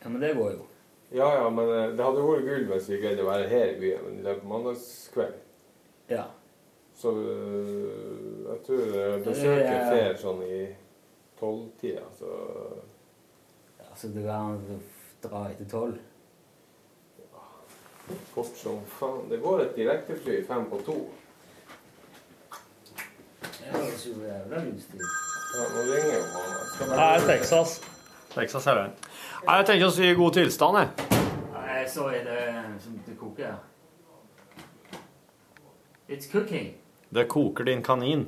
Ja, 0.03 0.09
men 0.09 0.21
det 0.21 0.35
går 0.37 0.51
jo. 0.51 0.65
Ja, 1.11 1.27
ja, 1.35 1.49
men 1.49 1.69
eh, 1.69 1.91
det 1.95 2.03
hadde 2.05 2.23
vært 2.25 2.45
gull 2.47 2.65
hvis 2.71 2.89
vi 2.89 2.97
greide 3.03 3.23
å 3.23 3.29
være 3.29 3.47
her 3.51 3.75
i 3.75 3.77
byen, 3.79 4.01
men 4.07 4.23
det 4.25 4.31
er 4.33 4.39
på 4.41 4.49
mandagskveld. 4.49 5.37
Ja. 6.09 6.23
Så 6.95 7.11
øh, 7.11 8.49
jeg 8.49 8.59
tror 8.65 8.97
øh, 9.03 9.23
besøket 9.25 9.45
Ja, 9.45 9.71
ja, 9.71 9.79
ja. 9.79 9.91
fer 9.91 10.17
sånn 10.21 10.41
i 10.47 10.59
tolvtida, 11.39 12.05
så 12.19 12.31
Altså, 13.95 14.09
det 14.11 14.23
går 14.25 14.31
an 14.35 14.57
å 14.75 14.77
dra 15.23 15.45
etter 15.53 15.67
tolv. 15.71 15.99
fort 18.35 18.57
som 18.59 18.81
faen. 18.99 19.29
Det 19.31 19.39
går 19.41 19.61
et 19.63 19.75
direktefly 19.79 20.41
fem 20.45 20.65
på 20.69 20.77
to. 20.85 20.95
Det 23.41 23.71
er 23.71 23.85
jo 24.05 24.17
jævla 24.27 24.59
lyst 24.67 24.91
ut. 24.93 25.05
Ja, 25.55 25.63
nå 25.73 25.85
ringer 25.87 26.17
jo 26.17 26.25
mamma. 26.33 26.97
Nei, 26.99 27.19
Texas. 27.29 27.77
Texas 28.35 28.67
er 28.67 28.81
den. 28.81 28.91
Nei, 29.45 29.59
jeg 29.59 29.65
tenker 29.69 29.85
oss 29.85 29.97
i 30.01 30.07
god 30.17 30.33
tilstand, 30.33 30.77
jeg. 30.79 31.19
Nei, 31.53 31.81
så 31.85 32.07
er 32.09 32.23
det 32.25 32.45
som 32.81 32.95
det 33.05 33.13
koker. 33.19 33.59
It's 36.09 36.25
cooking. 36.31 36.71
Det 37.13 37.27
koker 37.29 37.67
din 37.69 37.83
kanin. 37.85 38.25